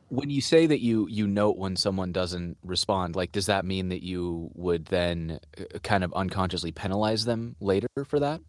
When 0.10 0.30
you 0.30 0.42
say 0.42 0.68
that 0.68 0.82
you 0.82 1.08
you 1.10 1.26
note 1.26 1.58
when 1.58 1.76
someone 1.76 2.12
doesn't 2.12 2.58
respond 2.64 3.16
like 3.16 3.32
does 3.32 3.48
that 3.48 3.66
mean 3.66 3.90
that 3.90 4.04
you 4.04 4.52
would 4.54 4.86
then 4.86 5.40
uh, 5.58 5.80
kind 5.80 6.04
of 6.04 6.14
unconsciously 6.14 6.72
penalize 6.72 7.26
them 7.26 7.56
later 7.60 7.88
for 8.06 8.20
that? 8.20 8.42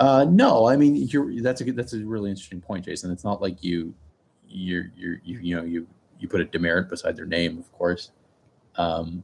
Uh, 0.00 0.24
no 0.28 0.66
i 0.66 0.76
mean 0.76 0.96
you're 0.96 1.40
that's 1.42 1.60
a 1.60 1.72
that's 1.72 1.92
a 1.92 2.04
really 2.04 2.30
interesting 2.30 2.60
point 2.60 2.84
jason. 2.84 3.12
It's 3.12 3.22
not 3.22 3.40
like 3.40 3.62
you 3.62 3.94
you're 4.48 4.90
you're 4.96 5.20
you, 5.24 5.38
you 5.38 5.56
know 5.56 5.62
you 5.62 5.86
you 6.18 6.28
put 6.28 6.40
a 6.40 6.44
demerit 6.44 6.88
beside 6.88 7.16
their 7.16 7.26
name 7.26 7.58
of 7.58 7.70
course. 7.72 8.10
Um 8.76 9.22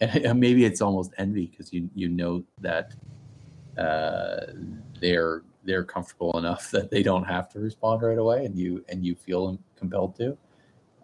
and 0.00 0.38
maybe 0.40 0.64
it's 0.64 0.80
almost 0.80 1.12
envy 1.18 1.46
because 1.46 1.72
you 1.72 1.90
you 1.94 2.08
know 2.08 2.44
that 2.60 2.94
uh 3.76 4.52
they're 5.00 5.42
they're 5.66 5.84
comfortable 5.84 6.36
enough 6.38 6.70
that 6.72 6.90
they 6.90 7.02
don't 7.02 7.24
have 7.24 7.48
to 7.50 7.60
respond 7.60 8.02
right 8.02 8.18
away 8.18 8.44
and 8.44 8.56
you 8.58 8.84
and 8.88 9.04
you 9.04 9.14
feel 9.14 9.58
compelled 9.76 10.16
to. 10.16 10.36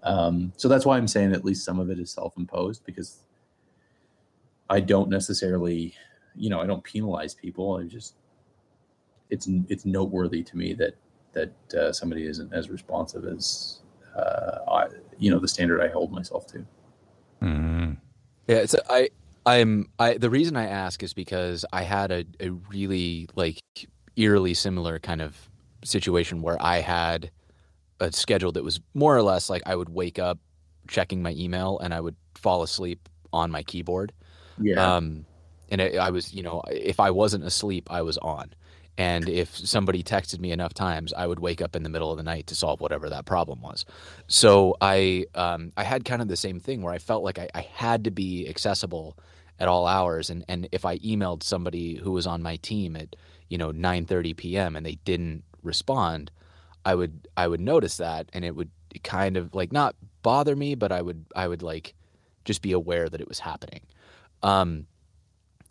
Um, 0.05 0.53
so 0.57 0.67
that's 0.67 0.85
why 0.85 0.97
i'm 0.97 1.07
saying 1.07 1.33
at 1.33 1.45
least 1.45 1.65
some 1.65 1.79
of 1.79 1.89
it 1.89 2.01
is 2.01 2.11
self-imposed 2.11 2.85
because 2.85 3.19
i 4.69 4.81
don't 4.81 5.09
necessarily 5.09 5.95
you 6.35 6.51
know 6.51 6.61
i 6.61 6.67
don't 6.67 6.83
penalize 6.83 7.35
people. 7.35 7.77
I 7.77 7.85
just 7.85 8.17
it's 9.31 9.49
it's 9.69 9.85
noteworthy 9.85 10.43
to 10.43 10.57
me 10.57 10.75
that 10.75 10.95
that 11.35 11.75
uh, 11.75 11.93
somebody 11.93 12.27
isn't 12.27 12.53
as 12.53 12.69
responsive 12.69 13.25
as 13.25 13.81
uh, 14.17 14.59
I, 14.71 14.89
you 15.19 15.31
know 15.31 15.39
the 15.39 15.49
standard 15.49 15.81
i 15.81 15.89
hold 15.89 16.13
myself 16.13 16.47
to. 16.49 16.67
Mm-hmm. 17.43 17.93
yeah 18.49 18.67
so 18.67 18.79
i 18.91 19.09
I'm 19.45 19.89
I 19.99 20.19
the 20.19 20.31
reason 20.31 20.57
I 20.57 20.67
ask 20.67 21.03
is 21.03 21.15
because 21.15 21.65
I 21.73 21.83
had 21.83 22.13
a, 22.13 22.25
a 22.41 22.51
really 22.51 23.29
like 23.35 23.61
eerily 24.17 24.55
similar 24.55 24.99
kind 24.99 25.23
of 25.23 25.37
situation 25.85 26.43
where 26.43 26.61
I 26.61 26.79
had 26.79 27.31
a 28.01 28.13
schedule 28.13 28.53
that 28.53 28.65
was 28.65 28.81
more 28.95 29.17
or 29.17 29.23
less 29.23 29.49
like 29.49 29.63
I 29.67 29.77
would 29.77 29.89
wake 29.89 30.19
up 30.19 30.39
checking 30.89 31.23
my 31.23 31.33
email 31.33 31.79
and 31.79 31.95
I 31.95 32.01
would 32.01 32.17
fall 32.35 32.63
asleep 32.63 33.09
on 33.33 33.51
my 33.51 33.63
keyboard. 33.63 34.13
Yeah. 34.61 34.97
Um, 34.97 35.25
and 35.71 35.81
it, 35.81 35.97
I 35.97 36.11
was, 36.11 36.35
you 36.35 36.43
know, 36.43 36.63
if 36.71 37.01
I 37.01 37.11
wasn't 37.11 37.45
asleep, 37.45 37.89
I 37.91 38.03
was 38.03 38.19
on. 38.19 38.53
And 38.99 39.27
if 39.29 39.57
somebody 39.57 40.03
texted 40.03 40.39
me 40.39 40.53
enough 40.53 40.75
times, 40.75 41.15
I 41.15 41.27
would 41.27 41.41
wake 41.41 41.63
up 41.63 41.75
in 41.75 41.83
the 41.83 41.89
middle 41.89 42.11
of 42.11 42.19
the 42.19 42.23
night 42.23 42.47
to 42.49 42.55
solve 42.55 42.81
whatever 42.81 43.09
that 43.09 43.25
problem 43.25 43.63
was. 43.63 43.87
So 44.27 44.77
I, 44.83 45.25
um, 45.35 45.73
I 45.79 45.85
had 45.85 46.05
kind 46.05 46.21
of 46.21 46.29
the 46.29 46.37
same 46.37 46.61
thing 46.61 46.83
where 46.83 46.93
I 46.93 46.99
felt 46.99 47.25
like 47.25 47.39
I, 47.39 47.49
I 47.55 47.63
had 47.73 48.05
to 48.05 48.11
be 48.11 48.47
accessible 48.49 49.17
at 49.59 49.69
all 49.69 49.87
hours. 49.87 50.29
And, 50.29 50.45
and 50.47 50.69
if 50.73 50.85
I 50.85 50.99
emailed 50.99 51.43
somebody 51.43 51.95
who 51.95 52.13
was 52.13 52.27
on 52.27 52.43
my 52.43 52.57
team 52.57 52.95
at 52.97 53.17
you 53.53 53.59
know 53.59 53.71
9:30 53.71 54.35
p.m. 54.35 54.77
and 54.77 54.87
they 54.87 54.95
didn't 55.05 55.45
respond, 55.63 56.31
I 56.87 56.95
would 56.95 57.29
I 57.37 57.47
would 57.47 57.61
notice 57.61 57.99
that 57.99 58.31
and 58.33 58.47
it 58.47 58.57
would 58.57 58.71
kind 59.05 59.37
of 59.37 59.55
like 59.55 59.73
not 59.73 59.95
bother 60.23 60.57
me, 60.57 60.75
but 60.75 60.91
I 60.91 61.03
would 61.03 61.27
I 61.37 61.47
would 61.49 61.63
like 61.63 61.93
just 62.47 62.63
be 62.63 62.73
aware 62.73 63.11
that 63.11 63.21
it 63.21 63.29
was 63.29 63.41
happening. 63.41 63.83
Um, 64.43 64.87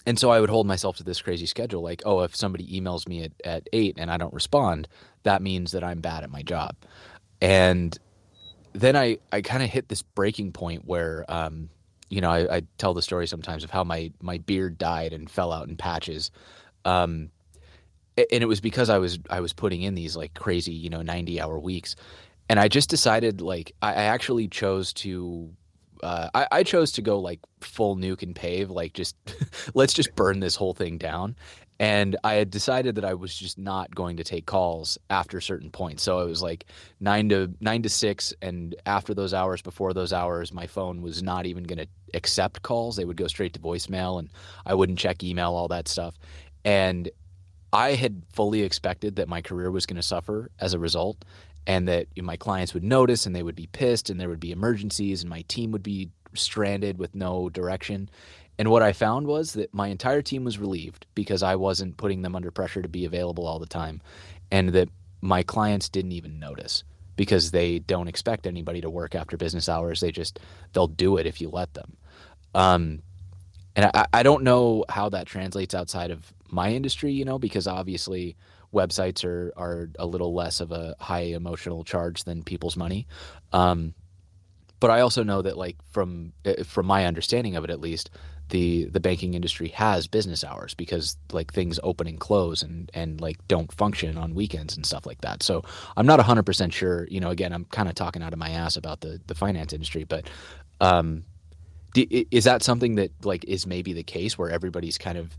and 0.05 0.19
so 0.19 0.29
I 0.29 0.39
would 0.39 0.51
hold 0.51 0.67
myself 0.67 0.97
to 0.97 1.03
this 1.03 1.21
crazy 1.23 1.47
schedule 1.47 1.81
like, 1.81 2.03
oh, 2.05 2.21
if 2.21 2.35
somebody 2.35 2.67
emails 2.79 3.07
me 3.07 3.23
at, 3.23 3.31
at 3.43 3.67
eight 3.73 3.95
and 3.97 4.11
I 4.11 4.17
don't 4.17 4.33
respond, 4.33 4.87
that 5.23 5.41
means 5.41 5.71
that 5.71 5.83
I'm 5.83 6.01
bad 6.01 6.23
at 6.23 6.29
my 6.29 6.43
job. 6.43 6.75
And 7.41 7.97
then 8.73 8.95
I, 8.95 9.17
I 9.31 9.41
kind 9.41 9.63
of 9.63 9.69
hit 9.69 9.89
this 9.89 10.03
breaking 10.03 10.53
point 10.53 10.85
where, 10.85 11.25
um, 11.27 11.69
you 12.09 12.21
know, 12.21 12.31
I, 12.31 12.57
I, 12.57 12.61
tell 12.77 12.93
the 12.93 13.01
story 13.01 13.27
sometimes 13.27 13.63
of 13.63 13.69
how 13.69 13.83
my, 13.83 14.11
my 14.21 14.37
beard 14.39 14.77
died 14.77 15.13
and 15.13 15.29
fell 15.29 15.51
out 15.51 15.67
in 15.67 15.75
patches. 15.77 16.31
Um, 16.85 17.29
and 18.31 18.43
it 18.43 18.47
was 18.47 18.61
because 18.61 18.89
I 18.89 18.97
was 18.97 19.19
I 19.29 19.39
was 19.39 19.53
putting 19.53 19.81
in 19.81 19.95
these 19.95 20.15
like 20.15 20.33
crazy 20.33 20.73
you 20.73 20.89
know 20.89 21.01
ninety 21.01 21.39
hour 21.39 21.59
weeks, 21.59 21.95
and 22.49 22.59
I 22.59 22.67
just 22.67 22.89
decided 22.89 23.41
like 23.41 23.73
I, 23.81 23.89
I 23.89 24.03
actually 24.03 24.47
chose 24.47 24.93
to 24.93 25.49
uh, 26.03 26.29
I, 26.33 26.47
I, 26.51 26.63
chose 26.63 26.93
to 26.93 27.03
go 27.03 27.19
like 27.19 27.39
full 27.59 27.95
nuke 27.95 28.23
and 28.23 28.35
pave 28.35 28.71
like 28.71 28.93
just 28.93 29.15
let's 29.75 29.93
just 29.93 30.15
burn 30.15 30.39
this 30.39 30.55
whole 30.55 30.73
thing 30.73 30.97
down 30.97 31.35
and 31.81 32.15
I 32.23 32.35
had 32.35 32.51
decided 32.51 32.93
that 32.93 33.05
I 33.05 33.15
was 33.15 33.35
just 33.35 33.57
not 33.57 33.95
going 33.95 34.17
to 34.17 34.23
take 34.23 34.45
calls 34.45 34.99
after 35.09 35.41
certain 35.41 35.71
points. 35.71 36.03
So 36.03 36.19
it 36.19 36.27
was 36.27 36.39
like 36.39 36.67
nine 36.99 37.27
to 37.29 37.51
nine 37.59 37.81
to 37.81 37.89
six, 37.89 38.35
and 38.39 38.75
after 38.85 39.15
those 39.15 39.33
hours, 39.33 39.63
before 39.63 39.91
those 39.91 40.13
hours, 40.13 40.53
my 40.53 40.67
phone 40.67 41.01
was 41.01 41.23
not 41.23 41.47
even 41.47 41.63
going 41.63 41.79
to 41.79 41.87
accept 42.13 42.61
calls. 42.61 42.97
They 42.97 43.05
would 43.05 43.17
go 43.17 43.25
straight 43.25 43.53
to 43.53 43.59
voicemail, 43.59 44.19
and 44.19 44.29
I 44.63 44.75
wouldn't 44.75 44.99
check 44.99 45.23
email, 45.23 45.55
all 45.55 45.69
that 45.69 45.87
stuff. 45.87 46.13
And 46.63 47.09
I 47.73 47.95
had 47.95 48.23
fully 48.33 48.63
expected 48.63 49.15
that 49.15 49.27
my 49.29 49.41
career 49.41 49.71
was 49.71 49.85
going 49.85 49.95
to 49.95 50.01
suffer 50.01 50.51
as 50.59 50.73
a 50.73 50.79
result, 50.79 51.23
and 51.67 51.87
that 51.87 52.07
my 52.17 52.37
clients 52.37 52.73
would 52.73 52.83
notice, 52.83 53.25
and 53.25 53.35
they 53.35 53.43
would 53.43 53.55
be 53.55 53.67
pissed, 53.67 54.09
and 54.09 54.19
there 54.19 54.29
would 54.29 54.39
be 54.39 54.51
emergencies, 54.51 55.21
and 55.21 55.29
my 55.29 55.41
team 55.47 55.71
would 55.71 55.83
be 55.83 56.09
stranded 56.33 56.97
with 56.97 57.13
no 57.15 57.49
direction. 57.49 58.09
And 58.57 58.69
what 58.69 58.83
I 58.83 58.93
found 58.93 59.27
was 59.27 59.53
that 59.53 59.73
my 59.73 59.87
entire 59.87 60.21
team 60.21 60.43
was 60.43 60.59
relieved 60.59 61.05
because 61.15 61.41
I 61.43 61.55
wasn't 61.55 61.97
putting 61.97 62.21
them 62.21 62.35
under 62.35 62.51
pressure 62.51 62.81
to 62.81 62.89
be 62.89 63.05
available 63.05 63.47
all 63.47 63.59
the 63.59 63.65
time. 63.65 64.01
And 64.51 64.69
that 64.69 64.89
my 65.21 65.43
clients 65.43 65.89
didn't 65.89 66.11
even 66.11 66.39
notice 66.39 66.83
because 67.15 67.51
they 67.51 67.79
don't 67.79 68.07
expect 68.07 68.47
anybody 68.47 68.81
to 68.81 68.89
work 68.89 69.15
after 69.15 69.37
business 69.37 69.69
hours. 69.69 69.99
They 69.99 70.11
just, 70.11 70.39
they'll 70.73 70.87
do 70.87 71.17
it 71.17 71.25
if 71.25 71.41
you 71.41 71.49
let 71.49 71.73
them. 71.73 71.97
Um, 72.53 73.01
and 73.75 73.89
I, 73.93 74.05
I 74.13 74.23
don't 74.23 74.43
know 74.43 74.85
how 74.89 75.09
that 75.09 75.27
translates 75.27 75.73
outside 75.73 76.11
of 76.11 76.33
my 76.51 76.71
industry, 76.71 77.11
you 77.11 77.25
know, 77.25 77.39
because 77.39 77.67
obviously 77.67 78.35
websites 78.73 79.23
are, 79.25 79.51
are 79.57 79.89
a 79.99 80.05
little 80.05 80.33
less 80.33 80.61
of 80.61 80.71
a 80.71 80.95
high 80.99 81.33
emotional 81.33 81.83
charge 81.83 82.23
than 82.23 82.43
people's 82.43 82.77
money. 82.77 83.07
Um, 83.51 83.93
but 84.79 84.89
I 84.89 85.01
also 85.01 85.23
know 85.23 85.41
that 85.41 85.57
like 85.57 85.77
from 85.91 86.33
eh, 86.43 86.63
from 86.63 86.87
my 86.87 87.05
understanding 87.05 87.55
of 87.55 87.63
it 87.63 87.69
at 87.69 87.79
least 87.79 88.09
the 88.49 88.85
the 88.85 88.99
banking 88.99 89.33
industry 89.33 89.69
has 89.69 90.07
business 90.07 90.43
hours 90.43 90.73
because 90.73 91.17
like 91.31 91.53
things 91.53 91.79
open 91.83 92.07
and 92.07 92.19
close 92.19 92.63
and 92.63 92.91
and 92.93 93.21
like 93.21 93.37
don't 93.47 93.71
function 93.71 94.17
on 94.17 94.35
weekends 94.35 94.75
and 94.75 94.85
stuff 94.85 95.05
like 95.05 95.21
that. 95.21 95.43
So 95.43 95.63
I'm 95.95 96.05
not 96.05 96.19
100% 96.19 96.73
sure, 96.73 97.07
you 97.09 97.19
know, 97.19 97.29
again, 97.29 97.53
I'm 97.53 97.65
kind 97.65 97.87
of 97.87 97.95
talking 97.95 98.23
out 98.23 98.33
of 98.33 98.39
my 98.39 98.49
ass 98.49 98.75
about 98.75 99.01
the 99.01 99.21
the 99.27 99.35
finance 99.35 99.71
industry, 99.71 100.03
but 100.03 100.29
um 100.81 101.23
is 101.95 102.45
that 102.45 102.63
something 102.63 102.95
that 102.95 103.11
like 103.23 103.43
is 103.45 103.67
maybe 103.67 103.93
the 103.93 104.03
case 104.03 104.37
where 104.37 104.49
everybody's 104.49 104.97
kind 104.97 105.17
of 105.17 105.37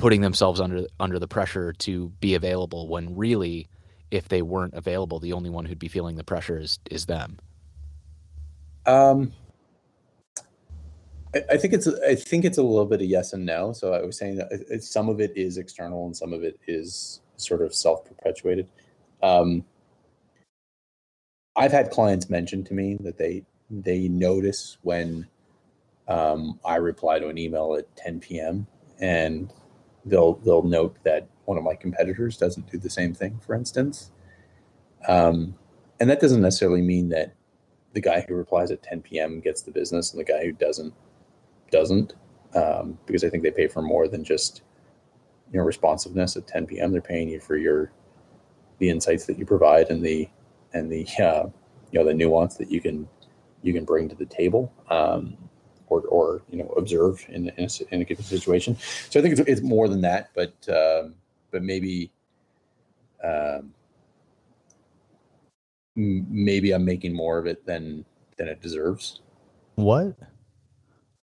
putting 0.00 0.22
themselves 0.22 0.60
under 0.60 0.86
under 0.98 1.18
the 1.18 1.28
pressure 1.28 1.74
to 1.74 2.08
be 2.20 2.34
available 2.34 2.88
when 2.88 3.14
really 3.14 3.68
if 4.10 4.28
they 4.28 4.40
weren't 4.40 4.72
available 4.72 5.20
the 5.20 5.34
only 5.34 5.50
one 5.50 5.66
who'd 5.66 5.78
be 5.78 5.88
feeling 5.88 6.16
the 6.16 6.24
pressure 6.24 6.58
is 6.58 6.78
is 6.90 7.04
them 7.04 7.38
um 8.86 9.30
I 11.34 11.58
think 11.58 11.74
it's 11.74 11.86
I 11.86 12.16
think 12.16 12.44
it's 12.44 12.58
a 12.58 12.62
little 12.62 12.86
bit 12.86 13.02
of 13.02 13.06
yes 13.06 13.32
and 13.32 13.46
no. 13.46 13.72
So 13.72 13.92
I 13.92 14.02
was 14.02 14.18
saying 14.18 14.36
that 14.38 14.82
some 14.82 15.08
of 15.08 15.20
it 15.20 15.32
is 15.36 15.58
external 15.58 16.06
and 16.06 16.16
some 16.16 16.32
of 16.32 16.42
it 16.42 16.58
is 16.66 17.20
sort 17.36 17.62
of 17.62 17.72
self 17.72 18.04
perpetuated. 18.04 18.68
Um, 19.22 19.64
I've 21.54 21.70
had 21.70 21.90
clients 21.90 22.30
mention 22.30 22.64
to 22.64 22.74
me 22.74 22.96
that 23.02 23.16
they 23.16 23.44
they 23.70 24.08
notice 24.08 24.78
when 24.82 25.28
um, 26.08 26.58
I 26.64 26.76
reply 26.76 27.20
to 27.20 27.28
an 27.28 27.38
email 27.38 27.76
at 27.78 27.94
10 27.96 28.18
p.m. 28.18 28.66
and 28.98 29.52
they'll 30.04 30.34
they'll 30.34 30.62
note 30.62 30.96
that 31.04 31.28
one 31.44 31.58
of 31.58 31.64
my 31.64 31.74
competitors 31.74 32.36
doesn't 32.36 32.70
do 32.70 32.78
the 32.78 32.90
same 32.90 33.14
thing, 33.14 33.40
for 33.44 33.54
instance. 33.54 34.10
Um, 35.08 35.54
and 35.98 36.08
that 36.08 36.20
doesn't 36.20 36.40
necessarily 36.40 36.82
mean 36.82 37.08
that 37.10 37.34
the 37.92 38.00
guy 38.00 38.24
who 38.26 38.34
replies 38.34 38.70
at 38.70 38.82
10 38.82 39.02
p.m. 39.02 39.40
gets 39.40 39.62
the 39.62 39.70
business 39.70 40.12
and 40.12 40.20
the 40.20 40.24
guy 40.24 40.44
who 40.44 40.52
doesn't 40.52 40.94
doesn't, 41.70 42.14
um, 42.54 42.98
because 43.06 43.24
I 43.24 43.30
think 43.30 43.42
they 43.42 43.50
pay 43.50 43.68
for 43.68 43.82
more 43.82 44.08
than 44.08 44.24
just 44.24 44.62
you 45.52 45.58
know 45.58 45.64
responsiveness 45.64 46.36
at 46.36 46.46
10 46.46 46.66
p.m. 46.66 46.92
They're 46.92 47.00
paying 47.00 47.28
you 47.28 47.40
for 47.40 47.56
your 47.56 47.92
the 48.78 48.88
insights 48.88 49.26
that 49.26 49.38
you 49.38 49.44
provide 49.44 49.90
and 49.90 50.04
the 50.04 50.28
and 50.72 50.90
the 50.90 51.06
uh, 51.22 51.48
you 51.90 51.98
know 51.98 52.04
the 52.04 52.14
nuance 52.14 52.56
that 52.56 52.70
you 52.70 52.80
can 52.80 53.08
you 53.62 53.72
can 53.72 53.84
bring 53.84 54.08
to 54.08 54.14
the 54.14 54.26
table 54.26 54.72
um, 54.88 55.36
or 55.90 56.00
or 56.02 56.42
you 56.50 56.58
know 56.58 56.68
observe 56.76 57.24
in 57.28 57.50
in 57.50 57.64
a, 57.64 57.94
in 57.94 58.00
a 58.00 58.04
given 58.04 58.24
situation. 58.24 58.76
So 59.10 59.20
I 59.20 59.22
think 59.22 59.38
it's, 59.38 59.48
it's 59.48 59.60
more 59.60 59.88
than 59.88 60.00
that, 60.00 60.30
but 60.34 60.54
um, 60.68 61.14
but 61.50 61.62
maybe. 61.62 62.10
Um, 63.22 63.74
maybe 65.96 66.72
I'm 66.72 66.86
making 66.86 67.14
more 67.14 67.36
of 67.36 67.46
it 67.46 67.66
than 67.66 68.04
than 68.38 68.48
it 68.48 68.62
deserves. 68.62 69.20
What 69.74 70.16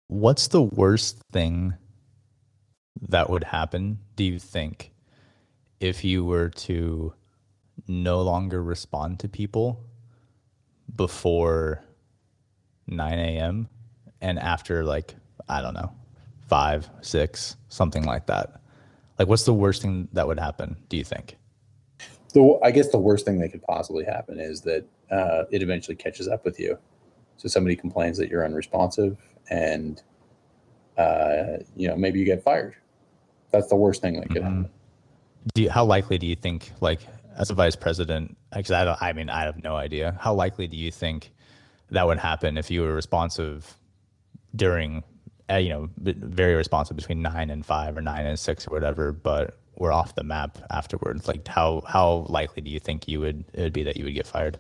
what's 0.09 0.49
the 0.49 0.63
worst 0.63 1.19
thing 1.33 1.75
that 3.09 3.29
would 3.31 3.45
happen, 3.45 3.99
do 4.17 4.25
you 4.25 4.39
think, 4.39 4.93
if 5.81 6.05
you 6.05 6.25
were 6.25 6.49
to 6.49 7.15
no 7.89 8.21
longer 8.21 8.63
respond 8.63 9.19
to 9.21 9.29
people 9.29 9.85
before 10.95 11.83
9 12.87 13.19
a.m. 13.19 13.69
and 14.23 14.39
after, 14.39 14.85
like, 14.85 15.15
I 15.49 15.61
don't 15.61 15.75
know, 15.75 15.93
five, 16.49 16.89
six, 17.03 17.57
something 17.69 18.05
like 18.05 18.27
that? 18.27 18.61
Like, 19.19 19.29
what's 19.29 19.45
the 19.45 19.53
worst 19.53 19.83
thing 19.83 20.09
that 20.15 20.27
would 20.27 20.39
happen, 20.39 20.77
do 20.89 20.97
you 20.97 21.05
think? 21.05 21.37
The, 22.33 22.59
I 22.63 22.71
guess 22.71 22.89
the 22.89 22.99
worst 22.99 23.27
thing 23.27 23.39
that 23.41 23.51
could 23.51 23.63
possibly 23.63 24.05
happen 24.05 24.41
is 24.41 24.63
that 24.63 24.87
uh, 25.11 25.45
it 25.51 25.63
eventually 25.63 25.97
catches 25.97 26.29
up 26.29 26.47
with 26.47 26.59
you. 26.59 26.79
So 27.37 27.49
somebody 27.49 27.77
complains 27.77 28.17
that 28.19 28.31
you're 28.31 28.45
unresponsive 28.45 29.19
and 29.51 30.01
uh, 30.97 31.59
you 31.77 31.89
know 31.89 31.97
maybe 31.97 32.19
you 32.19 32.25
get 32.25 32.43
fired. 32.43 32.77
That's 33.51 33.69
the 33.69 33.77
worst 33.77 34.01
thing 34.01 34.21
that 34.21 34.29
could 34.31 34.43
mm-hmm. 34.43 34.63
happen. 34.63 34.71
Do 35.55 35.63
you, 35.63 35.71
how 35.71 35.85
likely 35.85 36.19
do 36.19 36.27
you 36.27 36.37
think, 36.37 36.71
like 36.81 37.01
as 37.37 37.51
a 37.51 37.55
vice 37.55 37.77
president? 37.77 38.37
Because 38.55 38.71
I 38.71 38.85
don't. 38.85 39.03
I 39.03 39.13
mean, 39.13 39.29
I 39.29 39.43
have 39.43 39.63
no 39.63 39.77
idea. 39.77 40.17
How 40.21 40.33
likely 40.33 40.67
do 40.69 40.77
you 40.77 40.93
think 40.93 41.33
that 41.91 42.07
would 42.07 42.19
happen 42.19 42.57
if 42.57 42.71
you 42.71 42.83
were 42.83 42.95
responsive 42.95 43.77
during, 44.55 45.03
uh, 45.51 45.57
you 45.57 45.69
know, 45.69 45.89
very 45.99 46.55
responsive 46.55 46.97
between 46.97 47.23
nine 47.23 47.51
and 47.51 47.65
five 47.65 47.97
or 47.97 48.01
nine 48.01 48.27
and 48.27 48.39
six 48.39 48.67
or 48.67 48.71
whatever, 48.71 49.13
but 49.13 49.59
we're 49.77 49.93
off 49.93 50.15
the 50.15 50.25
map 50.25 50.59
afterwards? 50.71 51.29
Like, 51.29 51.47
how 51.49 51.83
how 51.87 52.27
likely 52.29 52.63
do 52.63 52.71
you 52.71 52.81
think 52.81 53.09
you 53.09 53.21
would 53.21 53.45
it 53.53 53.63
would 53.63 53.73
be 53.73 53.83
that 53.83 53.97
you 53.97 54.05
would 54.05 54.15
get 54.15 54.27
fired? 54.27 54.59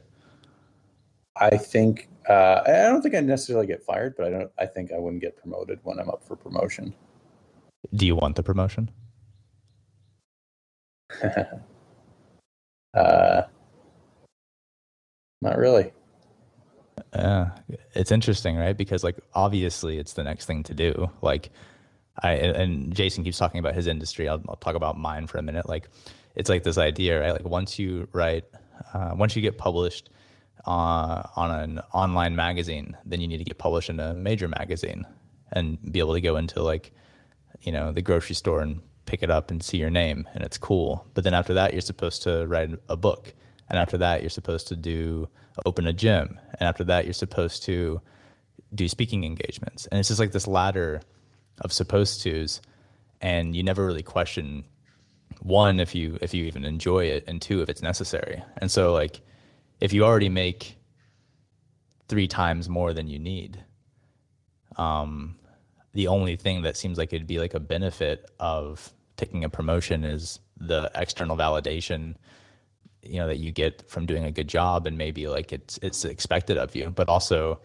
I 1.36 1.56
think 1.56 2.08
uh, 2.28 2.62
I 2.66 2.70
don't 2.82 3.02
think 3.02 3.14
I 3.14 3.20
necessarily 3.20 3.66
get 3.66 3.82
fired, 3.82 4.14
but 4.16 4.26
I 4.26 4.30
don't. 4.30 4.50
I 4.58 4.66
think 4.66 4.92
I 4.92 4.98
wouldn't 4.98 5.22
get 5.22 5.36
promoted 5.36 5.78
when 5.82 5.98
I'm 5.98 6.08
up 6.08 6.22
for 6.26 6.36
promotion. 6.36 6.94
Do 7.94 8.06
you 8.06 8.14
want 8.14 8.36
the 8.36 8.42
promotion? 8.42 8.90
uh, 12.94 13.42
not 15.40 15.58
really. 15.58 15.92
Yeah, 17.14 17.50
it's 17.94 18.10
interesting, 18.10 18.56
right? 18.56 18.76
Because 18.76 19.04
like 19.04 19.18
obviously 19.34 19.98
it's 19.98 20.14
the 20.14 20.24
next 20.24 20.46
thing 20.46 20.62
to 20.64 20.74
do. 20.74 21.10
Like 21.20 21.50
I 22.22 22.32
and 22.32 22.94
Jason 22.94 23.24
keeps 23.24 23.38
talking 23.38 23.58
about 23.58 23.74
his 23.74 23.86
industry. 23.86 24.28
I'll, 24.28 24.42
I'll 24.48 24.56
talk 24.56 24.74
about 24.74 24.98
mine 24.98 25.26
for 25.26 25.38
a 25.38 25.42
minute. 25.42 25.68
Like 25.68 25.88
it's 26.34 26.48
like 26.48 26.62
this 26.62 26.78
idea, 26.78 27.20
right? 27.20 27.32
Like 27.32 27.44
once 27.44 27.78
you 27.78 28.08
write, 28.12 28.44
uh, 28.94 29.12
once 29.14 29.36
you 29.36 29.42
get 29.42 29.58
published 29.58 30.08
uh, 30.66 31.22
on 31.36 31.50
an 31.50 31.80
online 31.92 32.34
magazine, 32.34 32.96
then 33.04 33.20
you 33.20 33.28
need 33.28 33.38
to 33.38 33.44
get 33.44 33.58
published 33.58 33.90
in 33.90 34.00
a 34.00 34.14
major 34.14 34.48
magazine 34.48 35.04
and 35.52 35.78
be 35.92 35.98
able 35.98 36.14
to 36.14 36.20
go 36.20 36.36
into 36.36 36.62
like, 36.62 36.92
you 37.60 37.72
know, 37.72 37.92
the 37.92 38.02
grocery 38.02 38.34
store 38.34 38.62
and 38.62 38.80
pick 39.04 39.22
it 39.22 39.30
up 39.30 39.50
and 39.50 39.62
see 39.62 39.76
your 39.76 39.90
name 39.90 40.26
and 40.34 40.44
it's 40.44 40.56
cool. 40.56 41.06
But 41.12 41.24
then 41.24 41.34
after 41.34 41.54
that, 41.54 41.72
you're 41.72 41.82
supposed 41.82 42.22
to 42.22 42.46
write 42.46 42.70
a 42.88 42.96
book. 42.96 43.34
And 43.72 43.80
after 43.80 43.96
that, 43.98 44.20
you're 44.20 44.30
supposed 44.30 44.68
to 44.68 44.76
do 44.76 45.28
open 45.64 45.86
a 45.86 45.94
gym. 45.94 46.38
And 46.60 46.68
after 46.68 46.84
that, 46.84 47.06
you're 47.06 47.14
supposed 47.14 47.62
to 47.64 48.02
do 48.74 48.86
speaking 48.86 49.24
engagements. 49.24 49.86
And 49.86 49.98
it's 49.98 50.08
just 50.08 50.20
like 50.20 50.32
this 50.32 50.46
ladder 50.46 51.00
of 51.62 51.72
supposed 51.72 52.22
tos. 52.22 52.60
And 53.22 53.56
you 53.56 53.62
never 53.62 53.86
really 53.86 54.02
question 54.02 54.64
one, 55.40 55.80
if 55.80 55.94
you, 55.94 56.18
if 56.20 56.34
you 56.34 56.44
even 56.44 56.66
enjoy 56.66 57.06
it 57.06 57.24
and 57.26 57.40
two, 57.40 57.62
if 57.62 57.70
it's 57.70 57.80
necessary. 57.80 58.42
And 58.58 58.70
so 58.70 58.92
like, 58.92 59.22
if 59.80 59.94
you 59.94 60.04
already 60.04 60.28
make 60.28 60.76
three 62.08 62.28
times 62.28 62.68
more 62.68 62.92
than 62.92 63.08
you 63.08 63.18
need, 63.18 63.64
um, 64.76 65.36
the 65.94 66.08
only 66.08 66.36
thing 66.36 66.62
that 66.62 66.76
seems 66.76 66.98
like 66.98 67.14
it'd 67.14 67.26
be 67.26 67.38
like 67.38 67.54
a 67.54 67.60
benefit 67.60 68.30
of 68.38 68.92
taking 69.16 69.44
a 69.44 69.48
promotion 69.48 70.04
is 70.04 70.40
the 70.58 70.90
external 70.94 71.38
validation 71.38 72.16
you 73.02 73.18
know 73.18 73.26
that 73.26 73.38
you 73.38 73.52
get 73.52 73.88
from 73.90 74.06
doing 74.06 74.24
a 74.24 74.30
good 74.30 74.48
job 74.48 74.86
and 74.86 74.96
maybe 74.96 75.26
like 75.28 75.52
it's 75.52 75.78
it's 75.82 76.04
expected 76.04 76.56
of 76.56 76.74
you 76.74 76.88
but 76.90 77.08
also 77.08 77.58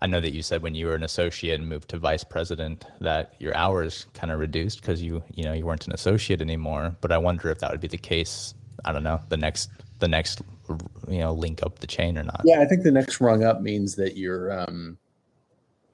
i 0.00 0.06
know 0.06 0.20
that 0.20 0.32
you 0.32 0.42
said 0.42 0.62
when 0.62 0.74
you 0.74 0.86
were 0.86 0.94
an 0.94 1.02
associate 1.02 1.60
and 1.60 1.68
moved 1.68 1.88
to 1.88 1.98
vice 1.98 2.24
president 2.24 2.86
that 3.00 3.34
your 3.38 3.54
hours 3.56 4.06
kind 4.14 4.32
of 4.32 4.38
reduced 4.38 4.80
because 4.80 5.02
you 5.02 5.22
you 5.34 5.44
know 5.44 5.52
you 5.52 5.66
weren't 5.66 5.86
an 5.86 5.92
associate 5.92 6.40
anymore 6.40 6.96
but 7.00 7.12
i 7.12 7.18
wonder 7.18 7.50
if 7.50 7.58
that 7.58 7.70
would 7.70 7.80
be 7.80 7.88
the 7.88 7.98
case 7.98 8.54
i 8.84 8.92
don't 8.92 9.04
know 9.04 9.20
the 9.28 9.36
next 9.36 9.70
the 9.98 10.08
next 10.08 10.42
you 11.08 11.18
know 11.18 11.32
link 11.32 11.62
up 11.62 11.78
the 11.78 11.86
chain 11.86 12.18
or 12.18 12.24
not. 12.24 12.42
Yeah, 12.44 12.60
I 12.60 12.64
think 12.66 12.82
the 12.82 12.90
next 12.90 13.20
rung 13.20 13.44
up 13.44 13.60
means 13.60 13.94
that 13.96 14.16
you're 14.16 14.58
um, 14.60 14.98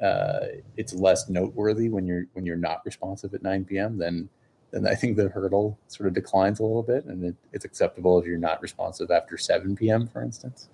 uh, 0.01 0.41
it's 0.77 0.95
less 0.95 1.29
noteworthy 1.29 1.89
when 1.89 2.07
you're 2.07 2.25
when 2.33 2.47
you're 2.47 2.57
not 2.57 2.83
responsive 2.85 3.35
at 3.35 3.43
9 3.43 3.65
p.m. 3.65 3.99
than 3.99 4.29
then 4.71 4.87
I 4.87 4.95
think 4.95 5.17
the 5.17 5.29
hurdle 5.29 5.79
sort 5.89 6.09
of 6.09 6.15
declines 6.15 6.61
a 6.61 6.63
little 6.63 6.83
bit, 6.83 7.05
and 7.05 7.25
it, 7.25 7.37
it's 7.53 7.65
acceptable 7.65 8.19
if 8.19 8.27
you're 8.27 8.39
not 8.39 8.61
responsive 8.61 9.11
after 9.11 9.39
7 9.39 9.77
p.m., 9.77 10.07
for 10.09 10.23
instance. 10.23 10.69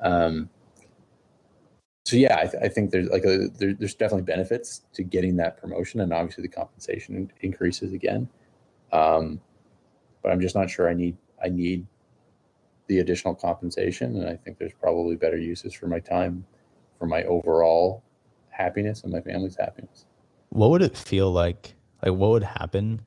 Um, 0.00 0.48
so 2.04 2.16
yeah, 2.16 2.36
I, 2.38 2.46
th- 2.46 2.62
I, 2.62 2.68
think 2.68 2.92
there's 2.92 3.08
like 3.08 3.24
a, 3.24 3.48
there, 3.58 3.74
there's 3.74 3.94
definitely 3.94 4.22
benefits 4.22 4.82
to 4.92 5.02
getting 5.02 5.36
that 5.36 5.60
promotion, 5.60 6.00
and 6.00 6.12
obviously 6.12 6.42
the 6.42 6.48
compensation 6.48 7.32
increases 7.40 7.92
again. 7.92 8.28
Um, 8.92 9.40
but 10.22 10.30
I'm 10.30 10.40
just 10.40 10.54
not 10.54 10.70
sure 10.70 10.88
I 10.88 10.94
need 10.94 11.16
I 11.42 11.48
need 11.48 11.86
the 12.86 13.00
additional 13.00 13.34
compensation, 13.34 14.16
and 14.16 14.28
I 14.28 14.36
think 14.36 14.58
there's 14.58 14.72
probably 14.72 15.16
better 15.16 15.36
uses 15.36 15.74
for 15.74 15.88
my 15.88 15.98
time, 15.98 16.46
for 16.98 17.06
my 17.06 17.24
overall 17.24 18.04
happiness 18.50 19.02
and 19.02 19.12
my 19.12 19.20
family's 19.20 19.56
happiness. 19.56 20.04
What 20.50 20.70
would 20.70 20.82
it 20.82 20.96
feel 20.96 21.32
like? 21.32 21.74
Like, 22.04 22.14
what 22.14 22.30
would 22.30 22.44
happen 22.44 23.02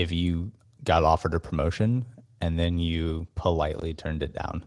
if 0.00 0.10
you 0.10 0.50
got 0.82 1.04
offered 1.04 1.34
a 1.34 1.40
promotion 1.40 2.06
and 2.40 2.58
then 2.58 2.78
you 2.78 3.26
politely 3.34 3.92
turned 3.92 4.22
it 4.22 4.32
down? 4.32 4.64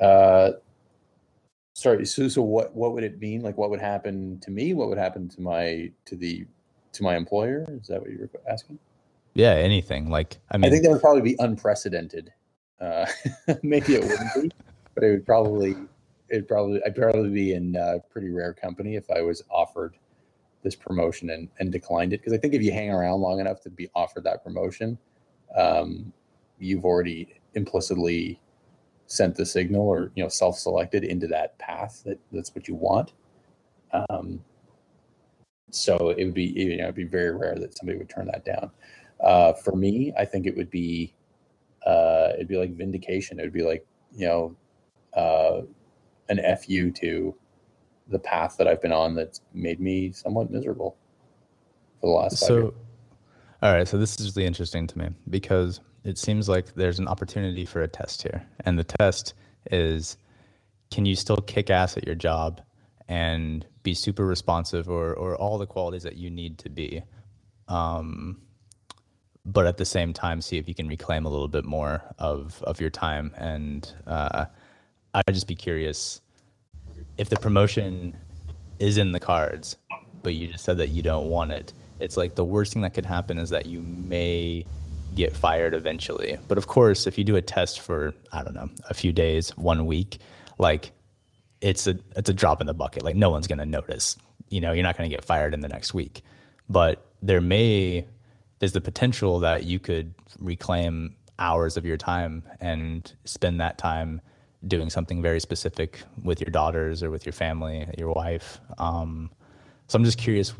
Uh, 0.00 0.52
sorry. 1.74 2.06
So, 2.06 2.28
so 2.28 2.42
what? 2.42 2.74
What 2.74 2.92
would 2.92 3.02
it 3.02 3.18
mean? 3.18 3.42
Like, 3.42 3.58
what 3.58 3.70
would 3.70 3.80
happen 3.80 4.38
to 4.40 4.50
me? 4.50 4.74
What 4.74 4.88
would 4.88 4.98
happen 4.98 5.28
to 5.30 5.40
my 5.40 5.90
to 6.04 6.16
the 6.16 6.46
to 6.92 7.02
my 7.02 7.16
employer? 7.16 7.66
Is 7.80 7.88
that 7.88 8.00
what 8.00 8.10
you 8.10 8.18
were 8.18 8.30
asking? 8.48 8.78
Yeah, 9.34 9.54
anything. 9.54 10.08
Like, 10.08 10.38
I 10.52 10.56
mean, 10.56 10.66
I 10.66 10.70
think 10.70 10.84
that 10.84 10.90
would 10.90 11.00
probably 11.00 11.22
be 11.22 11.36
unprecedented. 11.40 12.32
Uh, 12.80 13.06
maybe 13.62 13.94
it 13.94 14.02
wouldn't 14.02 14.34
be, 14.34 14.50
but 14.94 15.02
it 15.02 15.10
would 15.10 15.26
probably 15.26 15.74
it'd 16.28 16.46
probably 16.46 16.80
I'd 16.84 16.94
probably 16.94 17.30
be 17.30 17.54
in 17.54 17.76
uh, 17.76 17.98
pretty 18.10 18.30
rare 18.30 18.52
company 18.52 18.94
if 18.94 19.10
I 19.10 19.22
was 19.22 19.42
offered 19.50 19.96
this 20.64 20.74
promotion 20.74 21.30
and, 21.30 21.48
and 21.60 21.70
declined 21.70 22.12
it 22.12 22.20
because 22.20 22.32
I 22.32 22.38
think 22.38 22.54
if 22.54 22.62
you 22.62 22.72
hang 22.72 22.90
around 22.90 23.20
long 23.20 23.38
enough 23.38 23.60
to 23.60 23.70
be 23.70 23.88
offered 23.94 24.24
that 24.24 24.42
promotion, 24.42 24.98
um, 25.56 26.12
you've 26.58 26.84
already 26.84 27.40
implicitly 27.54 28.40
sent 29.06 29.36
the 29.36 29.44
signal 29.46 29.82
or 29.82 30.10
you 30.16 30.22
know 30.22 30.28
self-selected 30.28 31.04
into 31.04 31.26
that 31.28 31.56
path 31.58 32.02
that 32.06 32.18
that's 32.32 32.54
what 32.54 32.66
you 32.66 32.74
want. 32.74 33.12
Um, 33.92 34.42
so 35.70 36.10
it 36.10 36.24
would 36.24 36.34
be 36.34 36.44
you 36.44 36.78
know 36.78 36.84
it'd 36.84 36.94
be 36.94 37.04
very 37.04 37.36
rare 37.36 37.56
that 37.56 37.76
somebody 37.76 37.98
would 37.98 38.08
turn 38.08 38.26
that 38.26 38.44
down. 38.44 38.70
Uh, 39.20 39.52
for 39.52 39.76
me, 39.76 40.12
I 40.18 40.24
think 40.24 40.46
it 40.46 40.56
would 40.56 40.70
be 40.70 41.14
uh, 41.86 42.30
it'd 42.34 42.48
be 42.48 42.56
like 42.56 42.74
vindication. 42.74 43.38
It 43.38 43.42
would 43.42 43.52
be 43.52 43.62
like 43.62 43.86
you 44.16 44.26
know 44.26 44.56
uh, 45.14 45.62
an 46.30 46.40
fu 46.56 46.90
to 46.90 47.34
the 48.08 48.18
path 48.18 48.56
that 48.58 48.68
I've 48.68 48.82
been 48.82 48.92
on 48.92 49.14
that's 49.14 49.40
made 49.52 49.80
me 49.80 50.12
somewhat 50.12 50.50
miserable 50.50 50.96
for 52.00 52.06
the 52.08 52.12
last. 52.12 52.38
So, 52.38 52.74
all 53.62 53.72
right. 53.72 53.88
So 53.88 53.96
this 53.96 54.20
is 54.20 54.36
really 54.36 54.46
interesting 54.46 54.86
to 54.86 54.98
me 54.98 55.08
because 55.30 55.80
it 56.04 56.18
seems 56.18 56.48
like 56.48 56.74
there's 56.74 56.98
an 56.98 57.08
opportunity 57.08 57.64
for 57.64 57.82
a 57.82 57.88
test 57.88 58.22
here, 58.22 58.46
and 58.64 58.78
the 58.78 58.84
test 58.84 59.34
is, 59.70 60.18
can 60.90 61.06
you 61.06 61.16
still 61.16 61.38
kick 61.38 61.70
ass 61.70 61.96
at 61.96 62.04
your 62.04 62.14
job 62.14 62.60
and 63.08 63.66
be 63.82 63.94
super 63.94 64.26
responsive 64.26 64.88
or 64.88 65.14
or 65.14 65.36
all 65.36 65.58
the 65.58 65.66
qualities 65.66 66.02
that 66.02 66.16
you 66.16 66.30
need 66.30 66.58
to 66.58 66.68
be, 66.68 67.02
um, 67.68 68.40
but 69.46 69.66
at 69.66 69.76
the 69.76 69.84
same 69.84 70.12
time 70.12 70.40
see 70.40 70.58
if 70.58 70.68
you 70.68 70.74
can 70.74 70.88
reclaim 70.88 71.24
a 71.26 71.28
little 71.28 71.48
bit 71.48 71.64
more 71.64 72.02
of 72.18 72.62
of 72.64 72.80
your 72.80 72.90
time 72.90 73.32
and. 73.36 73.94
Uh, 74.06 74.46
I'd 75.14 75.32
just 75.32 75.46
be 75.46 75.54
curious 75.54 76.20
if 77.18 77.28
the 77.28 77.36
promotion 77.36 78.16
is 78.78 78.98
in 78.98 79.12
the 79.12 79.20
cards, 79.20 79.76
but 80.22 80.34
you 80.34 80.48
just 80.48 80.64
said 80.64 80.78
that 80.78 80.88
you 80.88 81.02
don't 81.02 81.28
want 81.28 81.52
it. 81.52 81.72
It's 82.00 82.16
like 82.16 82.34
the 82.34 82.44
worst 82.44 82.72
thing 82.72 82.82
that 82.82 82.94
could 82.94 83.06
happen 83.06 83.38
is 83.38 83.50
that 83.50 83.66
you 83.66 83.80
may 83.80 84.64
get 85.14 85.36
fired 85.36 85.74
eventually. 85.74 86.36
But 86.48 86.58
of 86.58 86.66
course, 86.66 87.06
if 87.06 87.16
you 87.16 87.24
do 87.24 87.36
a 87.36 87.42
test 87.42 87.80
for 87.80 88.14
I 88.32 88.42
don't 88.42 88.54
know 88.54 88.68
a 88.90 88.94
few 88.94 89.12
days, 89.12 89.56
one 89.56 89.86
week, 89.86 90.18
like 90.58 90.92
it's 91.60 91.86
a 91.86 91.98
it's 92.16 92.28
a 92.28 92.34
drop 92.34 92.60
in 92.60 92.66
the 92.66 92.74
bucket. 92.74 93.04
Like 93.04 93.16
no 93.16 93.30
one's 93.30 93.46
gonna 93.46 93.66
notice. 93.66 94.16
You 94.48 94.60
know, 94.60 94.72
you're 94.72 94.82
not 94.82 94.96
gonna 94.96 95.08
get 95.08 95.24
fired 95.24 95.54
in 95.54 95.60
the 95.60 95.68
next 95.68 95.94
week. 95.94 96.22
But 96.68 97.06
there 97.22 97.40
may 97.40 98.06
there's 98.58 98.72
the 98.72 98.80
potential 98.80 99.40
that 99.40 99.64
you 99.64 99.78
could 99.78 100.14
reclaim 100.38 101.14
hours 101.38 101.76
of 101.76 101.84
your 101.84 101.96
time 101.96 102.42
and 102.60 103.12
spend 103.24 103.60
that 103.60 103.78
time 103.78 104.20
doing 104.66 104.90
something 104.90 105.22
very 105.22 105.40
specific 105.40 106.02
with 106.22 106.40
your 106.40 106.50
daughters 106.50 107.02
or 107.02 107.10
with 107.10 107.26
your 107.26 107.32
family, 107.32 107.88
your 107.98 108.12
wife. 108.12 108.60
Um, 108.78 109.30
so 109.86 109.96
I'm 109.96 110.04
just 110.04 110.18
curious, 110.18 110.54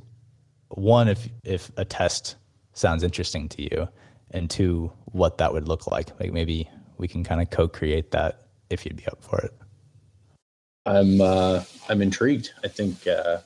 one, 0.69 1.09
if 1.09 1.29
if 1.45 1.71
a 1.77 1.85
test 1.85 2.37
sounds 2.73 3.03
interesting 3.03 3.49
to 3.51 3.63
you, 3.63 3.89
and 4.31 4.51
two, 4.51 4.93
what 5.07 5.39
that 5.39 5.53
would 5.53 5.69
look 5.69 5.87
like. 5.87 6.19
Like 6.21 6.33
maybe 6.33 6.69
we 6.99 7.09
can 7.09 7.25
kind 7.25 7.41
of 7.41 7.51
co-create 7.51 8.11
that 8.11 8.49
if 8.71 8.85
you'd 8.85 8.97
be 8.97 9.07
up 9.07 9.23
for 9.23 9.39
it. 9.41 9.53
I'm 10.87 11.21
uh, 11.21 11.65
I'm 11.89 12.03
intrigued. 12.03 12.53
I 12.63 12.69
think, 12.69 13.07
uh, 13.07 13.39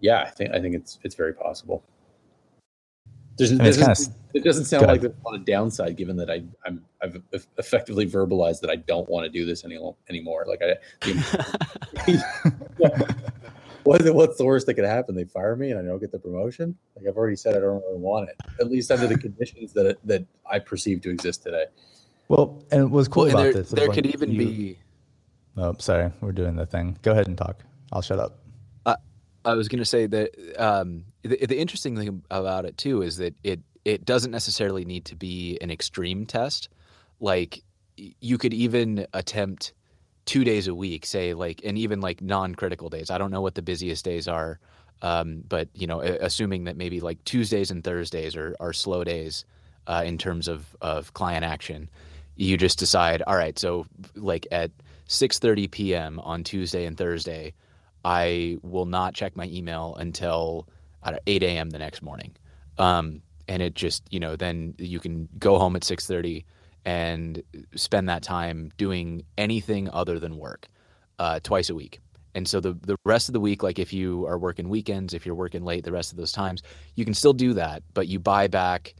yeah, 0.00 0.22
I 0.22 0.30
think 0.30 0.50
I 0.52 0.60
think 0.60 0.74
it's 0.74 0.98
it's 1.04 1.14
very 1.14 1.32
possible. 1.32 1.84
There's, 3.40 3.56
there's 3.56 3.78
kind 3.78 3.90
of, 3.90 3.98
it 4.34 4.44
doesn't 4.44 4.66
sound 4.66 4.86
like 4.86 5.00
there's 5.00 5.14
a 5.24 5.28
lot 5.28 5.34
of 5.34 5.46
downside, 5.46 5.96
given 5.96 6.14
that 6.16 6.30
I 6.30 6.42
I'm 6.66 6.84
I've 7.02 7.22
effectively 7.56 8.06
verbalized 8.06 8.60
that 8.60 8.68
I 8.68 8.76
don't 8.76 9.08
want 9.08 9.24
to 9.24 9.30
do 9.30 9.46
this 9.46 9.64
any 9.64 9.80
anymore. 10.10 10.44
Like 10.46 10.60
I, 10.62 10.76
what, 13.84 14.14
what's 14.14 14.36
the 14.36 14.44
worst 14.44 14.66
that 14.66 14.74
could 14.74 14.84
happen? 14.84 15.14
They 15.14 15.24
fire 15.24 15.56
me 15.56 15.70
and 15.70 15.80
I 15.80 15.82
don't 15.82 16.00
get 16.00 16.12
the 16.12 16.18
promotion. 16.18 16.76
Like 16.96 17.06
I've 17.08 17.16
already 17.16 17.36
said, 17.36 17.56
I 17.56 17.60
don't 17.60 17.80
really 17.80 17.98
want 17.98 18.28
it. 18.28 18.36
At 18.60 18.70
least 18.70 18.90
under 18.90 19.06
the 19.06 19.16
conditions 19.16 19.72
that 19.72 19.96
that 20.04 20.26
I 20.44 20.58
perceive 20.58 21.00
to 21.02 21.10
exist 21.10 21.42
today. 21.42 21.64
Well, 22.28 22.62
and 22.70 22.90
what's 22.90 23.08
cool 23.08 23.24
well, 23.24 23.32
about 23.32 23.42
there, 23.42 23.52
this, 23.54 23.70
there 23.70 23.88
could 23.88 24.04
even 24.04 24.32
you, 24.32 24.38
be. 24.38 24.78
Oh, 25.56 25.74
sorry, 25.78 26.12
we're 26.20 26.32
doing 26.32 26.56
the 26.56 26.66
thing. 26.66 26.98
Go 27.00 27.12
ahead 27.12 27.26
and 27.26 27.38
talk. 27.38 27.64
I'll 27.90 28.02
shut 28.02 28.18
up. 28.18 28.38
I 29.44 29.54
was 29.54 29.68
going 29.68 29.78
to 29.78 29.84
say 29.84 30.06
that 30.06 30.30
um, 30.58 31.04
the, 31.22 31.46
the 31.46 31.58
interesting 31.58 31.96
thing 31.96 32.22
about 32.30 32.64
it 32.64 32.76
too 32.76 33.02
is 33.02 33.16
that 33.18 33.34
it 33.42 33.60
it 33.84 34.04
doesn't 34.04 34.30
necessarily 34.30 34.84
need 34.84 35.06
to 35.06 35.16
be 35.16 35.58
an 35.60 35.70
extreme 35.70 36.26
test. 36.26 36.68
Like 37.18 37.62
you 37.96 38.38
could 38.38 38.54
even 38.54 39.06
attempt 39.14 39.72
two 40.26 40.44
days 40.44 40.68
a 40.68 40.74
week, 40.74 41.06
say 41.06 41.34
like, 41.34 41.62
and 41.64 41.78
even 41.78 42.00
like 42.00 42.22
non-critical 42.22 42.88
days. 42.88 43.10
I 43.10 43.18
don't 43.18 43.30
know 43.30 43.40
what 43.40 43.54
the 43.54 43.62
busiest 43.62 44.04
days 44.04 44.28
are, 44.28 44.58
um, 45.02 45.42
but 45.48 45.68
you 45.74 45.86
know, 45.86 46.00
assuming 46.00 46.64
that 46.64 46.76
maybe 46.76 47.00
like 47.00 47.22
Tuesdays 47.24 47.70
and 47.70 47.82
Thursdays 47.82 48.36
are, 48.36 48.54
are 48.60 48.72
slow 48.72 49.04
days 49.04 49.44
uh, 49.86 50.02
in 50.04 50.18
terms 50.18 50.48
of 50.48 50.76
of 50.80 51.14
client 51.14 51.44
action. 51.44 51.88
You 52.36 52.56
just 52.56 52.78
decide, 52.78 53.22
all 53.26 53.36
right, 53.36 53.58
so 53.58 53.86
like 54.14 54.46
at 54.52 54.70
6:30 55.08 55.70
p.m. 55.70 56.20
on 56.20 56.44
Tuesday 56.44 56.86
and 56.86 56.96
Thursday, 56.96 57.54
I 58.04 58.58
will 58.62 58.86
not 58.86 59.14
check 59.14 59.36
my 59.36 59.46
email 59.46 59.96
until 59.98 60.68
at 61.02 61.22
8 61.26 61.42
a.m. 61.42 61.70
the 61.70 61.78
next 61.78 62.02
morning. 62.02 62.34
Um, 62.78 63.22
and 63.48 63.62
it 63.62 63.74
just, 63.74 64.02
you 64.12 64.20
know, 64.20 64.36
then 64.36 64.74
you 64.78 65.00
can 65.00 65.28
go 65.38 65.58
home 65.58 65.76
at 65.76 65.82
6:30 65.82 66.44
and 66.84 67.42
spend 67.74 68.08
that 68.08 68.22
time 68.22 68.70
doing 68.76 69.22
anything 69.36 69.90
other 69.90 70.18
than 70.18 70.38
work 70.38 70.68
uh, 71.18 71.40
twice 71.42 71.68
a 71.68 71.74
week. 71.74 72.00
And 72.34 72.46
so 72.46 72.60
the 72.60 72.74
the 72.74 72.96
rest 73.04 73.28
of 73.28 73.32
the 73.32 73.40
week, 73.40 73.62
like 73.62 73.78
if 73.78 73.92
you 73.92 74.26
are 74.26 74.38
working 74.38 74.68
weekends, 74.68 75.14
if 75.14 75.26
you're 75.26 75.34
working 75.34 75.64
late, 75.64 75.84
the 75.84 75.92
rest 75.92 76.12
of 76.12 76.16
those 76.16 76.32
times, 76.32 76.62
you 76.94 77.04
can 77.04 77.14
still 77.14 77.32
do 77.32 77.52
that, 77.54 77.82
but 77.92 78.06
you 78.06 78.20
buy 78.20 78.46
back, 78.46 78.94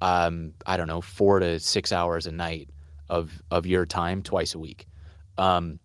um, 0.00 0.52
I 0.66 0.76
don't 0.76 0.86
know, 0.86 1.00
four 1.00 1.40
to 1.40 1.58
six 1.58 1.92
hours 1.92 2.26
a 2.26 2.32
night 2.32 2.68
of 3.08 3.42
of 3.50 3.66
your 3.66 3.86
time 3.86 4.22
twice 4.22 4.54
a 4.54 4.58
week. 4.58 4.86
Um, 5.38 5.80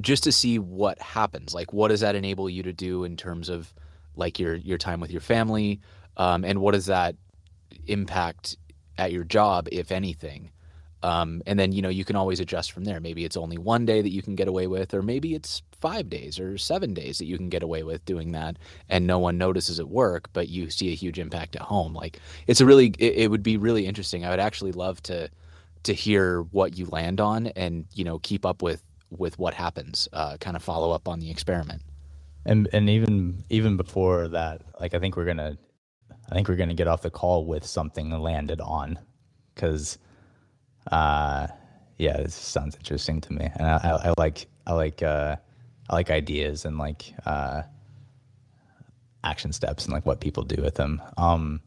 just 0.00 0.24
to 0.24 0.32
see 0.32 0.58
what 0.58 1.00
happens. 1.00 1.54
Like, 1.54 1.72
what 1.72 1.88
does 1.88 2.00
that 2.00 2.14
enable 2.14 2.50
you 2.50 2.62
to 2.64 2.72
do 2.72 3.04
in 3.04 3.16
terms 3.16 3.48
of 3.48 3.72
like 4.16 4.38
your 4.38 4.54
your 4.54 4.78
time 4.78 5.00
with 5.00 5.10
your 5.10 5.20
family, 5.20 5.80
um, 6.16 6.44
and 6.44 6.60
what 6.60 6.72
does 6.72 6.86
that 6.86 7.16
impact 7.86 8.56
at 8.98 9.12
your 9.12 9.24
job, 9.24 9.68
if 9.72 9.92
anything? 9.92 10.50
Um, 11.02 11.42
and 11.46 11.58
then 11.58 11.72
you 11.72 11.82
know 11.82 11.88
you 11.88 12.04
can 12.04 12.16
always 12.16 12.40
adjust 12.40 12.72
from 12.72 12.84
there. 12.84 13.00
Maybe 13.00 13.24
it's 13.24 13.36
only 13.36 13.58
one 13.58 13.84
day 13.84 14.02
that 14.02 14.10
you 14.10 14.22
can 14.22 14.34
get 14.34 14.48
away 14.48 14.66
with, 14.66 14.94
or 14.94 15.02
maybe 15.02 15.34
it's 15.34 15.62
five 15.80 16.08
days 16.08 16.40
or 16.40 16.56
seven 16.56 16.94
days 16.94 17.18
that 17.18 17.26
you 17.26 17.36
can 17.36 17.48
get 17.48 17.62
away 17.62 17.82
with 17.82 18.04
doing 18.06 18.32
that, 18.32 18.56
and 18.88 19.06
no 19.06 19.18
one 19.18 19.38
notices 19.38 19.78
at 19.78 19.88
work, 19.88 20.28
but 20.32 20.48
you 20.48 20.70
see 20.70 20.90
a 20.90 20.96
huge 20.96 21.18
impact 21.18 21.54
at 21.54 21.62
home. 21.62 21.94
Like 21.94 22.18
it's 22.46 22.60
a 22.60 22.66
really, 22.66 22.94
it, 22.98 23.14
it 23.16 23.30
would 23.30 23.42
be 23.42 23.56
really 23.56 23.86
interesting. 23.86 24.24
I 24.24 24.30
would 24.30 24.40
actually 24.40 24.72
love 24.72 25.02
to 25.04 25.30
to 25.84 25.92
hear 25.92 26.42
what 26.42 26.76
you 26.76 26.86
land 26.86 27.20
on, 27.20 27.48
and 27.48 27.86
you 27.92 28.04
know 28.04 28.18
keep 28.18 28.46
up 28.46 28.62
with 28.62 28.82
with 29.18 29.38
what 29.38 29.54
happens, 29.54 30.08
uh, 30.12 30.36
kind 30.38 30.56
of 30.56 30.62
follow 30.62 30.92
up 30.92 31.08
on 31.08 31.20
the 31.20 31.30
experiment. 31.30 31.82
And 32.44 32.68
and 32.72 32.88
even 32.88 33.42
even 33.50 33.76
before 33.76 34.28
that, 34.28 34.62
like 34.80 34.94
I 34.94 34.98
think 34.98 35.16
we're 35.16 35.24
gonna, 35.24 35.58
I 36.30 36.34
think 36.34 36.48
we're 36.48 36.56
gonna 36.56 36.74
get 36.74 36.86
off 36.86 37.02
the 37.02 37.10
call 37.10 37.44
with 37.44 37.64
something 37.66 38.10
landed 38.10 38.60
on, 38.60 38.98
because, 39.54 39.98
uh, 40.92 41.48
yeah, 41.98 42.18
this 42.18 42.34
sounds 42.34 42.76
interesting 42.76 43.20
to 43.22 43.32
me, 43.32 43.50
and 43.56 43.66
I, 43.66 43.76
I, 43.76 44.08
I 44.10 44.14
like 44.16 44.46
I 44.66 44.72
like 44.74 45.02
uh, 45.02 45.36
I 45.90 45.94
like 45.94 46.10
ideas 46.10 46.64
and 46.64 46.78
like 46.78 47.12
uh, 47.24 47.62
action 49.24 49.52
steps 49.52 49.84
and 49.84 49.92
like 49.92 50.06
what 50.06 50.20
people 50.20 50.44
do 50.44 50.62
with 50.62 50.76
them. 50.76 51.02
Um, 51.16 51.60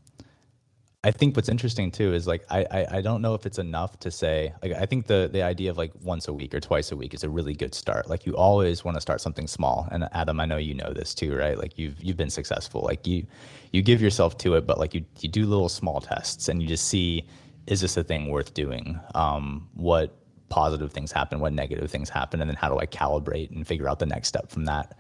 I 1.02 1.12
think 1.12 1.38
what's 1.38 1.48
interesting 1.48 1.92
too 1.92 2.14
is 2.14 2.28
like 2.28 2.46
I, 2.50 2.66
I, 2.70 2.98
I 2.98 3.02
don't 3.02 3.22
know 3.22 3.34
if 3.34 3.46
it's 3.46 3.58
enough 3.58 3.98
to 4.00 4.12
say 4.12 4.54
like 4.62 4.74
I 4.74 4.86
think 4.86 5.08
the 5.08 5.30
the 5.32 5.42
idea 5.42 5.72
of 5.72 5.78
like 5.78 5.94
once 6.02 6.28
a 6.28 6.34
week 6.34 6.54
or 6.54 6.60
twice 6.60 6.92
a 6.92 6.98
week 6.98 7.14
is 7.14 7.24
a 7.24 7.30
really 7.30 7.54
good 7.54 7.74
start. 7.74 8.10
Like 8.10 8.26
you 8.26 8.36
always 8.36 8.84
want 8.84 8.96
to 8.96 9.02
start 9.02 9.22
something 9.22 9.48
small. 9.48 9.88
And 9.94 10.10
Adam, 10.12 10.42
I 10.42 10.46
know 10.46 10.58
you 10.58 10.74
know 10.74 10.92
this 10.92 11.16
too, 11.16 11.34
right? 11.34 11.58
Like 11.58 11.78
you've 11.78 12.04
you've 12.04 12.18
been 12.18 12.30
successful. 12.30 12.82
Like 12.82 13.08
you 13.08 13.26
you 13.72 13.82
give 13.82 14.02
yourself 14.02 14.38
to 14.40 14.56
it, 14.56 14.68
but 14.68 14.78
like 14.78 14.94
you 14.94 15.06
you 15.22 15.30
do 15.30 15.46
little 15.46 15.70
small 15.70 16.02
tests 16.02 16.50
and 16.50 16.62
you 16.62 16.68
just 16.68 16.88
see 16.88 17.26
is 17.66 17.80
this 17.80 17.96
a 17.96 18.04
thing 18.04 18.30
worth 18.30 18.54
doing? 18.54 19.00
Um, 19.16 19.70
what 19.76 20.18
positive 20.50 20.92
things 20.92 21.14
happen, 21.14 21.40
what 21.40 21.54
negative 21.54 21.90
things 21.90 22.10
happen, 22.10 22.42
and 22.42 22.50
then 22.50 22.58
how 22.58 22.68
do 22.68 22.78
I 22.78 22.86
calibrate 22.86 23.52
and 23.56 23.66
figure 23.66 23.88
out 23.88 24.00
the 24.00 24.06
next 24.06 24.28
step 24.28 24.50
from 24.50 24.66
that? 24.66 24.98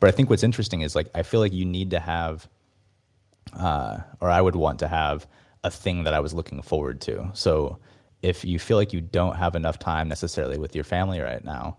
But 0.00 0.08
I 0.08 0.12
think 0.12 0.30
what's 0.30 0.44
interesting 0.44 0.80
is 0.80 0.96
like 0.96 1.08
I 1.14 1.22
feel 1.22 1.40
like 1.40 1.52
you 1.52 1.66
need 1.66 1.90
to 1.90 2.00
have 2.00 2.48
uh, 3.54 3.98
or 4.20 4.30
I 4.30 4.40
would 4.40 4.56
want 4.56 4.78
to 4.78 4.88
have 4.88 5.26
a 5.64 5.70
thing 5.70 6.04
that 6.04 6.14
I 6.14 6.20
was 6.20 6.34
looking 6.34 6.62
forward 6.62 7.00
to. 7.02 7.30
So 7.34 7.78
if 8.22 8.44
you 8.44 8.58
feel 8.58 8.76
like 8.76 8.92
you 8.92 9.00
don't 9.00 9.36
have 9.36 9.54
enough 9.54 9.78
time 9.78 10.08
necessarily 10.08 10.58
with 10.58 10.74
your 10.74 10.84
family 10.84 11.20
right 11.20 11.44
now, 11.44 11.76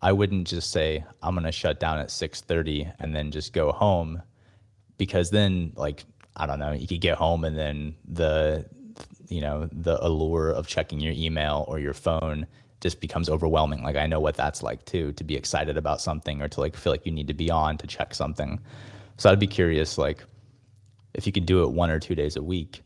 I 0.00 0.12
wouldn't 0.12 0.46
just 0.46 0.70
say 0.70 1.04
I'm 1.22 1.34
going 1.34 1.44
to 1.44 1.52
shut 1.52 1.80
down 1.80 1.98
at 1.98 2.08
6:30 2.08 2.92
and 3.00 3.14
then 3.14 3.30
just 3.30 3.52
go 3.52 3.72
home 3.72 4.22
because 4.96 5.30
then 5.30 5.72
like 5.76 6.04
I 6.36 6.46
don't 6.46 6.60
know, 6.60 6.72
you 6.72 6.86
could 6.86 7.00
get 7.00 7.18
home 7.18 7.44
and 7.44 7.58
then 7.58 7.96
the 8.06 8.66
you 9.28 9.40
know, 9.40 9.68
the 9.72 10.04
allure 10.04 10.50
of 10.50 10.66
checking 10.66 11.00
your 11.00 11.12
email 11.12 11.64
or 11.68 11.78
your 11.78 11.92
phone 11.92 12.46
just 12.80 13.00
becomes 13.00 13.28
overwhelming. 13.28 13.82
Like 13.82 13.96
I 13.96 14.06
know 14.06 14.20
what 14.20 14.36
that's 14.36 14.62
like 14.62 14.84
too 14.84 15.12
to 15.12 15.24
be 15.24 15.36
excited 15.36 15.76
about 15.76 16.00
something 16.00 16.40
or 16.40 16.48
to 16.48 16.60
like 16.60 16.76
feel 16.76 16.92
like 16.92 17.04
you 17.04 17.12
need 17.12 17.26
to 17.28 17.34
be 17.34 17.50
on 17.50 17.76
to 17.78 17.86
check 17.86 18.14
something. 18.14 18.60
So 19.16 19.30
I'd 19.30 19.40
be 19.40 19.46
curious 19.46 19.98
like 19.98 20.24
if 21.14 21.26
you 21.26 21.32
could 21.32 21.46
do 21.46 21.64
it 21.64 21.70
one 21.72 21.90
or 21.90 21.98
two 21.98 22.14
days 22.14 22.36
a 22.36 22.42
week 22.42 22.82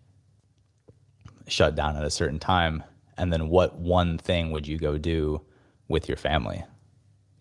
shut 1.53 1.75
down 1.75 1.97
at 1.97 2.05
a 2.05 2.11
certain 2.11 2.39
time 2.39 2.83
and 3.19 3.33
then 3.33 3.49
what 3.49 3.77
one 3.77 4.19
thing 4.19 4.51
would 4.51 4.67
you 4.67 4.79
go 4.79 4.99
do 4.99 5.41
with 5.89 6.09
your 6.09 6.17
family? 6.17 6.65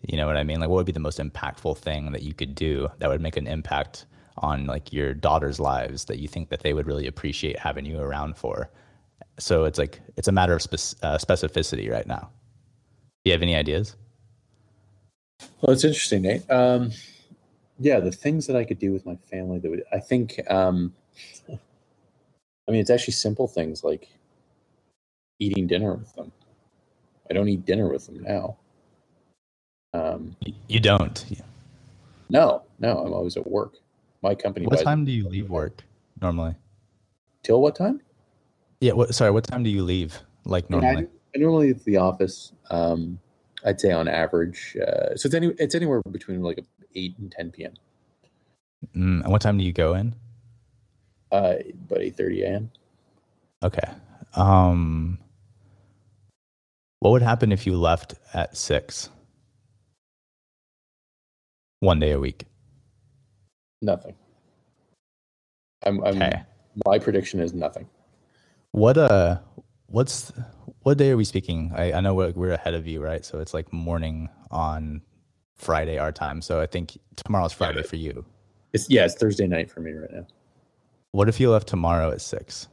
You 0.06 0.16
know 0.16 0.26
what 0.26 0.36
i 0.36 0.44
mean? 0.44 0.60
Like 0.60 0.68
what 0.68 0.76
would 0.76 0.86
be 0.86 0.92
the 0.92 1.00
most 1.00 1.18
impactful 1.18 1.78
thing 1.78 2.12
that 2.12 2.22
you 2.22 2.34
could 2.34 2.54
do 2.54 2.88
that 2.98 3.08
would 3.08 3.20
make 3.20 3.36
an 3.36 3.46
impact 3.46 4.06
on 4.38 4.66
like 4.66 4.92
your 4.92 5.14
daughter's 5.14 5.60
lives 5.60 6.06
that 6.06 6.18
you 6.18 6.28
think 6.28 6.48
that 6.50 6.60
they 6.60 6.72
would 6.72 6.86
really 6.86 7.06
appreciate 7.06 7.58
having 7.58 7.86
you 7.86 7.98
around 8.00 8.36
for? 8.36 8.70
So 9.38 9.64
it's 9.64 9.78
like 9.78 10.00
it's 10.16 10.28
a 10.28 10.32
matter 10.32 10.54
of 10.54 10.62
spe- 10.62 10.98
uh, 11.02 11.18
specificity 11.18 11.90
right 11.90 12.06
now. 12.06 12.30
Do 13.24 13.30
you 13.30 13.32
have 13.32 13.42
any 13.42 13.56
ideas? 13.56 13.96
Well 15.60 15.72
it's 15.72 15.84
interesting 15.84 16.22
nate. 16.22 16.50
Um, 16.50 16.90
yeah 17.78 17.98
the 18.00 18.12
things 18.12 18.46
that 18.46 18.56
i 18.56 18.64
could 18.64 18.78
do 18.78 18.92
with 18.92 19.06
my 19.06 19.16
family 19.30 19.58
that 19.58 19.70
would 19.70 19.82
i 19.92 19.98
think 19.98 20.40
um, 20.50 20.92
I 22.68 22.72
mean, 22.72 22.80
it's 22.80 22.90
actually 22.90 23.14
simple 23.14 23.48
things 23.48 23.82
like 23.82 24.08
eating 25.38 25.66
dinner 25.66 25.94
with 25.94 26.14
them. 26.14 26.32
I 27.30 27.34
don't 27.34 27.48
eat 27.48 27.66
dinner 27.66 27.88
with 27.88 28.06
them 28.06 28.22
now. 28.22 28.56
Um, 29.94 30.36
you 30.68 30.80
don't? 30.80 31.24
No, 32.30 32.62
no. 32.78 32.98
I'm 32.98 33.12
always 33.12 33.36
at 33.36 33.46
work. 33.46 33.74
My 34.22 34.34
company. 34.34 34.66
What 34.66 34.82
time 34.82 35.04
do 35.04 35.12
you 35.12 35.28
leave 35.28 35.50
work 35.50 35.82
normally? 36.20 36.54
Till 37.42 37.60
what 37.60 37.74
time? 37.74 38.00
Yeah. 38.80 38.92
What? 38.92 39.14
Sorry. 39.14 39.30
What 39.30 39.44
time 39.44 39.62
do 39.62 39.70
you 39.70 39.82
leave? 39.82 40.18
Like 40.44 40.70
normally? 40.70 41.04
I, 41.04 41.36
I 41.36 41.38
normally 41.38 41.68
leave 41.68 41.84
the 41.84 41.96
office. 41.96 42.52
Um, 42.70 43.18
I'd 43.64 43.80
say 43.80 43.92
on 43.92 44.08
average. 44.08 44.76
Uh, 44.76 45.16
so 45.16 45.26
it's 45.26 45.34
any 45.34 45.48
it's 45.58 45.74
anywhere 45.74 46.00
between 46.10 46.42
like 46.42 46.64
eight 46.94 47.18
and 47.18 47.30
ten 47.30 47.50
p.m. 47.50 47.74
Mm, 48.96 49.22
and 49.22 49.32
what 49.32 49.42
time 49.42 49.58
do 49.58 49.64
you 49.64 49.72
go 49.72 49.94
in? 49.94 50.14
Uh, 51.32 51.54
eight 51.96 52.14
thirty 52.14 52.42
a.m. 52.42 52.70
Okay. 53.62 53.90
Um, 54.34 55.18
what 56.98 57.10
would 57.10 57.22
happen 57.22 57.50
if 57.52 57.66
you 57.66 57.76
left 57.76 58.14
at 58.34 58.54
six? 58.54 59.08
One 61.80 61.98
day 61.98 62.12
a 62.12 62.20
week. 62.20 62.44
Nothing. 63.80 64.14
I'm. 65.84 66.04
I'm 66.04 66.22
okay. 66.22 66.42
My 66.86 66.98
prediction 66.98 67.40
is 67.40 67.54
nothing. 67.54 67.88
What 68.72 68.98
uh, 68.98 69.38
what's 69.86 70.32
what 70.82 70.98
day 70.98 71.10
are 71.10 71.16
we 71.16 71.24
speaking? 71.24 71.72
I, 71.74 71.92
I 71.92 72.00
know 72.00 72.14
we're, 72.14 72.32
we're 72.32 72.52
ahead 72.52 72.74
of 72.74 72.86
you, 72.86 73.02
right? 73.02 73.24
So 73.24 73.40
it's 73.40 73.54
like 73.54 73.72
morning 73.72 74.28
on 74.50 75.00
Friday 75.56 75.98
our 75.98 76.12
time. 76.12 76.42
So 76.42 76.60
I 76.60 76.66
think 76.66 76.98
tomorrow's 77.16 77.52
Friday 77.52 77.82
for 77.82 77.96
you. 77.96 78.24
It's 78.72 78.88
yeah, 78.90 79.06
it's 79.06 79.14
Thursday 79.14 79.46
night 79.46 79.70
for 79.70 79.80
me 79.80 79.92
right 79.92 80.12
now. 80.12 80.26
What 81.12 81.28
if 81.28 81.38
you 81.38 81.50
left 81.50 81.68
tomorrow 81.68 82.10
at 82.10 82.22
six? 82.22 82.68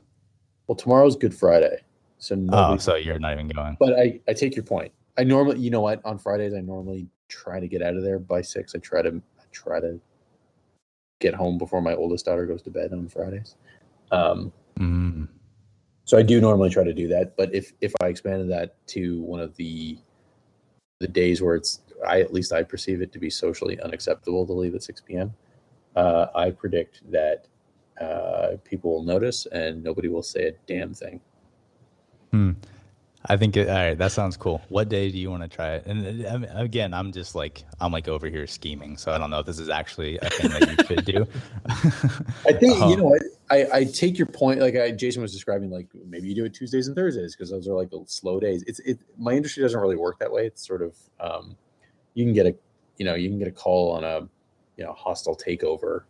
Well, 0.68 0.76
tomorrow's 0.76 1.18
Good 1.18 1.36
Friday, 1.36 1.82
so 2.20 2.42
oh, 2.50 2.78
so 2.78 2.96
you're 2.96 3.20
not 3.20 3.34
even 3.34 3.50
going. 3.50 3.76
But 3.80 4.00
I, 4.00 4.20
I 4.28 4.34
take 4.34 4.56
your 4.56 4.64
point. 4.64 4.94
I 5.18 5.24
normally, 5.26 5.60
you 5.60 5.70
know 5.70 5.82
what, 5.82 6.02
on 6.06 6.18
Fridays 6.18 6.54
I 6.54 6.62
normally 6.62 7.08
try 7.28 7.60
to 7.60 7.68
get 7.68 7.82
out 7.82 7.96
of 7.96 8.04
there 8.04 8.18
by 8.18 8.42
six. 8.42 8.74
I 8.76 8.80
try 8.80 9.02
to 9.02 9.10
I 9.10 9.44
try 9.52 9.82
to 9.82 10.00
get 11.20 11.34
home 11.34 11.58
before 11.58 11.82
my 11.82 11.94
oldest 11.96 12.26
daughter 12.26 12.46
goes 12.46 12.62
to 12.62 12.70
bed 12.70 12.94
on 12.94 13.10
Fridays. 13.10 13.56
Um, 14.12 14.54
mm. 14.80 15.28
So 16.06 16.18
I 16.18 16.24
do 16.24 16.40
normally 16.40 16.70
try 16.70 16.86
to 16.86 16.94
do 16.94 17.10
that. 17.10 17.36
But 17.36 17.54
if 17.54 17.74
if 17.82 17.94
I 18.02 18.08
expanded 18.08 18.50
that 18.52 18.76
to 18.88 19.22
one 19.22 19.42
of 19.42 19.56
the 19.58 19.98
the 21.00 21.08
days 21.10 21.42
where 21.42 21.56
it's 21.56 21.82
I 22.08 22.22
at 22.22 22.32
least 22.32 22.54
I 22.54 22.64
perceive 22.64 23.02
it 23.02 23.12
to 23.12 23.20
be 23.20 23.30
socially 23.30 23.78
unacceptable 23.82 24.46
to 24.46 24.54
leave 24.54 24.76
at 24.76 24.84
six 24.84 25.02
p.m. 25.02 25.34
Uh, 25.98 26.28
I 26.34 26.52
predict 26.52 27.02
that 27.12 27.48
uh, 28.00 28.58
people 28.64 28.92
will 28.92 29.04
notice 29.04 29.46
and 29.48 29.84
nobody 29.84 30.08
will 30.08 30.24
say 30.24 30.48
a 30.48 30.52
damn 30.68 30.94
thing. 30.94 31.20
Hmm. 32.32 32.52
I 33.26 33.36
think 33.36 33.58
it, 33.58 33.68
all 33.68 33.76
right. 33.76 33.98
That 33.98 34.14
sounds 34.14 34.38
cool. 34.38 34.62
What 34.70 34.88
day 34.88 35.12
do 35.12 35.18
you 35.18 35.30
want 35.30 35.44
to 35.44 35.50
try 35.50 35.74
it? 35.76 35.86
And 35.86 36.26
uh, 36.26 36.48
again, 36.56 36.94
I'm 36.94 37.12
just 37.12 37.36
like 37.36 37.64
I'm 37.82 37.92
like 37.92 38.08
over 38.08 38.28
here 38.28 38.48
scheming, 38.48 38.96
so 38.96 39.12
I 39.12 39.18
don't 39.18 39.30
know 39.30 39.40
if 39.40 39.46
this 39.46 39.60
is 39.60 39.70
actually 39.70 40.18
a 40.20 40.30
thing 40.30 40.52
that 40.52 40.70
you 40.70 40.78
could 40.78 41.06
do. 41.06 41.28
I 42.48 42.54
think 42.54 42.80
um, 42.82 42.90
you 42.90 42.96
know 42.96 43.18
I, 43.52 43.68
I 43.74 43.84
take 43.84 44.18
your 44.18 44.28
point. 44.28 44.62
Like 44.62 44.76
I, 44.78 44.92
Jason 44.92 45.22
was 45.22 45.34
describing, 45.34 45.70
like 45.70 45.88
maybe 46.08 46.30
you 46.30 46.36
do 46.36 46.46
it 46.46 46.54
Tuesdays 46.54 46.88
and 46.88 46.96
Thursdays 46.96 47.36
because 47.36 47.50
those 47.50 47.68
are 47.68 47.74
like 47.74 47.90
the 47.90 48.04
slow 48.08 48.40
days. 48.40 48.64
It's 48.68 48.80
it. 48.80 49.00
My 49.18 49.34
industry 49.34 49.64
doesn't 49.64 49.80
really 49.80 49.98
work 49.98 50.18
that 50.20 50.32
way. 50.32 50.46
It's 50.46 50.66
sort 50.66 50.82
of 50.82 50.96
um, 51.20 51.58
you 52.14 52.24
can 52.24 52.34
get 52.34 52.46
a 52.46 52.56
you 52.98 53.06
know 53.06 53.16
you 53.16 53.28
can 53.28 53.38
get 53.38 53.50
a 53.50 53.52
call 53.52 53.92
on 53.92 54.06
a 54.06 54.22
you 54.78 54.86
know 54.86 54.94
hostile 54.94 55.36
takeover 55.36 56.04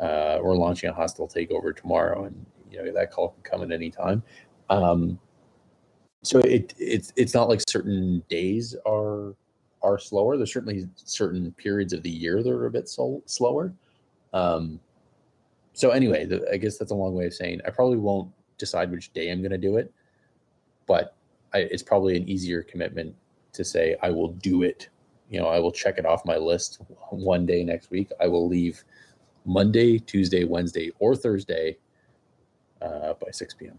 uh, 0.00 0.38
we're 0.42 0.56
launching 0.56 0.90
a 0.90 0.92
hostile 0.92 1.28
takeover 1.28 1.76
tomorrow, 1.76 2.24
and 2.24 2.46
you 2.70 2.82
know 2.82 2.92
that 2.92 3.10
call 3.10 3.30
can 3.30 3.42
come 3.42 3.62
at 3.62 3.72
any 3.72 3.90
time. 3.90 4.22
Um, 4.70 5.18
so 6.22 6.38
it 6.40 6.74
it's 6.78 7.12
it's 7.16 7.34
not 7.34 7.48
like 7.48 7.60
certain 7.68 8.22
days 8.28 8.74
are 8.86 9.34
are 9.82 9.98
slower. 9.98 10.36
There's 10.36 10.52
certainly 10.52 10.88
certain 10.94 11.52
periods 11.52 11.92
of 11.92 12.02
the 12.02 12.10
year 12.10 12.42
that 12.42 12.50
are 12.50 12.66
a 12.66 12.70
bit 12.70 12.88
slower. 12.88 13.72
Um, 14.32 14.80
so 15.72 15.90
anyway, 15.90 16.26
the, 16.26 16.46
I 16.52 16.56
guess 16.56 16.76
that's 16.76 16.90
a 16.90 16.94
long 16.94 17.14
way 17.14 17.26
of 17.26 17.34
saying 17.34 17.60
I 17.66 17.70
probably 17.70 17.96
won't 17.96 18.30
decide 18.58 18.90
which 18.90 19.12
day 19.12 19.30
I'm 19.30 19.40
going 19.40 19.50
to 19.52 19.58
do 19.58 19.76
it, 19.76 19.92
but 20.86 21.16
I, 21.54 21.60
it's 21.60 21.82
probably 21.82 22.16
an 22.16 22.28
easier 22.28 22.62
commitment 22.62 23.14
to 23.54 23.64
say 23.64 23.96
I 24.02 24.10
will 24.10 24.28
do 24.28 24.62
it. 24.62 24.88
You 25.30 25.40
know, 25.40 25.46
I 25.46 25.58
will 25.58 25.72
check 25.72 25.96
it 25.96 26.04
off 26.04 26.24
my 26.26 26.36
list 26.36 26.80
one 27.10 27.46
day 27.46 27.64
next 27.64 27.90
week. 27.90 28.10
I 28.20 28.26
will 28.26 28.48
leave 28.48 28.84
Monday, 29.44 29.98
Tuesday, 29.98 30.44
Wednesday, 30.44 30.90
or 30.98 31.16
Thursday 31.16 31.76
uh, 32.82 33.14
by 33.14 33.30
6 33.30 33.54
p.m. 33.54 33.78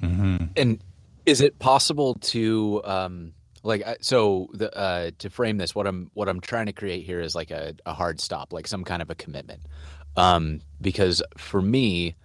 Mm-hmm. 0.00 0.44
And 0.56 0.82
is 1.26 1.40
it 1.40 1.58
possible 1.58 2.14
to 2.14 2.80
um, 2.84 3.32
like 3.62 3.84
so 4.00 4.48
the 4.52 4.74
uh, 4.76 5.10
to 5.18 5.30
frame 5.30 5.58
this? 5.58 5.74
What 5.74 5.86
I'm 5.86 6.10
what 6.14 6.28
I'm 6.28 6.40
trying 6.40 6.66
to 6.66 6.72
create 6.72 7.04
here 7.04 7.20
is 7.20 7.34
like 7.34 7.50
a, 7.50 7.74
a 7.86 7.92
hard 7.92 8.20
stop, 8.20 8.52
like 8.52 8.66
some 8.66 8.84
kind 8.84 9.02
of 9.02 9.10
a 9.10 9.14
commitment. 9.14 9.62
Um, 10.16 10.60
because 10.80 11.22
for 11.36 11.62
me, 11.62 12.16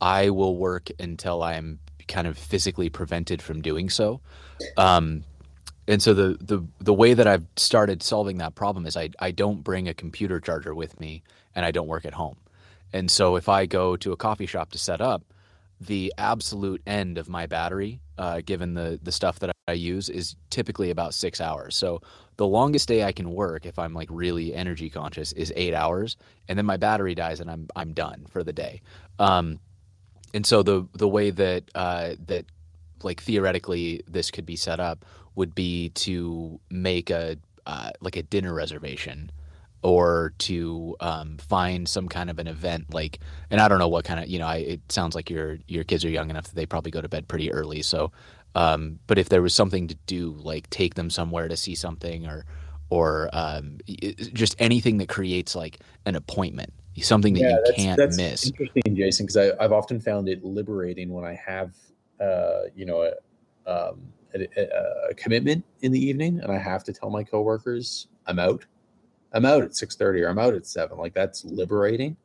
I 0.00 0.30
will 0.30 0.56
work 0.56 0.90
until 0.98 1.42
I'm 1.42 1.78
kind 2.06 2.26
of 2.26 2.38
physically 2.38 2.88
prevented 2.88 3.42
from 3.42 3.60
doing 3.60 3.90
so. 3.90 4.20
Um, 4.76 5.24
and 5.88 6.02
so 6.02 6.12
the 6.14 6.36
the 6.40 6.62
the 6.78 6.94
way 6.94 7.14
that 7.14 7.26
I've 7.26 7.46
started 7.56 8.02
solving 8.02 8.36
that 8.38 8.54
problem 8.54 8.86
is 8.86 8.96
I 8.96 9.08
I 9.18 9.30
don't 9.32 9.64
bring 9.64 9.88
a 9.88 9.94
computer 9.94 10.38
charger 10.38 10.74
with 10.74 11.00
me 11.00 11.22
and 11.54 11.64
I 11.64 11.70
don't 11.70 11.88
work 11.88 12.04
at 12.04 12.14
home. 12.14 12.36
And 12.92 13.10
so 13.10 13.36
if 13.36 13.48
I 13.48 13.66
go 13.66 13.96
to 13.96 14.12
a 14.12 14.16
coffee 14.16 14.46
shop 14.46 14.70
to 14.72 14.78
set 14.78 15.00
up, 15.00 15.22
the 15.80 16.12
absolute 16.18 16.82
end 16.86 17.18
of 17.18 17.28
my 17.28 17.46
battery, 17.46 18.00
uh, 18.18 18.42
given 18.44 18.74
the 18.74 19.00
the 19.02 19.12
stuff 19.12 19.38
that 19.38 19.50
I 19.66 19.72
use, 19.72 20.10
is 20.10 20.36
typically 20.50 20.90
about 20.90 21.14
six 21.14 21.40
hours. 21.40 21.74
So 21.74 22.02
the 22.36 22.46
longest 22.46 22.86
day 22.86 23.02
I 23.02 23.12
can 23.12 23.32
work, 23.32 23.64
if 23.64 23.78
I'm 23.78 23.94
like 23.94 24.08
really 24.10 24.54
energy 24.54 24.90
conscious, 24.90 25.32
is 25.32 25.52
eight 25.56 25.74
hours, 25.74 26.18
and 26.48 26.58
then 26.58 26.66
my 26.66 26.76
battery 26.76 27.14
dies 27.14 27.40
and 27.40 27.50
I'm 27.50 27.66
I'm 27.74 27.94
done 27.94 28.26
for 28.28 28.44
the 28.44 28.52
day. 28.52 28.82
Um, 29.18 29.58
and 30.34 30.44
so 30.44 30.62
the 30.62 30.86
the 30.92 31.08
way 31.08 31.30
that 31.30 31.64
uh, 31.74 32.14
that 32.26 32.44
like 33.02 33.22
theoretically 33.22 34.02
this 34.08 34.30
could 34.30 34.46
be 34.46 34.56
set 34.56 34.80
up 34.80 35.04
would 35.38 35.54
be 35.54 35.90
to 35.90 36.58
make 36.68 37.10
a 37.10 37.38
uh, 37.64 37.90
like 38.00 38.16
a 38.16 38.22
dinner 38.22 38.52
reservation 38.52 39.30
or 39.82 40.32
to 40.38 40.96
um, 40.98 41.36
find 41.38 41.88
some 41.88 42.08
kind 42.08 42.28
of 42.28 42.40
an 42.40 42.48
event 42.48 42.92
like 42.92 43.20
and 43.50 43.60
i 43.60 43.68
don't 43.68 43.78
know 43.78 43.88
what 43.88 44.04
kind 44.04 44.18
of 44.18 44.28
you 44.28 44.38
know 44.38 44.46
I, 44.46 44.56
it 44.56 44.80
sounds 44.90 45.14
like 45.14 45.30
your 45.30 45.58
your 45.68 45.84
kids 45.84 46.04
are 46.04 46.10
young 46.10 46.28
enough 46.28 46.46
that 46.46 46.56
they 46.56 46.66
probably 46.66 46.90
go 46.90 47.00
to 47.00 47.08
bed 47.08 47.28
pretty 47.28 47.52
early 47.52 47.82
so 47.82 48.10
um, 48.54 48.98
but 49.06 49.18
if 49.18 49.28
there 49.28 49.40
was 49.40 49.54
something 49.54 49.86
to 49.86 49.94
do 50.06 50.32
like 50.42 50.68
take 50.70 50.94
them 50.94 51.10
somewhere 51.10 51.46
to 51.46 51.56
see 51.56 51.76
something 51.76 52.26
or 52.26 52.44
or 52.90 53.30
um, 53.32 53.78
just 54.32 54.56
anything 54.58 54.98
that 54.98 55.08
creates 55.08 55.54
like 55.54 55.78
an 56.04 56.16
appointment 56.16 56.72
something 57.00 57.34
that 57.34 57.40
yeah, 57.40 57.50
you 57.50 57.62
that's, 57.64 57.76
can't 57.76 57.96
that's 57.96 58.16
miss. 58.16 58.46
interesting 58.46 58.96
jason 58.96 59.26
because 59.26 59.52
i've 59.60 59.70
often 59.70 60.00
found 60.00 60.28
it 60.28 60.44
liberating 60.44 61.12
when 61.12 61.24
i 61.24 61.34
have 61.34 61.72
uh, 62.20 62.62
you 62.74 62.84
know 62.84 63.02
a, 63.02 63.12
um, 63.70 64.00
a, 64.34 65.10
a, 65.10 65.14
commitment 65.14 65.64
in 65.82 65.92
the 65.92 65.98
evening 65.98 66.40
and 66.40 66.52
i 66.52 66.58
have 66.58 66.84
to 66.84 66.92
tell 66.92 67.10
my 67.10 67.24
coworkers 67.24 68.08
i'm 68.26 68.38
out 68.38 68.64
I'm 69.32 69.44
out 69.44 69.62
at 69.62 69.70
6:30 69.72 70.22
or 70.22 70.28
I'm 70.28 70.38
out 70.38 70.54
at 70.54 70.66
7. 70.66 70.96
Like 70.96 71.14
that's 71.14 71.44
liberating. 71.44 72.16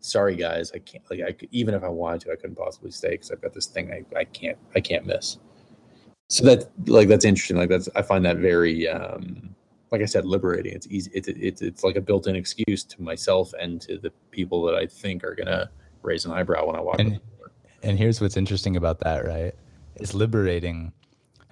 Sorry 0.00 0.36
guys, 0.36 0.70
I 0.72 0.78
can't 0.78 1.02
like 1.10 1.20
I 1.22 1.32
could, 1.32 1.48
even 1.50 1.74
if 1.74 1.82
I 1.82 1.88
wanted 1.88 2.22
to, 2.22 2.32
I 2.32 2.36
couldn't 2.36 2.56
possibly 2.56 2.90
stay 2.90 3.16
cuz 3.16 3.30
I've 3.30 3.40
got 3.40 3.54
this 3.54 3.66
thing 3.66 3.90
I, 3.90 4.04
I 4.16 4.24
can't 4.24 4.58
I 4.74 4.80
can't 4.80 5.06
miss. 5.06 5.38
So 6.28 6.44
that 6.44 6.68
like 6.88 7.08
that's 7.08 7.24
interesting. 7.24 7.56
Like 7.56 7.70
that's 7.70 7.88
I 7.94 8.02
find 8.02 8.24
that 8.24 8.38
very 8.38 8.88
um 8.88 9.54
like 9.90 10.02
I 10.02 10.06
said 10.06 10.24
liberating. 10.24 10.74
It's 10.74 10.86
easy 10.90 11.10
it's 11.14 11.28
it's 11.28 11.62
it's 11.62 11.84
like 11.84 11.96
a 11.96 12.00
built-in 12.00 12.36
excuse 12.36 12.84
to 12.84 13.02
myself 13.02 13.52
and 13.60 13.80
to 13.82 13.98
the 13.98 14.10
people 14.30 14.62
that 14.66 14.74
I 14.74 14.86
think 14.86 15.24
are 15.24 15.34
going 15.34 15.46
to 15.46 15.70
raise 16.02 16.26
an 16.26 16.32
eyebrow 16.32 16.66
when 16.66 16.76
I 16.76 16.80
walk 16.80 17.00
and, 17.00 17.18
and 17.82 17.98
here's 17.98 18.20
what's 18.20 18.36
interesting 18.36 18.76
about 18.76 19.00
that, 19.00 19.26
right? 19.26 19.54
It's 19.96 20.12
liberating 20.14 20.92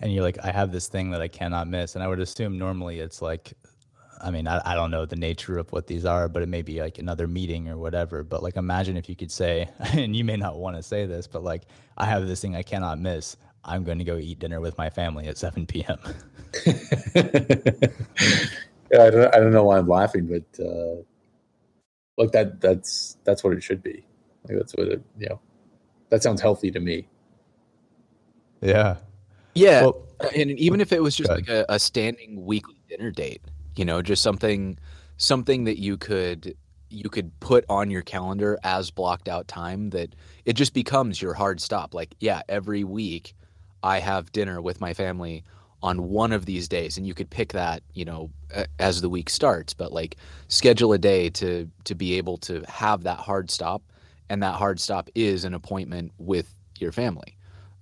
and 0.02 0.12
you're 0.12 0.22
like, 0.22 0.38
I 0.44 0.50
have 0.50 0.72
this 0.72 0.88
thing 0.88 1.10
that 1.12 1.22
I 1.22 1.28
cannot 1.28 1.68
miss. 1.68 1.94
And 1.94 2.02
I 2.04 2.08
would 2.08 2.20
assume 2.20 2.58
normally 2.58 2.98
it's 3.00 3.22
like 3.22 3.54
I 4.22 4.30
mean, 4.30 4.46
I, 4.46 4.60
I 4.64 4.74
don't 4.74 4.92
know 4.92 5.04
the 5.04 5.16
nature 5.16 5.58
of 5.58 5.70
what 5.72 5.88
these 5.88 6.04
are, 6.04 6.28
but 6.28 6.42
it 6.42 6.48
may 6.48 6.62
be 6.62 6.80
like 6.80 6.98
another 6.98 7.26
meeting 7.26 7.68
or 7.68 7.76
whatever. 7.76 8.22
But 8.22 8.42
like, 8.42 8.56
imagine 8.56 8.96
if 8.96 9.08
you 9.08 9.16
could 9.16 9.32
say, 9.32 9.68
and 9.92 10.14
you 10.14 10.24
may 10.24 10.36
not 10.36 10.58
want 10.58 10.76
to 10.76 10.82
say 10.82 11.06
this, 11.06 11.26
but 11.26 11.42
like, 11.42 11.62
I 11.98 12.06
have 12.06 12.26
this 12.28 12.40
thing 12.40 12.54
I 12.54 12.62
cannot 12.62 13.00
miss. 13.00 13.36
I'm 13.64 13.82
going 13.84 13.98
to 13.98 14.04
go 14.04 14.16
eat 14.16 14.38
dinner 14.38 14.60
with 14.60 14.78
my 14.78 14.90
family 14.90 15.26
at 15.26 15.38
7 15.38 15.66
p.m. 15.66 15.98
yeah, 16.66 16.72
I 18.92 19.10
don't, 19.10 19.34
I 19.34 19.38
don't 19.38 19.52
know 19.52 19.64
why 19.64 19.78
I'm 19.78 19.88
laughing, 19.88 20.26
but 20.26 20.64
uh, 20.64 21.02
like 22.16 22.32
that, 22.32 22.60
that's 22.60 23.16
that's 23.24 23.42
what 23.42 23.52
it 23.54 23.62
should 23.62 23.82
be. 23.82 24.04
Like 24.48 24.58
that's 24.58 24.74
what 24.74 24.88
it, 24.88 25.02
you 25.18 25.28
know, 25.28 25.40
that 26.10 26.22
sounds 26.22 26.40
healthy 26.40 26.70
to 26.72 26.80
me. 26.80 27.06
Yeah. 28.60 28.96
Yeah. 29.54 29.82
Well, 29.82 30.02
uh, 30.20 30.28
and 30.36 30.50
even 30.52 30.80
if 30.80 30.92
it 30.92 31.02
was 31.02 31.16
just 31.16 31.30
like 31.30 31.48
a, 31.48 31.64
a 31.68 31.78
standing 31.78 32.44
weekly 32.44 32.76
dinner 32.88 33.10
date, 33.10 33.42
you 33.76 33.84
know 33.84 34.02
just 34.02 34.22
something 34.22 34.78
something 35.16 35.64
that 35.64 35.78
you 35.78 35.96
could 35.96 36.56
you 36.90 37.08
could 37.08 37.38
put 37.40 37.64
on 37.68 37.90
your 37.90 38.02
calendar 38.02 38.58
as 38.64 38.90
blocked 38.90 39.28
out 39.28 39.48
time 39.48 39.90
that 39.90 40.14
it 40.44 40.54
just 40.54 40.74
becomes 40.74 41.22
your 41.22 41.34
hard 41.34 41.60
stop 41.60 41.94
like 41.94 42.14
yeah 42.20 42.42
every 42.48 42.84
week 42.84 43.34
i 43.82 43.98
have 43.98 44.30
dinner 44.32 44.60
with 44.60 44.80
my 44.80 44.92
family 44.92 45.42
on 45.82 46.08
one 46.08 46.32
of 46.32 46.44
these 46.44 46.68
days 46.68 46.98
and 46.98 47.06
you 47.06 47.14
could 47.14 47.30
pick 47.30 47.52
that 47.52 47.82
you 47.94 48.04
know 48.04 48.30
as 48.78 49.00
the 49.00 49.08
week 49.08 49.30
starts 49.30 49.72
but 49.72 49.92
like 49.92 50.16
schedule 50.48 50.92
a 50.92 50.98
day 50.98 51.30
to 51.30 51.68
to 51.84 51.94
be 51.94 52.14
able 52.18 52.36
to 52.36 52.62
have 52.68 53.02
that 53.04 53.18
hard 53.18 53.50
stop 53.50 53.82
and 54.28 54.42
that 54.42 54.54
hard 54.54 54.78
stop 54.78 55.08
is 55.14 55.44
an 55.44 55.54
appointment 55.54 56.12
with 56.18 56.54
your 56.78 56.92
family 56.92 57.36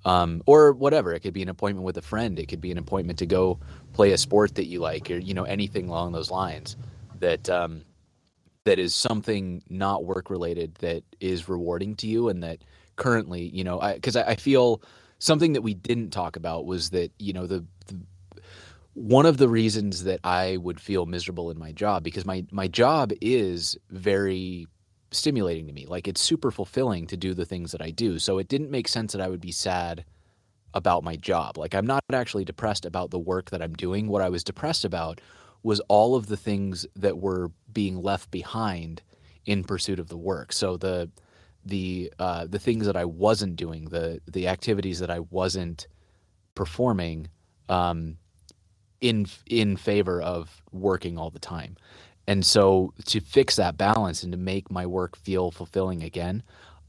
um, 0.05 0.42
or 0.46 0.72
whatever. 0.72 1.12
It 1.12 1.20
could 1.20 1.34
be 1.34 1.42
an 1.42 1.48
appointment 1.48 1.84
with 1.84 1.96
a 1.96 2.03
friend. 2.03 2.38
It 2.38 2.46
could 2.46 2.61
be 2.61 2.70
an 2.70 2.78
appointment 2.78 3.18
to 3.20 3.26
go 3.26 3.59
play 3.92 4.12
a 4.12 4.18
sport 4.18 4.55
that 4.57 4.66
you 4.66 4.80
like, 4.80 5.11
or 5.11 5.18
you 5.18 5.34
know 5.34 5.44
anything 5.44 5.88
along 5.88 6.12
those 6.12 6.30
lines. 6.30 6.76
That 7.18 7.48
um, 7.51 7.82
that 8.64 8.78
is 8.78 8.94
something 8.94 9.62
not 9.68 10.05
work 10.05 10.30
related 10.30 10.74
that 10.76 11.03
is 11.20 11.48
rewarding 11.48 11.96
to 11.96 12.07
you, 12.07 12.28
and 12.28 12.42
that 12.42 12.59
currently, 12.96 13.48
you 13.48 13.64
know, 13.64 13.80
because 13.94 14.16
I, 14.16 14.22
I, 14.22 14.28
I, 14.30 14.34
feel 14.36 14.82
something 15.18 15.55
that 15.55 15.62
we 15.62 15.74
didn't 15.74 16.11
talk 16.11 16.36
about 16.36 16.66
was 16.66 16.90
that 16.90 17.12
you 17.18 17.32
know 17.32 17.46
the, 17.46 17.64
the 17.86 18.01
one 18.94 19.26
of 19.26 19.36
the 19.36 19.48
reasons 19.48 20.05
that 20.05 20.20
I 20.24 20.57
would 20.57 20.80
feel 20.80 21.07
miserable 21.07 21.51
in 21.51 21.59
my 21.59 21.72
job 21.72 22.03
because 22.03 22.24
my 22.24 22.44
my 22.51 22.68
job 22.68 23.12
is 23.20 23.78
very 23.90 24.66
stimulating 25.13 25.67
to 25.67 25.73
me. 25.73 25.87
Like 25.87 26.09
it's 26.09 26.21
super 26.21 26.51
fulfilling 26.51 27.07
to 27.09 27.17
do 27.17 27.35
the 27.35 27.45
things 27.45 27.73
that 27.73 27.83
I 27.83 27.91
do. 27.91 28.19
So 28.19 28.39
it 28.39 28.49
didn't 28.49 28.71
make 28.71 28.89
sense 28.89 29.13
that 29.13 29.21
I 29.21 29.29
would 29.29 29.41
be 29.41 29.53
sad 29.53 30.05
about 30.75 31.05
my 31.05 31.17
job. 31.17 31.59
Like 31.59 31.75
I'm 31.75 31.87
not 31.87 32.05
actually 32.13 32.45
depressed 32.45 32.85
about 32.85 33.11
the 33.11 33.19
work 33.19 33.51
that 33.51 33.63
I'm 33.63 33.75
doing. 33.75 34.09
What 34.09 34.23
I 34.23 34.29
was 34.29 34.45
depressed 34.45 34.85
about 34.85 35.21
was 35.63 35.81
all 35.89 36.15
of 36.15 36.27
the 36.27 36.37
things 36.37 36.87
that 36.97 37.19
were 37.19 37.51
being 37.73 38.03
left 38.03 38.31
behind 38.31 39.03
in 39.47 39.65
pursuit 39.65 39.99
of 39.99 40.09
the 40.09 40.17
work. 40.17 40.53
So 40.53 40.77
the 40.77 41.11
the 41.65 42.13
uh, 42.19 42.47
the 42.47 42.59
things 42.59 42.87
that 42.87 42.97
I 42.97 43.05
wasn't 43.05 43.57
doing, 43.57 43.87
the 43.87 44.21
the 44.27 44.49
activities 44.49 45.01
that 45.01 45.11
I 45.11 45.21
wasn't 45.21 45.87
performing 46.55 47.29
um, 47.69 48.17
in 49.01 49.27
in 49.47 49.77
favor 49.77 50.23
of 50.23 50.63
working 50.73 51.19
all 51.19 51.31
the 51.31 51.39
time. 51.39 51.77
And 52.27 52.45
so 52.45 52.93
to 53.07 53.21
fix 53.21 53.57
that 53.57 53.77
balance 53.77 54.23
and 54.23 54.33
to 54.33 54.39
make 54.39 54.71
my 54.71 54.87
work 54.87 55.16
feel 55.16 55.51
fulfilling 55.51 56.03
again, 56.03 56.43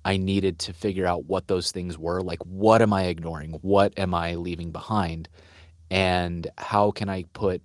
I 0.04 0.18
needed 0.18 0.60
to 0.60 0.74
figure 0.74 1.06
out 1.06 1.26
what 1.26 1.48
those 1.48 1.72
things 1.72 1.98
were. 1.98 2.22
Like, 2.22 2.44
what 2.46 2.82
am 2.82 2.94
I 2.94 3.06
ignoring? 3.06 3.60
What 3.62 3.98
am 3.98 4.14
I 4.14 4.36
leaving 4.36 4.72
behind? 4.72 5.30
And 5.90 6.48
how 6.58 6.92
can 6.92 7.10
I 7.10 7.26
put 7.34 7.62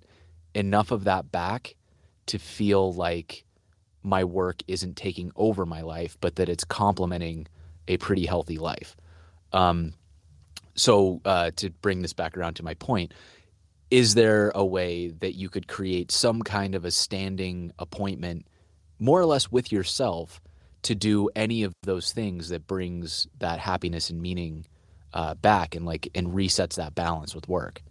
enough 0.53 0.91
of 0.91 1.05
that 1.05 1.31
back 1.31 1.75
to 2.27 2.37
feel 2.37 2.93
like 2.93 3.43
my 4.03 4.23
work 4.23 4.61
isn't 4.67 4.97
taking 4.97 5.31
over 5.35 5.65
my 5.65 5.81
life, 5.81 6.17
but 6.21 6.35
that 6.35 6.49
it's 6.49 6.63
complementing 6.63 7.47
a 7.87 7.97
pretty 7.97 8.25
healthy 8.25 8.57
life? 8.57 8.95
Um, 9.53 9.93
so, 10.75 11.21
uh, 11.25 11.51
to 11.55 11.71
bring 11.71 12.01
this 12.03 12.13
back 12.13 12.37
around 12.37 12.55
to 12.55 12.63
my 12.63 12.75
point, 12.75 13.13
is 13.89 14.15
there 14.15 14.51
a 14.53 14.65
way 14.65 15.09
that 15.09 15.35
you 15.35 15.49
could 15.49 15.67
create 15.67 16.11
some 16.11 16.41
kind 16.41 16.75
of 16.75 16.85
a 16.85 16.91
standing 16.91 17.71
appointment 17.79 18.47
more 18.99 19.19
or 19.19 19.25
less 19.25 19.51
with 19.51 19.71
yourself 19.71 20.41
to 20.83 20.95
do 20.95 21.29
any 21.35 21.63
of 21.63 21.73
those 21.83 22.11
things 22.11 22.49
that 22.49 22.67
brings 22.67 23.27
that 23.39 23.59
happiness 23.59 24.09
and 24.09 24.21
meaning 24.21 24.65
uh, 25.13 25.33
back 25.35 25.75
and 25.75 25.85
like 25.85 26.09
and 26.15 26.27
resets 26.27 26.75
that 26.75 26.95
balance 26.95 27.33
with 27.33 27.47
work? 27.47 27.81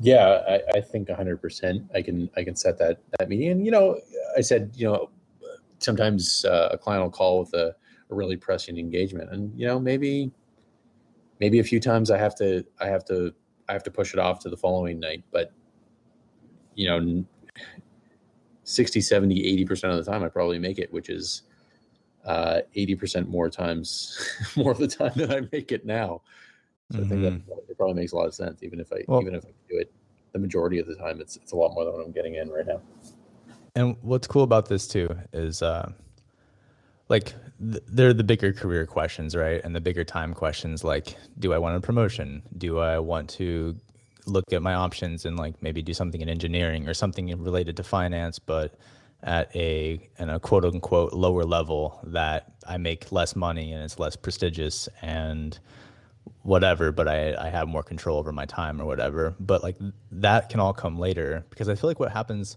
Yeah 0.00 0.42
i, 0.48 0.78
I 0.78 0.80
think 0.80 1.08
100% 1.08 1.88
i 1.94 2.02
can 2.02 2.28
i 2.36 2.42
can 2.42 2.56
set 2.56 2.78
that 2.78 2.98
that 3.18 3.28
meeting 3.28 3.50
and 3.50 3.64
you 3.64 3.70
know 3.70 4.00
i 4.36 4.40
said 4.40 4.72
you 4.74 4.86
know 4.86 5.10
sometimes 5.78 6.44
uh, 6.44 6.70
a 6.72 6.78
client 6.78 7.04
will 7.04 7.10
call 7.10 7.40
with 7.40 7.52
a, 7.54 7.74
a 8.10 8.14
really 8.14 8.36
pressing 8.36 8.78
engagement. 8.78 9.30
And 9.30 9.58
you 9.58 9.66
know 9.66 9.78
maybe 9.78 10.32
maybe 11.40 11.58
a 11.58 11.64
few 11.64 11.80
times 11.80 12.10
i 12.10 12.16
have 12.16 12.34
to 12.36 12.64
i 12.80 12.86
have 12.86 13.04
to 13.04 13.34
I 13.68 13.72
have 13.72 13.82
to 13.84 13.90
push 13.90 14.12
it 14.12 14.18
off 14.18 14.40
to 14.40 14.50
the 14.50 14.56
following 14.56 15.00
night. 15.00 15.24
But, 15.30 15.52
you 16.74 16.88
know, 16.88 17.24
60, 18.64 19.00
70, 19.00 19.64
80% 19.66 19.98
of 19.98 20.04
the 20.04 20.10
time, 20.10 20.22
I 20.22 20.28
probably 20.28 20.58
make 20.58 20.78
it, 20.78 20.92
which 20.92 21.08
is 21.08 21.42
uh, 22.24 22.60
80% 22.76 23.28
more 23.28 23.50
times, 23.50 24.18
more 24.56 24.72
of 24.72 24.78
the 24.78 24.88
time 24.88 25.12
than 25.16 25.30
I 25.30 25.40
make 25.52 25.72
it 25.72 25.84
now. 25.84 26.22
So 26.90 26.98
mm-hmm. 26.98 27.06
I 27.06 27.08
think 27.08 27.22
that 27.22 27.32
mm-hmm. 27.32 27.70
it 27.70 27.76
probably 27.76 27.94
makes 27.94 28.12
a 28.12 28.16
lot 28.16 28.26
of 28.26 28.34
sense, 28.34 28.62
even 28.62 28.80
if 28.80 28.92
I, 28.92 29.04
well, 29.08 29.20
even 29.20 29.34
if 29.34 29.44
I 29.44 29.50
do 29.68 29.78
it 29.78 29.92
the 30.32 30.38
majority 30.38 30.78
of 30.78 30.86
the 30.86 30.96
time, 30.96 31.20
it's, 31.20 31.36
it's 31.36 31.52
a 31.52 31.56
lot 31.56 31.72
more 31.74 31.84
than 31.84 31.94
what 31.94 32.04
I'm 32.04 32.12
getting 32.12 32.34
in 32.34 32.50
right 32.50 32.66
now. 32.66 32.80
And 33.76 33.96
what's 34.02 34.26
cool 34.26 34.42
about 34.42 34.68
this 34.68 34.86
too 34.86 35.08
is, 35.32 35.62
uh, 35.62 35.92
like 37.08 37.34
th- 37.60 37.82
they're 37.88 38.12
the 38.12 38.24
bigger 38.24 38.52
career 38.52 38.86
questions, 38.86 39.36
right? 39.36 39.60
And 39.64 39.74
the 39.74 39.80
bigger 39.80 40.04
time 40.04 40.34
questions 40.34 40.84
like 40.84 41.16
do 41.38 41.52
I 41.52 41.58
want 41.58 41.76
a 41.76 41.80
promotion? 41.80 42.42
Do 42.56 42.78
I 42.78 42.98
want 42.98 43.30
to 43.30 43.76
look 44.26 44.52
at 44.52 44.62
my 44.62 44.74
options 44.74 45.24
and 45.26 45.36
like 45.36 45.62
maybe 45.62 45.82
do 45.82 45.92
something 45.92 46.20
in 46.20 46.28
engineering 46.28 46.88
or 46.88 46.94
something 46.94 47.26
related 47.42 47.76
to 47.76 47.82
finance 47.82 48.38
but 48.38 48.74
at 49.22 49.54
a 49.54 50.00
in 50.18 50.28
a 50.30 50.38
quote 50.38 50.64
unquote 50.64 51.12
lower 51.12 51.44
level 51.44 52.00
that 52.04 52.52
I 52.66 52.76
make 52.76 53.10
less 53.10 53.34
money 53.34 53.72
and 53.72 53.82
it's 53.82 53.98
less 53.98 54.16
prestigious 54.16 54.88
and 55.02 55.58
whatever, 56.42 56.92
but 56.92 57.08
I, 57.08 57.34
I 57.34 57.48
have 57.48 57.68
more 57.68 57.82
control 57.82 58.18
over 58.18 58.32
my 58.32 58.44
time 58.44 58.80
or 58.80 58.84
whatever. 58.84 59.34
But 59.40 59.62
like 59.62 59.76
that 60.12 60.48
can 60.50 60.60
all 60.60 60.74
come 60.74 60.98
later 60.98 61.44
because 61.50 61.68
I 61.68 61.74
feel 61.74 61.88
like 61.88 62.00
what 62.00 62.12
happens 62.12 62.56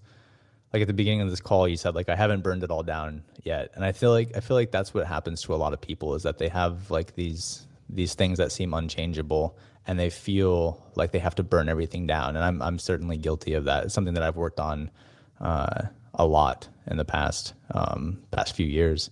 like 0.73 0.81
at 0.81 0.87
the 0.87 0.93
beginning 0.93 1.21
of 1.21 1.29
this 1.29 1.41
call 1.41 1.67
you 1.67 1.77
said 1.77 1.95
like 1.95 2.09
i 2.09 2.15
haven't 2.15 2.43
burned 2.43 2.63
it 2.63 2.71
all 2.71 2.83
down 2.83 3.23
yet. 3.43 3.71
And 3.75 3.85
i 3.85 3.91
feel 3.91 4.11
like 4.11 4.35
i 4.35 4.39
feel 4.39 4.55
like 4.55 4.71
that's 4.71 4.93
what 4.93 5.07
happens 5.07 5.41
to 5.43 5.53
a 5.53 5.57
lot 5.57 5.73
of 5.73 5.81
people 5.81 6.15
is 6.15 6.23
that 6.23 6.37
they 6.37 6.49
have 6.49 6.91
like 6.91 7.15
these 7.15 7.65
these 7.89 8.13
things 8.15 8.37
that 8.37 8.51
seem 8.51 8.73
unchangeable 8.73 9.57
and 9.85 9.97
they 9.97 10.09
feel 10.09 10.85
like 10.95 11.11
they 11.11 11.19
have 11.19 11.35
to 11.35 11.43
burn 11.43 11.69
everything 11.69 12.05
down. 12.05 12.35
And 12.35 12.43
i'm, 12.43 12.61
I'm 12.61 12.79
certainly 12.79 13.17
guilty 13.17 13.53
of 13.53 13.65
that. 13.65 13.85
It's 13.85 13.93
something 13.93 14.13
that 14.15 14.23
i've 14.23 14.35
worked 14.35 14.59
on 14.59 14.91
uh, 15.39 15.83
a 16.13 16.25
lot 16.25 16.67
in 16.87 16.97
the 16.97 17.05
past 17.05 17.53
um, 17.71 18.21
past 18.31 18.55
few 18.55 18.65
years. 18.65 19.09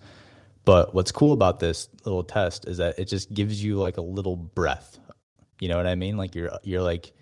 But 0.65 0.95
what's 0.95 1.11
cool 1.11 1.31
about 1.31 1.59
this 1.59 1.87
little 2.05 2.23
test 2.23 2.67
is 2.67 2.77
that 2.77 2.97
it 2.97 3.05
just 3.05 3.31
gives 3.31 3.63
you 3.63 3.77
like 3.77 3.97
a 3.97 4.01
little 4.01 4.35
breath. 4.35 4.99
You 5.59 5.69
know 5.69 5.77
what 5.77 5.87
i 5.87 5.95
mean? 5.95 6.17
Like 6.17 6.35
you're 6.35 6.51
you're 6.63 6.81
like 6.81 7.13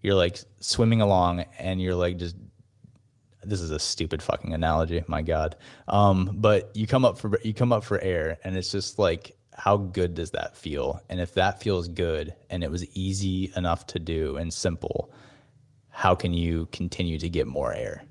you're 0.00 0.14
like 0.14 0.38
swimming 0.60 1.00
along 1.00 1.44
and 1.58 1.82
you're 1.82 1.96
like 1.96 2.16
just 2.16 2.36
this 3.48 3.60
is 3.60 3.70
a 3.70 3.78
stupid 3.78 4.22
fucking 4.22 4.52
analogy, 4.52 5.02
my 5.06 5.22
god. 5.22 5.56
Um, 5.88 6.30
but 6.34 6.70
you 6.74 6.86
come 6.86 7.04
up 7.04 7.18
for 7.18 7.38
you 7.42 7.54
come 7.54 7.72
up 7.72 7.84
for 7.84 8.00
air, 8.00 8.38
and 8.44 8.56
it's 8.56 8.70
just 8.70 8.98
like, 8.98 9.36
how 9.54 9.76
good 9.76 10.14
does 10.14 10.30
that 10.32 10.56
feel? 10.56 11.02
And 11.08 11.20
if 11.20 11.34
that 11.34 11.60
feels 11.60 11.88
good, 11.88 12.34
and 12.50 12.62
it 12.62 12.70
was 12.70 12.84
easy 12.96 13.52
enough 13.56 13.86
to 13.88 13.98
do 13.98 14.36
and 14.36 14.52
simple, 14.52 15.12
how 15.88 16.14
can 16.14 16.32
you 16.32 16.68
continue 16.72 17.18
to 17.18 17.28
get 17.28 17.46
more 17.46 17.72
air? 17.72 18.04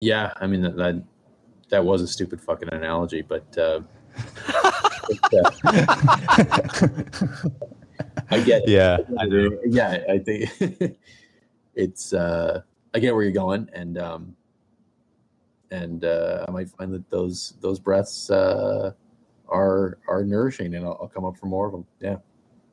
Yeah, 0.00 0.32
I 0.36 0.46
mean 0.46 0.62
that 0.62 0.76
that, 0.76 1.02
that 1.70 1.84
was 1.84 2.02
a 2.02 2.08
stupid 2.08 2.40
fucking 2.40 2.68
analogy, 2.72 3.22
but. 3.22 3.56
Uh, 3.56 3.80
I 8.30 8.40
get 8.40 8.62
it. 8.62 8.68
Yeah, 8.68 8.98
I 9.18 9.28
do. 9.28 9.58
Yeah, 9.64 10.02
I 10.08 10.18
think 10.18 10.50
it's. 11.76 12.12
Uh, 12.12 12.62
I 12.94 12.98
get 12.98 13.14
where 13.14 13.22
you're 13.22 13.32
going, 13.32 13.68
and 13.74 13.96
um, 13.98 14.34
and 15.70 16.04
uh, 16.04 16.44
I 16.48 16.50
might 16.50 16.68
find 16.70 16.92
that 16.94 17.08
those 17.10 17.54
those 17.60 17.78
breaths 17.78 18.30
uh, 18.30 18.92
are 19.48 19.98
are 20.08 20.24
nourishing, 20.24 20.74
and 20.74 20.84
I'll, 20.84 20.98
I'll 21.02 21.08
come 21.08 21.24
up 21.24 21.36
for 21.36 21.46
more 21.46 21.66
of 21.66 21.72
them. 21.72 21.86
Yeah, 22.00 22.16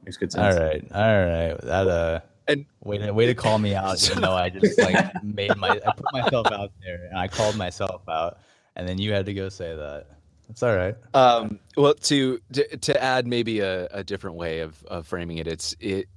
makes 0.06 0.18
good 0.18 0.32
sense. 0.32 0.56
All 0.56 0.64
right, 0.64 0.86
all 0.94 1.26
right. 1.26 1.62
That 1.62 1.88
uh, 1.88 2.20
And- 2.48 2.66
way 2.84 2.98
to 3.00 3.12
way 3.12 3.26
to 3.26 3.36
call 3.36 3.58
me 3.60 3.76
out. 3.76 4.04
Even 4.10 4.22
though 4.22 4.34
I 4.34 4.50
just 4.50 4.80
like 4.80 5.24
made 5.24 5.56
my, 5.58 5.70
I 5.86 5.92
put 5.92 6.14
myself 6.14 6.48
out 6.52 6.72
there, 6.84 7.08
and 7.10 7.18
I 7.18 7.28
called 7.28 7.58
myself 7.58 8.08
out, 8.08 8.40
and 8.76 8.88
then 8.88 8.98
you 9.00 9.14
had 9.14 9.26
to 9.26 9.34
go 9.34 9.50
say 9.50 9.76
that. 9.76 10.08
It's 10.50 10.62
all 10.62 10.76
right. 10.76 10.96
Um, 11.14 11.60
well, 11.76 11.94
to, 11.96 12.40
to 12.52 12.78
to 12.78 13.04
add 13.04 13.26
maybe 13.26 13.60
a, 13.62 13.88
a 13.88 14.04
different 14.04 14.36
way 14.36 14.60
of, 14.60 14.84
of 14.86 15.08
framing 15.08 15.38
it, 15.38 15.48
it's 15.48 15.76
it 15.80 16.08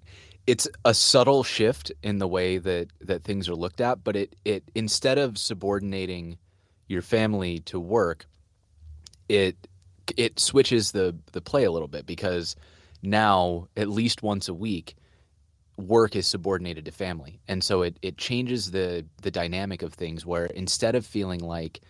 it's 0.47 0.69
a 0.85 0.95
subtle 0.95 1.43
shift 1.43 1.93
in 2.03 2.19
the 2.19 2.29
way 2.29 2.59
that 2.59 2.89
that 3.01 3.25
things 3.25 3.49
are 3.49 3.55
looked 3.55 3.81
at, 3.81 4.05
but 4.05 4.17
it 4.17 4.37
it 4.45 4.71
instead 4.75 5.19
of 5.19 5.39
subordinating 5.39 6.39
your 6.89 7.03
family 7.03 7.61
to 7.61 7.81
work, 7.81 8.27
it 9.29 9.57
it 10.17 10.39
switches 10.39 10.93
the 10.93 11.17
the 11.33 11.41
play 11.41 11.65
a 11.65 11.71
little 11.71 11.89
bit 11.89 12.07
because 12.07 12.55
now 13.03 13.69
at 13.77 13.89
least 13.89 14.23
once 14.23 14.49
a 14.49 14.55
week 14.55 14.95
work 15.77 16.17
is 16.17 16.27
subordinated 16.27 16.85
to 16.85 16.93
family. 16.93 17.41
And 17.49 17.63
so 17.63 17.83
it 17.83 17.99
it 18.03 18.17
changes 18.17 18.71
the 18.71 19.05
the 19.23 19.31
dynamic 19.31 19.83
of 19.83 19.95
things 19.95 20.25
where 20.25 20.47
instead 20.47 20.95
of 20.95 21.05
feeling 21.05 21.41
like 21.41 21.81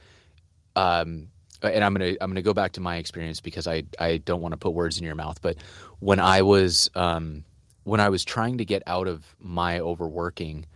um 0.76 1.28
and 1.62 1.84
I'm 1.84 1.94
gonna 1.94 2.14
I'm 2.20 2.30
gonna 2.30 2.42
go 2.42 2.54
back 2.54 2.72
to 2.72 2.80
my 2.80 2.96
experience 2.96 3.40
because 3.40 3.66
I 3.66 3.84
I 3.98 4.18
don't 4.18 4.40
want 4.40 4.52
to 4.52 4.58
put 4.58 4.72
words 4.72 4.98
in 4.98 5.04
your 5.04 5.14
mouth, 5.14 5.40
but 5.42 5.56
when 6.00 6.20
I 6.20 6.42
was 6.42 6.90
um, 6.94 7.44
when 7.86 8.00
I 8.00 8.08
was 8.08 8.24
trying 8.24 8.58
to 8.58 8.64
get 8.64 8.82
out 8.88 9.06
of 9.06 9.36
my 9.38 9.78
overworking, 9.78 10.66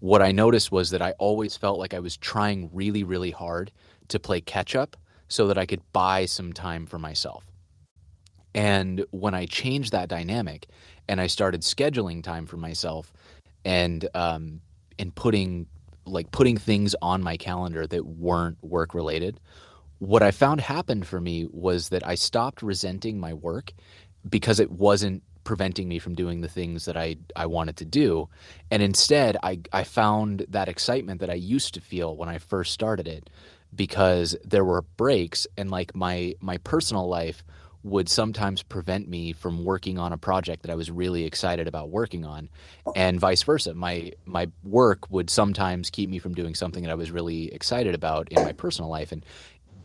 what 0.00 0.20
I 0.20 0.32
noticed 0.32 0.70
was 0.70 0.90
that 0.90 1.00
I 1.00 1.12
always 1.12 1.56
felt 1.56 1.78
like 1.78 1.94
I 1.94 1.98
was 1.98 2.14
trying 2.18 2.68
really 2.74 3.02
really 3.04 3.30
hard 3.30 3.72
to 4.08 4.18
play 4.18 4.42
catch 4.42 4.76
up 4.76 4.94
so 5.28 5.46
that 5.46 5.56
I 5.56 5.64
could 5.64 5.80
buy 5.94 6.26
some 6.26 6.52
time 6.52 6.84
for 6.84 6.98
myself. 6.98 7.46
And 8.54 9.06
when 9.12 9.32
I 9.34 9.46
changed 9.46 9.92
that 9.92 10.10
dynamic 10.10 10.66
and 11.08 11.22
I 11.22 11.26
started 11.26 11.62
scheduling 11.62 12.22
time 12.22 12.44
for 12.44 12.58
myself 12.58 13.14
and 13.64 14.06
um, 14.14 14.60
and 14.98 15.14
putting 15.14 15.68
like 16.04 16.30
putting 16.32 16.58
things 16.58 16.94
on 17.00 17.22
my 17.22 17.38
calendar 17.38 17.86
that 17.86 18.04
weren't 18.04 18.62
work 18.62 18.92
related 18.92 19.40
what 20.00 20.22
I 20.22 20.30
found 20.32 20.60
happened 20.60 21.06
for 21.06 21.20
me 21.20 21.46
was 21.50 21.88
that 21.88 22.06
I 22.06 22.14
stopped 22.14 22.62
resenting 22.62 23.18
my 23.18 23.34
work 23.34 23.72
because 24.28 24.60
it 24.60 24.70
wasn't 24.70 25.22
preventing 25.48 25.88
me 25.88 25.98
from 25.98 26.14
doing 26.14 26.42
the 26.42 26.48
things 26.48 26.84
that 26.84 26.94
I, 26.94 27.16
I 27.34 27.46
wanted 27.46 27.78
to 27.78 27.86
do. 27.86 28.28
And 28.70 28.82
instead, 28.82 29.38
I, 29.42 29.60
I 29.72 29.82
found 29.82 30.44
that 30.50 30.68
excitement 30.68 31.22
that 31.22 31.30
I 31.30 31.34
used 31.56 31.72
to 31.72 31.80
feel 31.80 32.14
when 32.14 32.28
I 32.28 32.36
first 32.36 32.74
started 32.74 33.08
it 33.08 33.30
because 33.74 34.36
there 34.44 34.62
were 34.62 34.82
breaks 34.82 35.46
and 35.56 35.70
like 35.70 35.96
my 35.96 36.34
my 36.40 36.58
personal 36.58 37.08
life 37.08 37.42
would 37.82 38.10
sometimes 38.10 38.62
prevent 38.62 39.08
me 39.08 39.32
from 39.32 39.64
working 39.64 39.98
on 39.98 40.12
a 40.12 40.18
project 40.18 40.64
that 40.64 40.70
I 40.70 40.74
was 40.74 40.90
really 40.90 41.24
excited 41.24 41.66
about 41.66 41.88
working 41.88 42.26
on 42.26 42.50
and 42.94 43.18
vice 43.18 43.42
versa 43.42 43.72
my 43.74 44.12
my 44.26 44.48
work 44.64 45.10
would 45.10 45.30
sometimes 45.30 45.88
keep 45.90 46.10
me 46.10 46.18
from 46.18 46.34
doing 46.34 46.54
something 46.54 46.82
that 46.82 46.90
I 46.90 46.94
was 46.94 47.10
really 47.10 47.52
excited 47.54 47.94
about 47.94 48.28
in 48.30 48.42
my 48.42 48.52
personal 48.52 48.90
life 48.90 49.12
and 49.12 49.24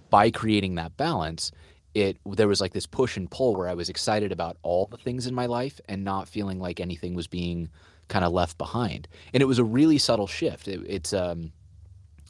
by 0.10 0.32
creating 0.32 0.76
that 0.76 0.96
balance 0.98 1.52
it 1.94 2.18
there 2.26 2.48
was 2.48 2.62
like 2.62 2.74
this 2.74 2.86
push 2.86 3.18
and 3.18 3.30
pull 3.30 3.56
where 3.56 3.70
I 3.70 3.74
was 3.74 3.90
excited 3.90 4.32
about 4.32 4.58
all 4.64 4.88
the 4.88 4.98
things 4.98 5.28
in 5.28 5.36
my 5.36 5.46
life 5.46 5.80
and 5.88 6.04
not 6.04 6.28
feeling 6.28 6.60
like 6.60 6.80
anything 6.80 7.14
was 7.14 7.28
being 7.28 7.70
kind 8.08 8.26
of 8.26 8.34
left 8.34 8.58
behind. 8.58 9.08
And 9.34 9.42
it 9.42 9.46
was 9.46 9.60
a 9.60 9.64
really 9.64 9.98
subtle 9.98 10.28
shift. 10.28 10.68
It, 10.68 10.82
it's 10.88 11.14
um 11.14 11.52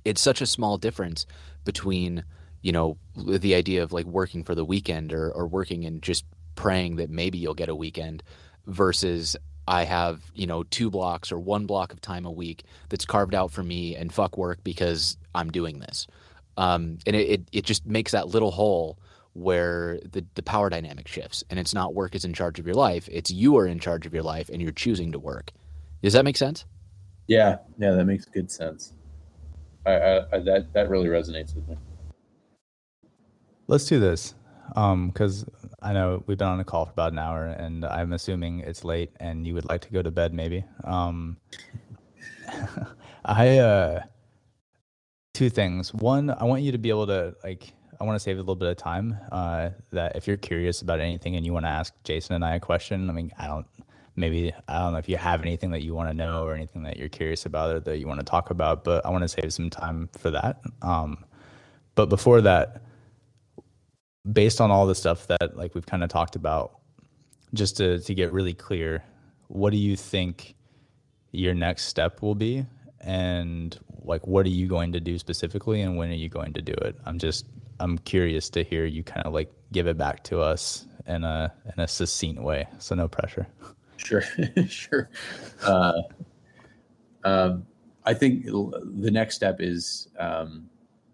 it's 0.05 0.21
such 0.21 0.41
a 0.41 0.45
small 0.45 0.77
difference 0.77 1.25
between 1.63 2.23
you 2.61 2.71
know 2.71 2.97
the 3.15 3.55
idea 3.55 3.83
of 3.83 3.93
like 3.93 4.05
working 4.05 4.43
for 4.43 4.55
the 4.55 4.65
weekend 4.65 5.13
or, 5.13 5.31
or 5.31 5.47
working 5.47 5.85
and 5.85 6.01
just 6.01 6.25
praying 6.55 6.97
that 6.97 7.09
maybe 7.09 7.37
you'll 7.37 7.53
get 7.53 7.69
a 7.69 7.75
weekend 7.75 8.23
versus 8.67 9.35
I 9.67 9.83
have 9.85 10.21
you 10.35 10.45
know 10.45 10.63
two 10.63 10.89
blocks 10.89 11.31
or 11.31 11.39
one 11.39 11.65
block 11.65 11.93
of 11.93 12.01
time 12.01 12.25
a 12.25 12.31
week 12.31 12.63
that's 12.89 13.05
carved 13.05 13.33
out 13.33 13.51
for 13.51 13.63
me 13.63 13.95
and 13.95 14.13
fuck 14.13 14.37
work 14.37 14.63
because 14.63 15.17
I'm 15.33 15.51
doing 15.51 15.79
this. 15.79 16.07
Um, 16.55 16.99
and 17.07 17.15
it, 17.15 17.29
it, 17.29 17.41
it 17.51 17.65
just 17.65 17.85
makes 17.85 18.11
that 18.11 18.27
little 18.27 18.51
hole 18.51 18.99
where 19.33 19.99
the, 20.11 20.25
the 20.35 20.43
power 20.43 20.69
dynamic 20.69 21.07
shifts 21.07 21.43
and 21.49 21.59
it's 21.59 21.73
not 21.73 21.95
work 21.95 22.15
is 22.15 22.25
in 22.25 22.33
charge 22.33 22.59
of 22.59 22.65
your 22.65 22.75
life 22.75 23.09
it's 23.11 23.31
you 23.31 23.57
are 23.57 23.67
in 23.67 23.79
charge 23.79 24.05
of 24.05 24.13
your 24.13 24.23
life 24.23 24.49
and 24.49 24.61
you're 24.61 24.71
choosing 24.71 25.11
to 25.11 25.19
work 25.19 25.51
does 26.03 26.13
that 26.13 26.25
make 26.25 26.37
sense 26.37 26.65
Yeah, 27.27 27.57
yeah, 27.79 27.91
that 27.93 28.05
makes 28.05 28.25
good 28.25 28.51
sense. 28.51 28.93
I, 29.85 29.93
I, 29.93 30.17
I 30.33 30.39
that 30.39 30.73
that 30.73 30.89
really 30.89 31.07
resonates 31.07 31.55
with 31.55 31.67
me. 31.69 31.77
Let's 33.67 33.85
do 33.87 33.99
this. 33.99 34.35
Um, 34.75 35.09
because 35.09 35.45
I 35.81 35.93
know 35.93 36.23
we've 36.27 36.37
been 36.37 36.47
on 36.47 36.59
a 36.59 36.65
call 36.65 36.85
for 36.85 36.91
about 36.91 37.13
an 37.13 37.19
hour, 37.19 37.47
and 37.47 37.85
I'm 37.85 38.13
assuming 38.13 38.61
it's 38.61 38.83
late, 38.85 39.11
and 39.19 39.45
you 39.47 39.55
would 39.55 39.65
like 39.65 39.81
to 39.81 39.91
go 39.91 40.01
to 40.01 40.11
bed, 40.11 40.33
maybe. 40.33 40.65
Um, 40.83 41.37
I 43.25 43.59
uh, 43.59 44.03
two 45.33 45.49
things. 45.49 45.93
One, 45.93 46.29
I 46.31 46.45
want 46.45 46.63
you 46.63 46.73
to 46.73 46.77
be 46.77 46.89
able 46.89 47.07
to 47.07 47.35
like. 47.43 47.73
I 48.03 48.05
want 48.05 48.17
to 48.17 48.19
save 48.19 48.35
a 48.35 48.41
little 48.41 48.57
bit 48.57 48.67
of 48.67 48.75
time. 48.75 49.17
Uh, 49.31 49.69
that 49.93 50.17
if 50.17 50.27
you're 50.27 50.35
curious 50.35 50.81
about 50.81 50.99
anything 50.99 51.37
and 51.37 51.45
you 51.45 51.53
want 51.53 51.63
to 51.63 51.69
ask 51.69 51.93
Jason 52.03 52.35
and 52.35 52.43
I 52.43 52.55
a 52.55 52.59
question, 52.59 53.09
I 53.09 53.13
mean, 53.13 53.31
I 53.39 53.47
don't. 53.47 53.65
Maybe 54.17 54.53
I 54.67 54.79
don't 54.79 54.91
know 54.91 54.99
if 54.99 55.07
you 55.07 55.15
have 55.15 55.41
anything 55.41 55.71
that 55.71 55.83
you 55.83 55.95
want 55.95 56.09
to 56.09 56.13
know 56.13 56.43
or 56.43 56.53
anything 56.53 56.83
that 56.83 56.97
you're 56.97 57.09
curious 57.09 57.45
about 57.45 57.75
or 57.75 57.79
that 57.79 57.97
you 57.97 58.07
want 58.07 58.19
to 58.19 58.25
talk 58.25 58.49
about, 58.49 58.83
but 58.83 59.05
I 59.05 59.09
want 59.09 59.23
to 59.23 59.29
save 59.29 59.53
some 59.53 59.69
time 59.69 60.09
for 60.19 60.29
that. 60.31 60.59
Um, 60.81 61.23
but 61.95 62.09
before 62.09 62.41
that, 62.41 62.83
based 64.31 64.59
on 64.59 64.69
all 64.69 64.85
the 64.85 64.95
stuff 64.95 65.25
that 65.27 65.55
like 65.55 65.73
we've 65.73 65.85
kind 65.85 66.03
of 66.03 66.09
talked 66.09 66.35
about 66.35 66.79
just 67.53 67.77
to, 67.77 67.99
to 67.99 68.13
get 68.13 68.33
really 68.33 68.53
clear 68.53 69.03
what 69.47 69.71
do 69.71 69.77
you 69.77 69.95
think 69.95 70.55
your 71.31 71.53
next 71.53 71.85
step 71.85 72.21
will 72.21 72.35
be 72.35 72.65
and 73.01 73.79
like 74.03 74.25
what 74.27 74.45
are 74.45 74.49
you 74.49 74.67
going 74.67 74.91
to 74.91 74.99
do 74.99 75.17
specifically 75.17 75.81
and 75.81 75.97
when 75.97 76.09
are 76.09 76.15
you 76.15 76.29
going 76.29 76.53
to 76.53 76.61
do 76.61 76.73
it 76.73 76.95
i'm 77.05 77.19
just 77.19 77.45
i'm 77.83 77.97
curious 77.99 78.49
to 78.49 78.63
hear 78.63 78.85
you 78.85 79.03
kind 79.03 79.25
of 79.25 79.33
like 79.33 79.51
give 79.71 79.87
it 79.87 79.97
back 79.97 80.23
to 80.23 80.39
us 80.39 80.85
in 81.07 81.23
a 81.23 81.53
in 81.75 81.83
a 81.83 81.87
succinct 81.87 82.41
way 82.41 82.67
so 82.79 82.95
no 82.95 83.07
pressure 83.07 83.47
Sure, 84.03 84.23
sure. 84.67 85.09
Uh, 85.63 86.01
um, 87.23 87.65
I 88.05 88.13
think 88.13 88.45
the 88.45 89.11
next 89.11 89.35
step 89.35 89.57
is 89.59 90.09
um, 90.19 90.69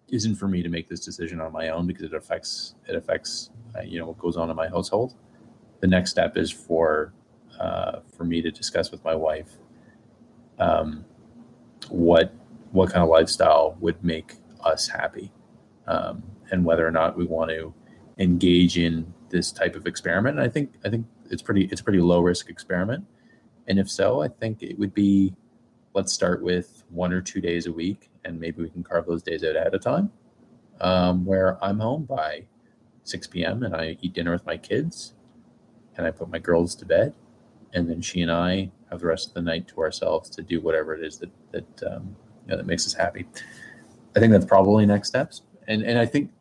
isn't 0.07 0.35
for 0.35 0.47
me 0.47 0.63
to 0.63 0.69
make 0.69 0.89
this 0.89 1.05
decision 1.05 1.39
on 1.39 1.53
my 1.53 1.69
own 1.69 1.85
because 1.85 2.03
it 2.03 2.13
affects 2.13 2.75
it 2.87 2.95
affects 2.95 3.51
uh, 3.77 3.81
you 3.81 3.99
know 3.99 4.07
what 4.07 4.17
goes 4.17 4.37
on 4.37 4.49
in 4.49 4.55
my 4.55 4.67
household. 4.67 5.15
The 5.81 5.87
next 5.87 6.11
step 6.11 6.35
is 6.35 6.51
for 6.51 7.13
uh, 7.59 7.99
for 8.17 8.23
me 8.23 8.41
to 8.41 8.49
discuss 8.49 8.91
with 8.91 9.03
my 9.03 9.15
wife 9.15 9.51
um, 10.57 11.05
what 11.89 12.33
what 12.71 12.91
kind 12.91 13.03
of 13.03 13.09
lifestyle 13.09 13.77
would 13.79 14.03
make 14.03 14.35
us 14.63 14.87
happy, 14.87 15.31
um, 15.87 16.23
and 16.51 16.65
whether 16.65 16.85
or 16.85 16.91
not 16.91 17.17
we 17.17 17.25
want 17.25 17.49
to 17.51 17.73
engage 18.17 18.77
in 18.77 19.13
this 19.29 19.51
type 19.51 19.75
of 19.75 19.87
experiment. 19.87 20.37
And 20.37 20.45
I 20.45 20.49
think 20.49 20.73
I 20.85 20.89
think 20.89 21.05
it's 21.29 21.41
pretty 21.41 21.65
it's 21.65 21.81
a 21.81 21.83
pretty 21.83 22.01
low 22.01 22.21
risk 22.21 22.49
experiment, 22.49 23.05
and 23.67 23.79
if 23.79 23.89
so, 23.89 24.21
I 24.21 24.27
think 24.27 24.61
it 24.61 24.77
would 24.77 24.93
be 24.93 25.33
let's 25.93 26.13
start 26.13 26.41
with 26.41 26.83
one 26.89 27.11
or 27.13 27.21
two 27.21 27.41
days 27.41 27.65
a 27.65 27.71
week, 27.71 28.09
and 28.25 28.39
maybe 28.39 28.61
we 28.61 28.69
can 28.69 28.83
carve 28.83 29.05
those 29.05 29.23
days 29.23 29.43
out 29.43 29.55
ahead 29.55 29.73
of 29.73 29.81
time, 29.81 30.11
um, 30.81 31.25
where 31.25 31.63
I'm 31.63 31.79
home 31.79 32.05
by 32.05 32.45
6 33.03 33.27
p.m. 33.27 33.63
and 33.63 33.75
I 33.75 33.97
eat 34.01 34.13
dinner 34.13 34.31
with 34.31 34.45
my 34.45 34.57
kids, 34.57 35.13
and 35.97 36.05
I 36.05 36.11
put 36.11 36.29
my 36.29 36.39
girls 36.39 36.75
to 36.75 36.85
bed, 36.85 37.13
and 37.73 37.89
then 37.89 38.01
she 38.01 38.21
and 38.21 38.31
I 38.31 38.71
have 38.89 38.99
the 38.99 39.07
rest 39.07 39.29
of 39.29 39.33
the 39.33 39.41
night 39.41 39.67
to 39.69 39.81
ourselves 39.81 40.29
to 40.31 40.41
do 40.41 40.61
whatever 40.61 40.93
it 40.93 41.03
is 41.03 41.17
that 41.19 41.31
that 41.51 41.83
um, 41.91 42.15
you 42.45 42.51
know, 42.51 42.57
that 42.57 42.65
makes 42.65 42.85
us 42.85 42.93
happy. 42.93 43.27
I 44.15 44.19
think 44.19 44.31
that's 44.31 44.45
probably 44.45 44.85
next 44.85 45.09
steps, 45.09 45.43
and 45.67 45.83
and 45.83 45.97
I 45.97 46.05
think 46.05 46.31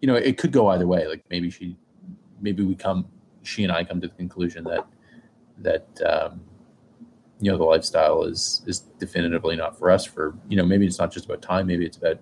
you 0.00 0.06
know 0.08 0.14
it 0.14 0.38
could 0.38 0.52
go 0.52 0.68
either 0.68 0.86
way. 0.86 1.06
Like 1.06 1.24
maybe 1.30 1.50
she, 1.50 1.76
maybe 2.40 2.64
we 2.64 2.74
come, 2.74 3.06
she 3.42 3.64
and 3.64 3.72
I 3.72 3.84
come 3.84 4.00
to 4.00 4.08
the 4.08 4.14
conclusion 4.14 4.64
that 4.64 4.86
that 5.58 6.00
um, 6.06 6.40
you 7.40 7.50
know 7.50 7.58
the 7.58 7.64
lifestyle 7.64 8.24
is 8.24 8.62
is 8.66 8.80
definitively 8.98 9.56
not 9.56 9.78
for 9.78 9.90
us. 9.90 10.04
For 10.04 10.36
you 10.48 10.56
know 10.56 10.64
maybe 10.64 10.86
it's 10.86 10.98
not 10.98 11.12
just 11.12 11.26
about 11.26 11.42
time, 11.42 11.66
maybe 11.66 11.84
it's 11.86 11.96
about 11.96 12.20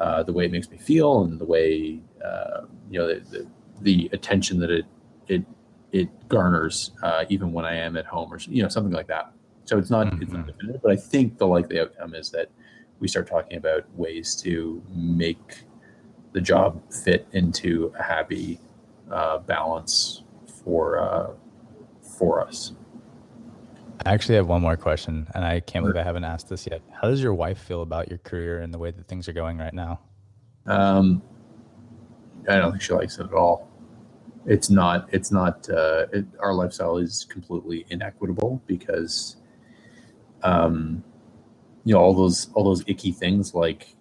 uh, 0.00 0.22
the 0.22 0.32
way 0.32 0.44
it 0.46 0.52
makes 0.52 0.70
me 0.70 0.78
feel 0.78 1.22
and 1.22 1.38
the 1.38 1.44
way 1.44 2.00
uh, 2.24 2.62
you 2.90 2.98
know 2.98 3.06
the, 3.06 3.20
the, 3.30 3.46
the 3.82 4.10
attention 4.12 4.58
that 4.60 4.70
it 4.70 4.86
it 5.28 5.44
it 5.92 6.28
garners 6.28 6.92
uh, 7.02 7.24
even 7.28 7.52
when 7.52 7.64
I 7.64 7.74
am 7.74 7.96
at 7.96 8.06
home 8.06 8.32
or 8.32 8.38
you 8.38 8.62
know 8.62 8.68
something 8.68 8.92
like 8.92 9.08
that. 9.08 9.32
So 9.64 9.78
it's 9.78 9.90
not 9.90 10.06
mm-hmm. 10.06 10.22
it's 10.22 10.32
not 10.32 10.40
mm-hmm. 10.40 10.50
definitive, 10.50 10.82
but 10.82 10.92
I 10.92 10.96
think 10.96 11.38
the 11.38 11.46
likely 11.46 11.80
outcome 11.80 12.14
is 12.14 12.30
that 12.30 12.50
we 12.98 13.08
start 13.08 13.26
talking 13.26 13.56
about 13.56 13.84
ways 13.94 14.36
to 14.42 14.82
make 14.94 15.64
the 16.32 16.40
job 16.40 16.80
fit 16.92 17.26
into 17.32 17.92
a 17.98 18.02
happy 18.02 18.60
uh, 19.10 19.38
balance 19.38 20.22
for 20.64 20.98
uh, 20.98 21.30
for 22.18 22.40
us. 22.40 22.72
I 24.06 24.14
actually 24.14 24.36
have 24.36 24.46
one 24.46 24.62
more 24.62 24.76
question, 24.76 25.26
and 25.34 25.44
I 25.44 25.60
can't 25.60 25.84
believe 25.84 25.96
I 25.96 26.02
haven't 26.02 26.24
asked 26.24 26.48
this 26.48 26.66
yet. 26.66 26.80
How 26.90 27.08
does 27.08 27.22
your 27.22 27.34
wife 27.34 27.58
feel 27.58 27.82
about 27.82 28.08
your 28.08 28.18
career 28.18 28.60
and 28.60 28.72
the 28.72 28.78
way 28.78 28.90
that 28.90 29.06
things 29.08 29.28
are 29.28 29.34
going 29.34 29.58
right 29.58 29.74
now? 29.74 30.00
Um, 30.66 31.22
I 32.48 32.56
don't 32.56 32.72
think 32.72 32.82
she 32.82 32.94
likes 32.94 33.18
it 33.18 33.26
at 33.26 33.34
all. 33.34 33.68
It's 34.46 34.70
not. 34.70 35.08
It's 35.12 35.30
not. 35.30 35.68
Uh, 35.68 36.06
it, 36.12 36.24
our 36.38 36.54
lifestyle 36.54 36.96
is 36.96 37.26
completely 37.28 37.84
inequitable 37.90 38.62
because, 38.66 39.36
um, 40.42 41.04
you 41.84 41.94
know, 41.94 42.00
all 42.00 42.14
those 42.14 42.48
all 42.54 42.64
those 42.64 42.82
icky 42.86 43.12
things 43.12 43.54
like 43.54 43.94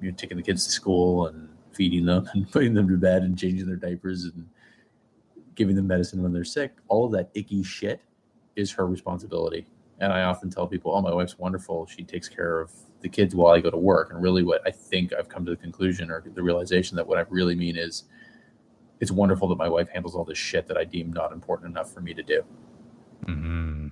you 0.00 0.10
know, 0.10 0.16
taking 0.16 0.36
the 0.36 0.42
kids 0.44 0.64
to 0.64 0.70
school 0.70 1.26
and 1.26 1.49
feeding 1.80 2.04
them 2.04 2.28
and 2.34 2.50
putting 2.52 2.74
them 2.74 2.86
to 2.86 2.98
bed 2.98 3.22
and 3.22 3.38
changing 3.38 3.66
their 3.66 3.74
diapers 3.74 4.26
and 4.26 4.46
giving 5.54 5.74
them 5.74 5.86
medicine 5.86 6.22
when 6.22 6.30
they're 6.30 6.44
sick. 6.44 6.72
All 6.88 7.06
of 7.06 7.12
that 7.12 7.30
icky 7.32 7.62
shit 7.62 8.02
is 8.54 8.70
her 8.72 8.86
responsibility. 8.86 9.66
And 9.98 10.12
I 10.12 10.24
often 10.24 10.50
tell 10.50 10.66
people, 10.66 10.94
"Oh, 10.94 11.00
my 11.00 11.14
wife's 11.14 11.38
wonderful. 11.38 11.86
She 11.86 12.04
takes 12.04 12.28
care 12.28 12.60
of 12.60 12.70
the 13.00 13.08
kids 13.08 13.34
while 13.34 13.54
I 13.54 13.60
go 13.60 13.70
to 13.70 13.78
work." 13.78 14.12
And 14.12 14.22
really, 14.22 14.42
what 14.42 14.60
I 14.66 14.70
think 14.70 15.14
I've 15.14 15.30
come 15.30 15.46
to 15.46 15.50
the 15.50 15.56
conclusion 15.56 16.10
or 16.10 16.22
the 16.22 16.42
realization 16.42 16.96
that 16.96 17.06
what 17.06 17.18
I 17.18 17.24
really 17.30 17.54
mean 17.54 17.78
is, 17.78 18.04
it's 19.00 19.10
wonderful 19.10 19.48
that 19.48 19.56
my 19.56 19.68
wife 19.68 19.88
handles 19.88 20.14
all 20.14 20.24
this 20.24 20.38
shit 20.38 20.66
that 20.66 20.76
I 20.76 20.84
deem 20.84 21.10
not 21.14 21.32
important 21.32 21.70
enough 21.70 21.92
for 21.94 22.02
me 22.02 22.12
to 22.12 22.22
do. 22.22 22.42
Mm-hmm. 23.26 23.88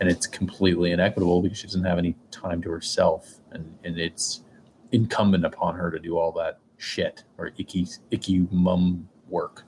And 0.00 0.10
it's 0.10 0.26
completely 0.26 0.90
inequitable 0.90 1.42
because 1.42 1.58
she 1.58 1.68
doesn't 1.68 1.84
have 1.84 1.98
any 1.98 2.16
time 2.32 2.60
to 2.62 2.70
herself, 2.70 3.40
and 3.52 3.78
and 3.84 3.98
it's 3.98 4.42
incumbent 4.90 5.44
upon 5.44 5.76
her 5.76 5.92
to 5.92 6.00
do 6.00 6.18
all 6.18 6.32
that 6.32 6.58
shit 6.84 7.24
or 7.38 7.50
icky 7.58 7.86
icky 8.10 8.46
mum 8.50 9.08
work 9.28 9.64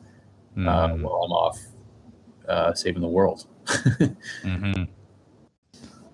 mm-hmm. 0.57 0.69
uh, 0.69 0.89
while 0.89 1.23
I'm 1.25 1.33
off 1.33 1.59
uh, 2.49 2.75
saving 2.75 3.03
the 3.03 3.09
world. 3.09 3.47
mm-hmm. 3.67 4.85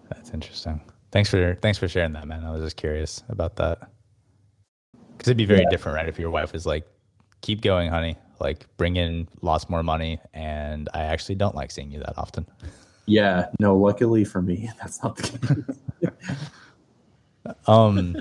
That's 0.08 0.30
interesting. 0.30 0.80
Thanks 1.10 1.28
for 1.28 1.56
thanks 1.60 1.78
for 1.78 1.88
sharing 1.88 2.12
that, 2.14 2.26
man. 2.26 2.44
I 2.44 2.50
was 2.50 2.62
just 2.62 2.76
curious 2.76 3.22
about 3.28 3.56
that 3.56 3.90
because 5.16 5.28
it'd 5.28 5.36
be 5.36 5.44
very 5.44 5.62
yeah. 5.62 5.70
different, 5.70 5.96
right? 5.96 6.08
If 6.08 6.18
your 6.18 6.30
wife 6.30 6.54
is 6.54 6.64
like, 6.64 6.86
"Keep 7.42 7.60
going, 7.60 7.90
honey. 7.90 8.16
Like, 8.40 8.66
bring 8.76 8.96
in 8.96 9.28
lots 9.42 9.68
more 9.68 9.82
money," 9.82 10.18
and 10.32 10.88
I 10.94 11.02
actually 11.02 11.34
don't 11.34 11.54
like 11.54 11.70
seeing 11.70 11.90
you 11.90 12.00
that 12.00 12.14
often. 12.16 12.46
Yeah, 13.06 13.46
no. 13.60 13.76
Luckily 13.76 14.24
for 14.24 14.40
me, 14.40 14.70
that's 14.80 15.02
not 15.02 15.16
the 15.16 15.66
case. 16.00 16.16
um, 17.66 18.16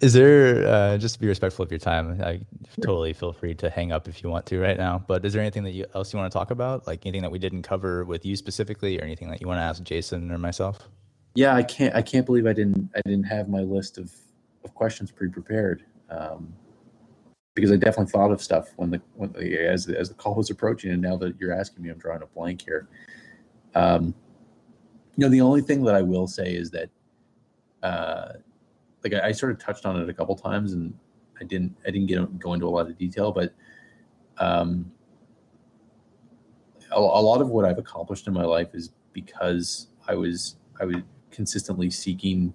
is 0.00 0.12
there 0.14 0.66
uh, 0.66 0.98
just 0.98 1.14
to 1.14 1.20
be 1.20 1.28
respectful 1.28 1.62
of 1.64 1.70
your 1.70 1.78
time? 1.78 2.20
I 2.22 2.40
totally 2.82 3.12
feel 3.12 3.32
free 3.32 3.54
to 3.54 3.68
hang 3.68 3.92
up 3.92 4.08
if 4.08 4.22
you 4.22 4.30
want 4.30 4.46
to 4.46 4.60
right 4.60 4.76
now. 4.76 5.04
But 5.06 5.24
is 5.24 5.32
there 5.32 5.42
anything 5.42 5.64
that 5.64 5.72
you, 5.72 5.86
else 5.94 6.12
you 6.12 6.18
want 6.18 6.32
to 6.32 6.38
talk 6.38 6.50
about? 6.50 6.86
Like 6.86 7.04
anything 7.04 7.22
that 7.22 7.30
we 7.30 7.38
didn't 7.38 7.62
cover 7.62 8.04
with 8.04 8.24
you 8.24 8.36
specifically, 8.36 8.98
or 8.98 9.02
anything 9.02 9.28
that 9.30 9.40
you 9.40 9.46
want 9.46 9.58
to 9.58 9.62
ask 9.62 9.82
Jason 9.82 10.30
or 10.32 10.38
myself? 10.38 10.88
Yeah, 11.34 11.54
I 11.54 11.62
can't. 11.62 11.94
I 11.94 12.02
can't 12.02 12.26
believe 12.26 12.46
I 12.46 12.52
didn't. 12.52 12.90
I 12.96 13.00
didn't 13.04 13.24
have 13.24 13.48
my 13.48 13.60
list 13.60 13.98
of, 13.98 14.12
of 14.64 14.74
questions 14.74 15.10
pre-prepared. 15.10 15.84
Um, 16.10 16.52
because 17.54 17.72
I 17.72 17.76
definitely 17.76 18.10
thought 18.10 18.30
of 18.30 18.42
stuff 18.42 18.70
when 18.76 18.90
the 18.90 19.02
when 19.14 19.32
the, 19.32 19.58
as 19.58 19.88
as 19.88 20.08
the 20.08 20.14
call 20.14 20.34
was 20.34 20.50
approaching, 20.50 20.92
and 20.92 21.02
now 21.02 21.16
that 21.18 21.38
you're 21.38 21.52
asking 21.52 21.82
me, 21.82 21.90
I'm 21.90 21.98
drawing 21.98 22.22
a 22.22 22.26
blank 22.26 22.62
here. 22.62 22.88
Um, 23.74 24.14
you 25.16 25.26
know, 25.26 25.28
the 25.28 25.40
only 25.40 25.60
thing 25.60 25.84
that 25.84 25.94
I 25.94 26.02
will 26.02 26.26
say 26.26 26.54
is 26.54 26.70
that 26.70 26.88
uh, 27.82 28.32
like 29.02 29.14
I, 29.14 29.28
I, 29.28 29.32
sort 29.32 29.52
of 29.52 29.58
touched 29.58 29.86
on 29.86 30.00
it 30.00 30.08
a 30.08 30.12
couple 30.12 30.36
times 30.36 30.72
and 30.72 30.92
I 31.40 31.44
didn't 31.44 31.76
I 31.86 31.90
didn't 31.90 32.06
get 32.06 32.38
go 32.38 32.54
into 32.54 32.66
a 32.66 32.70
lot 32.70 32.88
of 32.88 32.98
detail, 32.98 33.32
but 33.32 33.54
um, 34.38 34.90
a, 36.90 36.98
a 36.98 37.00
lot 37.00 37.40
of 37.40 37.48
what 37.48 37.64
I've 37.64 37.78
accomplished 37.78 38.26
in 38.26 38.32
my 38.32 38.44
life 38.44 38.74
is 38.74 38.90
because 39.12 39.88
I 40.06 40.14
was 40.14 40.56
I 40.80 40.84
was 40.84 40.96
consistently 41.30 41.90
seeking 41.90 42.52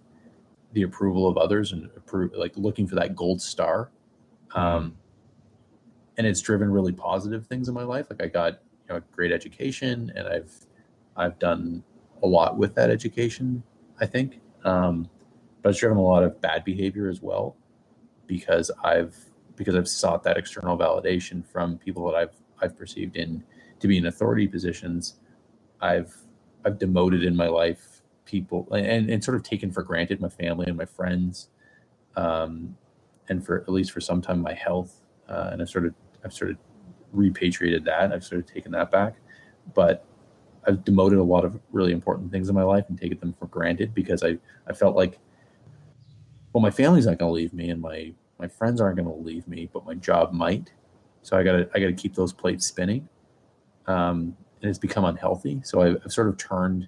the 0.73 0.83
approval 0.83 1.27
of 1.27 1.37
others 1.37 1.71
and 1.71 1.89
approve, 1.95 2.33
like 2.35 2.53
looking 2.57 2.87
for 2.87 2.95
that 2.95 3.15
gold 3.15 3.41
star. 3.41 3.91
Um, 4.53 4.97
and 6.17 6.27
it's 6.27 6.41
driven 6.41 6.71
really 6.71 6.91
positive 6.91 7.45
things 7.47 7.67
in 7.67 7.73
my 7.73 7.83
life. 7.83 8.07
Like 8.09 8.21
I 8.21 8.27
got 8.27 8.53
you 8.53 8.89
know 8.89 8.95
a 8.97 9.01
great 9.15 9.31
education, 9.31 10.11
and 10.15 10.27
I've 10.27 10.51
I've 11.17 11.39
done 11.39 11.83
a 12.23 12.27
lot 12.27 12.57
with 12.57 12.75
that 12.75 12.89
education. 12.89 13.63
I 13.99 14.05
think. 14.05 14.41
Um, 14.63 15.09
but 15.65 15.71
it's 15.71 15.79
driven 15.79 15.97
a 15.97 16.01
lot 16.01 16.21
of 16.21 16.39
bad 16.41 16.63
behavior 16.63 17.09
as 17.09 17.23
well 17.23 17.57
because 18.27 18.69
I've 18.83 19.15
because 19.55 19.73
I've 19.73 19.87
sought 19.87 20.21
that 20.21 20.37
external 20.37 20.77
validation 20.77 21.43
from 21.43 21.79
people 21.79 22.05
that 22.05 22.15
I've 22.15 22.35
I've 22.61 22.77
perceived 22.77 23.15
in 23.15 23.43
to 23.79 23.87
be 23.87 23.97
in 23.97 24.05
authority 24.05 24.47
positions. 24.47 25.15
I've 25.81 26.15
I've 26.63 26.77
demoted 26.77 27.23
in 27.23 27.35
my 27.35 27.47
life 27.47 28.03
people 28.25 28.67
and, 28.73 29.09
and 29.09 29.23
sort 29.23 29.37
of 29.37 29.41
taken 29.41 29.71
for 29.71 29.81
granted 29.81 30.21
my 30.21 30.29
family 30.29 30.67
and 30.67 30.77
my 30.77 30.85
friends, 30.85 31.49
um, 32.15 32.77
and 33.29 33.43
for 33.43 33.61
at 33.61 33.69
least 33.69 33.91
for 33.91 34.01
some 34.01 34.21
time 34.21 34.41
my 34.41 34.53
health. 34.53 35.01
Uh, 35.27 35.49
and 35.51 35.63
I've 35.63 35.69
sort 35.69 35.87
of 35.87 35.95
I've 36.23 36.33
sort 36.33 36.51
of 36.51 36.57
repatriated 37.11 37.85
that. 37.85 38.11
I've 38.11 38.23
sort 38.23 38.39
of 38.39 38.45
taken 38.45 38.71
that 38.73 38.91
back, 38.91 39.15
but 39.73 40.05
I've 40.67 40.85
demoted 40.85 41.17
a 41.17 41.23
lot 41.23 41.43
of 41.43 41.59
really 41.71 41.91
important 41.91 42.31
things 42.31 42.49
in 42.49 42.53
my 42.53 42.61
life 42.61 42.85
and 42.89 43.01
taken 43.01 43.19
them 43.19 43.33
for 43.33 43.47
granted 43.47 43.95
because 43.95 44.21
I 44.21 44.37
I 44.67 44.73
felt 44.73 44.95
like 44.95 45.17
well, 46.55 46.61
my 46.61 46.71
family's 46.71 47.05
not 47.05 47.17
going 47.17 47.27
to 47.27 47.33
leave 47.33 47.53
me, 47.53 47.69
and 47.69 47.81
my 47.81 48.13
my 48.39 48.47
friends 48.47 48.79
aren't 48.79 48.95
going 48.95 49.09
to 49.09 49.13
leave 49.13 49.45
me, 49.45 49.69
but 49.73 49.85
my 49.85 49.93
job 49.93 50.31
might. 50.31 50.71
So 51.21 51.37
I 51.37 51.43
got 51.43 51.51
to 51.51 51.69
I 51.75 51.79
got 51.79 51.87
to 51.87 51.93
keep 51.93 52.15
those 52.15 52.31
plates 52.31 52.65
spinning, 52.65 53.09
um, 53.87 54.37
and 54.61 54.69
it's 54.69 54.79
become 54.79 55.03
unhealthy. 55.03 55.59
So 55.65 55.81
I've, 55.81 55.97
I've 56.05 56.13
sort 56.13 56.29
of 56.29 56.37
turned 56.37 56.87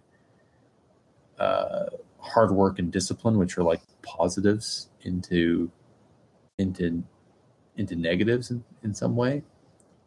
uh, 1.38 1.88
hard 2.18 2.52
work 2.52 2.80
and 2.80 2.94
discipline, 2.94 3.38
which 3.38 3.58
are 3.58 3.64
like 3.64 3.82
positives, 4.04 4.88
into 5.02 5.70
into 6.60 7.04
into 7.76 7.98
negatives 7.98 8.52
in, 8.52 8.64
in 8.86 8.94
some 8.94 9.18
way. 9.18 9.44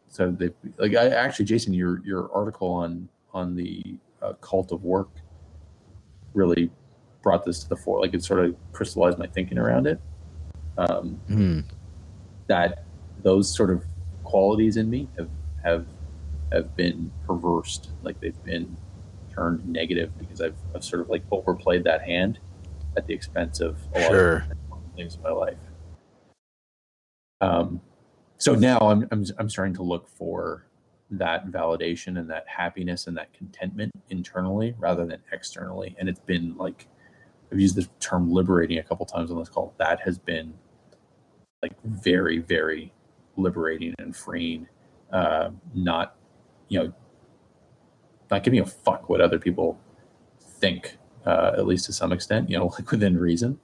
So 0.07 0.31
they 0.31 0.49
like 0.79 0.95
I 0.95 1.09
actually, 1.09 1.45
Jason, 1.45 1.71
your 1.75 2.03
your 2.03 2.33
article 2.33 2.67
on 2.67 3.07
on 3.31 3.55
the 3.55 3.97
uh, 4.23 4.33
cult 4.41 4.71
of 4.71 4.83
work 4.83 5.09
really 6.33 6.71
brought 7.21 7.45
this 7.45 7.59
to 7.63 7.69
the 7.69 7.75
fore. 7.75 8.01
Like 8.01 8.13
it 8.13 8.23
sort 8.23 8.45
of 8.45 8.55
crystallized 8.71 9.17
my 9.17 9.27
thinking 9.27 9.57
around 9.57 9.87
it. 9.87 9.99
Um, 10.77 11.19
mm. 11.29 11.63
That 12.47 12.85
those 13.23 13.53
sort 13.53 13.69
of 13.69 13.83
qualities 14.23 14.77
in 14.77 14.89
me 14.89 15.07
have 15.17 15.29
have 15.63 15.85
have 16.51 16.75
been 16.75 17.11
perversed. 17.25 17.91
Like 18.03 18.19
they've 18.19 18.43
been 18.43 18.75
turned 19.33 19.67
negative 19.67 20.17
because 20.19 20.41
I've, 20.41 20.55
I've 20.75 20.83
sort 20.83 21.01
of 21.01 21.09
like 21.09 21.23
overplayed 21.31 21.83
that 21.85 22.01
hand 22.01 22.39
at 22.97 23.07
the 23.07 23.13
expense 23.13 23.61
of 23.61 23.77
a 23.95 23.99
lot 23.99 24.09
sure. 24.09 24.35
of 24.71 24.79
things 24.95 25.15
in 25.15 25.21
my 25.21 25.31
life. 25.31 25.57
Um, 27.39 27.81
so 28.37 28.55
now 28.55 28.79
I'm, 28.79 29.07
I'm 29.11 29.25
I'm 29.37 29.49
starting 29.49 29.73
to 29.75 29.83
look 29.83 30.07
for 30.09 30.65
that 31.11 31.47
validation 31.47 32.17
and 32.17 32.29
that 32.29 32.45
happiness 32.47 33.07
and 33.07 33.17
that 33.17 33.33
contentment 33.33 33.91
internally 34.09 34.73
rather 34.79 35.05
than 35.05 35.21
externally. 35.31 35.95
And 35.99 36.07
it's 36.07 36.19
been 36.19 36.55
like 36.57 36.87
I've 37.51 37.59
used 37.59 37.75
the 37.75 37.87
term 37.99 38.31
liberating 38.31 38.77
a 38.77 38.83
couple 38.83 39.05
times 39.05 39.29
on 39.29 39.37
this 39.37 39.49
call. 39.49 39.73
That 39.77 39.99
has 40.01 40.17
been 40.17 40.53
like 41.61 41.73
very, 41.83 42.39
very 42.39 42.93
liberating 43.35 43.93
and 43.99 44.15
freeing. 44.15 44.67
Uh, 45.11 45.51
not, 45.73 46.15
you 46.69 46.79
know, 46.79 46.93
not 48.29 48.43
giving 48.43 48.61
a 48.61 48.65
fuck 48.65 49.09
what 49.09 49.19
other 49.19 49.37
people 49.37 49.77
think, 50.39 50.97
uh, 51.25 51.51
at 51.57 51.67
least 51.67 51.85
to 51.85 51.93
some 51.93 52.13
extent, 52.13 52.49
you 52.49 52.57
know, 52.57 52.67
like 52.79 52.89
within 52.89 53.17
reason, 53.17 53.59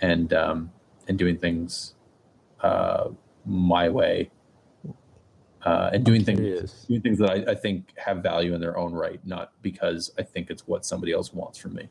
and 0.00 0.32
um, 0.32 0.72
and 1.06 1.18
doing 1.18 1.36
things 1.36 1.94
uh, 2.62 3.08
my 3.44 3.90
way, 3.90 4.30
uh, 5.66 5.90
and 5.92 6.06
doing 6.06 6.24
things 6.24 6.86
doing 6.86 7.02
things 7.02 7.18
that 7.18 7.30
I, 7.30 7.52
I 7.52 7.54
think 7.54 7.92
have 7.98 8.22
value 8.22 8.54
in 8.54 8.62
their 8.62 8.78
own 8.78 8.94
right, 8.94 9.20
not 9.26 9.52
because 9.60 10.10
I 10.18 10.22
think 10.22 10.48
it's 10.48 10.66
what 10.66 10.86
somebody 10.86 11.12
else 11.12 11.34
wants 11.34 11.58
from 11.58 11.74
me 11.74 11.90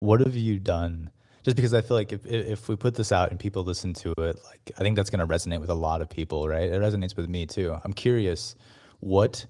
what 0.00 0.20
have 0.20 0.36
you 0.36 0.58
done? 0.58 1.10
Just 1.42 1.56
because 1.56 1.72
I 1.72 1.80
feel 1.80 1.96
like 1.96 2.12
if 2.12 2.26
if 2.26 2.68
we 2.68 2.76
put 2.76 2.94
this 2.94 3.12
out 3.12 3.30
and 3.30 3.38
people 3.38 3.62
listen 3.62 3.94
to 3.94 4.12
it, 4.18 4.38
like 4.44 4.72
I 4.76 4.80
think 4.80 4.96
that's 4.96 5.08
going 5.08 5.26
to 5.26 5.32
resonate 5.32 5.60
with 5.60 5.70
a 5.70 5.74
lot 5.74 6.02
of 6.02 6.10
people, 6.10 6.46
right? 6.48 6.68
It 6.68 6.82
resonates 6.82 7.16
with 7.16 7.28
me 7.30 7.46
too. 7.46 7.78
I'm 7.82 7.94
curious, 7.94 8.56
what 9.00 9.46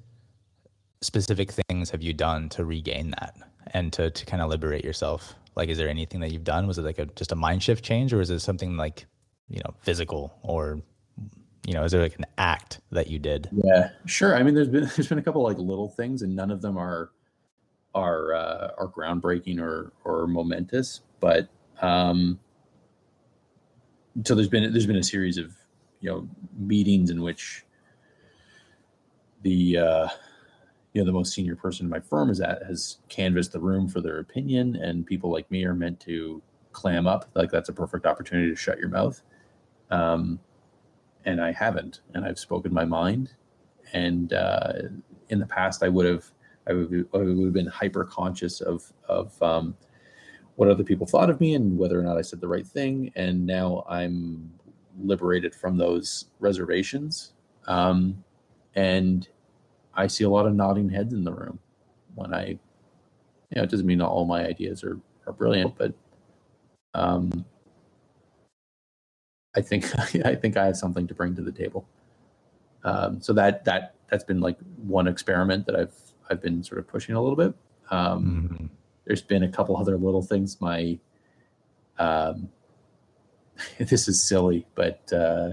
specific 1.01 1.51
things 1.51 1.90
have 1.90 2.03
you 2.03 2.12
done 2.12 2.48
to 2.51 2.64
regain 2.64 3.11
that 3.12 3.34
and 3.72 3.92
to 3.94 4.11
to 4.11 4.26
kind 4.26 4.42
of 4.42 4.51
liberate 4.51 4.84
yourself? 4.84 5.34
Like, 5.57 5.68
is 5.68 5.78
there 5.78 5.88
anything 5.88 6.20
that 6.20 6.30
you've 6.30 6.44
done? 6.44 6.68
Was 6.68 6.78
it 6.78 6.82
like 6.82 7.01
a 7.01 7.07
just 7.07 7.32
a 7.32 7.36
mind 7.36 7.62
shift 7.62 7.84
change, 7.84 8.12
or 8.12 8.20
is 8.20 8.30
it 8.30 8.38
something 8.38 8.76
like 8.76 9.07
you 9.48 9.61
know 9.64 9.74
physical, 9.80 10.38
or 10.42 10.80
you 11.66 11.74
know, 11.74 11.84
is 11.84 11.92
there 11.92 12.03
like 12.03 12.16
an 12.18 12.26
act 12.38 12.80
that 12.92 13.09
you 13.09 13.18
did? 13.18 13.48
Yeah, 13.53 13.90
sure. 14.07 14.36
I 14.36 14.42
mean, 14.42 14.55
there's 14.55 14.68
been 14.68 14.84
there's 14.96 15.09
been 15.09 15.18
a 15.18 15.22
couple 15.22 15.42
like 15.42 15.59
little 15.59 15.88
things, 15.88 16.22
and 16.22 16.36
none 16.36 16.51
of 16.51 16.62
them 16.62 16.76
are 16.76 17.11
are 17.95 18.34
uh, 18.34 18.70
are 18.78 18.88
groundbreaking 18.88 19.61
or 19.61 19.93
or 20.05 20.26
momentous, 20.26 21.03
but 21.20 21.49
um, 21.80 22.38
so 24.24 24.34
there's 24.34 24.49
been 24.49 24.72
there's 24.72 24.86
been 24.86 24.97
a 24.97 25.03
series 25.03 25.38
of 25.38 25.55
you 26.01 26.11
know 26.11 26.28
meetings 26.59 27.11
in 27.11 27.22
which 27.22 27.64
the 29.43 29.78
uh, 29.78 30.09
you 30.93 31.01
know 31.01 31.07
the 31.07 31.12
most 31.12 31.32
senior 31.32 31.57
person 31.57 31.86
in 31.86 31.91
my 31.91 32.01
firm 32.01 32.30
is 32.30 32.41
at 32.41 32.62
has 32.64 32.99
canvassed 33.09 33.53
the 33.53 33.61
room 33.61 33.88
for 33.88 34.01
their 34.01 34.18
opinion, 34.18 34.76
and 34.76 35.07
people 35.07 35.30
like 35.30 35.51
me 35.51 35.64
are 35.64 35.74
meant 35.74 36.01
to 36.01 36.43
clam 36.72 37.07
up. 37.07 37.28
Like 37.34 37.51
that's 37.51 37.68
a 37.68 37.72
perfect 37.72 38.07
opportunity 38.07 38.51
to 38.51 38.57
shut 38.57 38.78
your 38.78 38.88
mouth. 38.88 39.22
Um, 39.91 40.38
and 41.24 41.41
I 41.41 41.53
haven't, 41.53 42.01
and 42.14 42.24
I've 42.24 42.38
spoken 42.38 42.72
my 42.72 42.84
mind. 42.84 43.32
And 43.93 44.32
uh, 44.32 44.72
in 45.28 45.38
the 45.38 45.47
past, 45.47 45.82
I 45.82 45.88
would 45.88 46.07
have, 46.07 46.30
I 46.71 46.75
would, 46.75 47.09
I 47.14 47.18
would 47.18 47.45
have 47.47 47.55
been 47.55 47.66
hyper 47.68 48.05
conscious 48.05 48.62
of 48.62 48.93
of 49.09 49.43
um, 49.43 49.77
what 50.57 50.71
other 50.71 50.85
people 50.85 51.07
thought 51.07 51.31
of 51.31 51.41
me 51.41 51.55
and 51.55 51.79
whether 51.79 51.99
or 51.99 52.03
not 52.05 52.18
I 52.18 52.23
said 52.23 52.41
the 52.41 52.49
right 52.49 52.66
thing. 52.66 53.12
And 53.16 53.47
now 53.47 53.85
I'm 53.89 54.53
liberated 55.03 55.55
from 55.55 55.79
those 55.79 56.27
reservations. 56.41 57.33
Um, 57.68 58.25
and 58.75 59.29
I 59.95 60.09
see 60.09 60.25
a 60.25 60.31
lot 60.31 60.47
of 60.47 60.55
nodding 60.55 60.91
heads 60.91 61.12
in 61.14 61.25
the 61.25 61.33
room 61.33 61.61
when 62.14 62.35
I, 62.35 62.47
you 62.49 62.59
know, 63.57 63.62
it 63.64 63.71
doesn't 63.71 63.87
mean 63.87 64.01
all 64.03 64.25
my 64.27 64.47
ideas 64.47 64.85
are, 64.85 65.01
are 65.27 65.35
brilliant, 65.35 65.77
but 65.79 65.95
um, 66.95 67.45
I 69.57 69.62
think 69.62 69.87
I 70.27 70.35
think 70.37 70.57
I 70.57 70.66
have 70.66 70.77
something 70.77 71.07
to 71.09 71.14
bring 71.14 71.37
to 71.37 71.43
the 71.43 71.53
table. 71.53 71.87
Um, 72.85 73.21
so 73.23 73.33
that 73.35 73.64
that 73.66 73.95
that's 74.11 74.25
been 74.25 74.41
like 74.41 74.59
one 74.79 75.09
experiment 75.09 75.66
that 75.66 75.77
I've 75.77 75.95
I've 76.31 76.41
been 76.41 76.62
sort 76.62 76.78
of 76.78 76.89
pushing 76.89 77.14
a 77.14 77.20
little 77.20 77.37
bit. 77.37 77.55
Um, 77.91 78.49
mm-hmm. 78.53 78.66
There's 79.05 79.22
been 79.22 79.43
a 79.43 79.49
couple 79.49 79.76
other 79.76 79.97
little 79.97 80.22
things. 80.22 80.61
My 80.61 80.99
um, 81.99 82.49
this 83.78 84.09
is 84.09 84.22
silly, 84.22 84.66
but 84.74 85.12
uh, 85.12 85.51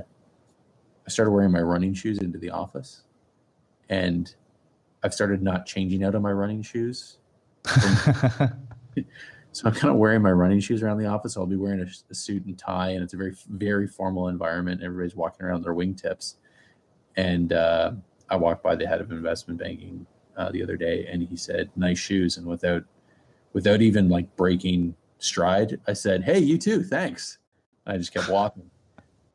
I 1.05 1.09
started 1.09 1.32
wearing 1.32 1.51
my 1.51 1.61
running 1.61 1.93
shoes 1.93 2.19
into 2.19 2.38
the 2.38 2.51
office, 2.51 3.01
and 3.89 4.34
I've 5.03 5.13
started 5.13 5.41
not 5.41 5.65
changing 5.65 6.03
out 6.03 6.15
of 6.15 6.21
my 6.21 6.32
running 6.32 6.61
shoes. 6.61 7.17
So 9.57 9.67
I'm 9.67 9.73
kind 9.73 9.91
of 9.91 9.95
wearing 9.95 10.21
my 10.21 10.32
running 10.32 10.59
shoes 10.59 10.84
around 10.84 10.99
the 10.99 11.07
office. 11.07 11.36
I'll 11.36 11.47
be 11.47 11.55
wearing 11.55 11.80
a, 11.80 11.88
a, 12.11 12.13
suit 12.13 12.45
and 12.45 12.55
tie, 12.55 12.89
and 12.89 13.03
it's 13.03 13.15
a 13.15 13.17
very, 13.17 13.34
very 13.49 13.88
formal 13.88 14.28
environment. 14.28 14.84
Everybody's 14.84 15.15
walking 15.15 15.47
around 15.47 15.63
their 15.63 15.73
wingtips. 15.73 16.36
And 17.15 17.51
uh, 17.51 17.93
I 18.30 18.36
walked 18.36 18.61
by 18.61 18.75
the 18.75 18.86
head 18.86 19.01
of 19.01 19.11
investment 19.11 19.59
banking 19.59 20.05
uh, 20.38 20.51
the 20.51 20.63
other 20.63 20.77
day, 20.77 21.07
and 21.11 21.21
he 21.23 21.35
said, 21.35 21.69
"Nice 21.75 21.99
shoes." 21.99 22.38
And 22.38 22.45
without, 22.45 22.83
without 23.53 23.81
even 23.81 24.09
like 24.09 24.33
breaking 24.35 24.95
stride, 25.19 25.79
I 25.88 25.93
said, 25.93 26.23
"Hey, 26.23 26.39
you 26.39 26.57
too, 26.57 26.83
thanks." 26.83 27.39
And 27.85 27.95
I 27.95 27.97
just 27.97 28.13
kept 28.13 28.29
walking 28.29 28.69